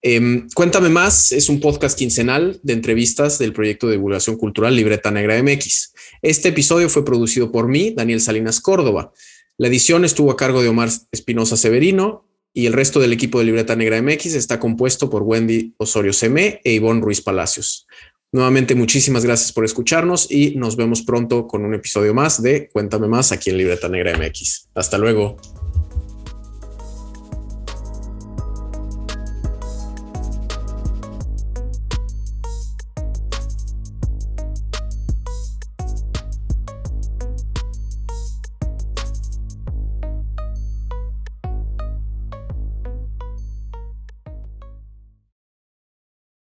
Em, 0.04 0.48
Cuéntame 0.54 0.90
más, 0.90 1.32
es 1.32 1.50
un 1.50 1.60
podcast 1.60 1.98
quincenal 1.98 2.60
de 2.62 2.74
entrevistas 2.74 3.40
del 3.40 3.52
proyecto 3.52 3.88
de 3.88 3.94
divulgación 3.94 4.36
cultural 4.38 4.76
Libreta 4.76 5.10
Negra 5.10 5.42
MX. 5.42 5.94
Este 6.22 6.50
episodio 6.50 6.88
fue 6.88 7.04
producido 7.04 7.52
por 7.52 7.68
mí, 7.68 7.96
Daniel 7.98 8.22
Salinas 8.22 8.62
Córdoba. 8.62 9.12
La 9.58 9.70
edición 9.70 10.06
estuvo 10.06 10.30
a 10.30 10.38
cargo 10.38 10.62
de 10.62 10.70
Omar 10.70 10.90
Espinosa 11.12 11.58
Severino 11.58 12.28
y 12.54 12.66
el 12.66 12.74
resto 12.74 13.00
del 13.00 13.14
equipo 13.14 13.40
de 13.40 13.46
Libreta 13.46 13.76
Negra 13.76 14.02
MX 14.02 14.36
está 14.36 14.60
compuesto 14.60 15.10
por 15.10 15.24
Wendy 15.24 15.74
Osorio 15.78 16.14
Semé 16.14 16.62
e 16.64 16.74
Ivonne 16.74 17.02
Ruiz 17.02 17.22
Palacios. 17.22 17.88
Nuevamente, 18.34 18.76
muchísimas 18.76 19.26
gracias 19.26 19.52
por 19.52 19.66
escucharnos 19.66 20.32
y 20.32 20.56
nos 20.56 20.78
vemos 20.78 21.02
pronto 21.02 21.48
con 21.48 21.66
un 21.66 21.74
episodio 21.74 22.14
más 22.14 22.42
de 22.42 22.70
Cuéntame 22.70 23.08
más 23.08 23.32
aquí 23.32 23.50
en 23.50 23.58
Libreta 23.58 23.90
Negra 23.90 24.18
MX. 24.18 24.70
Hasta 24.74 24.98
luego. 24.98 25.38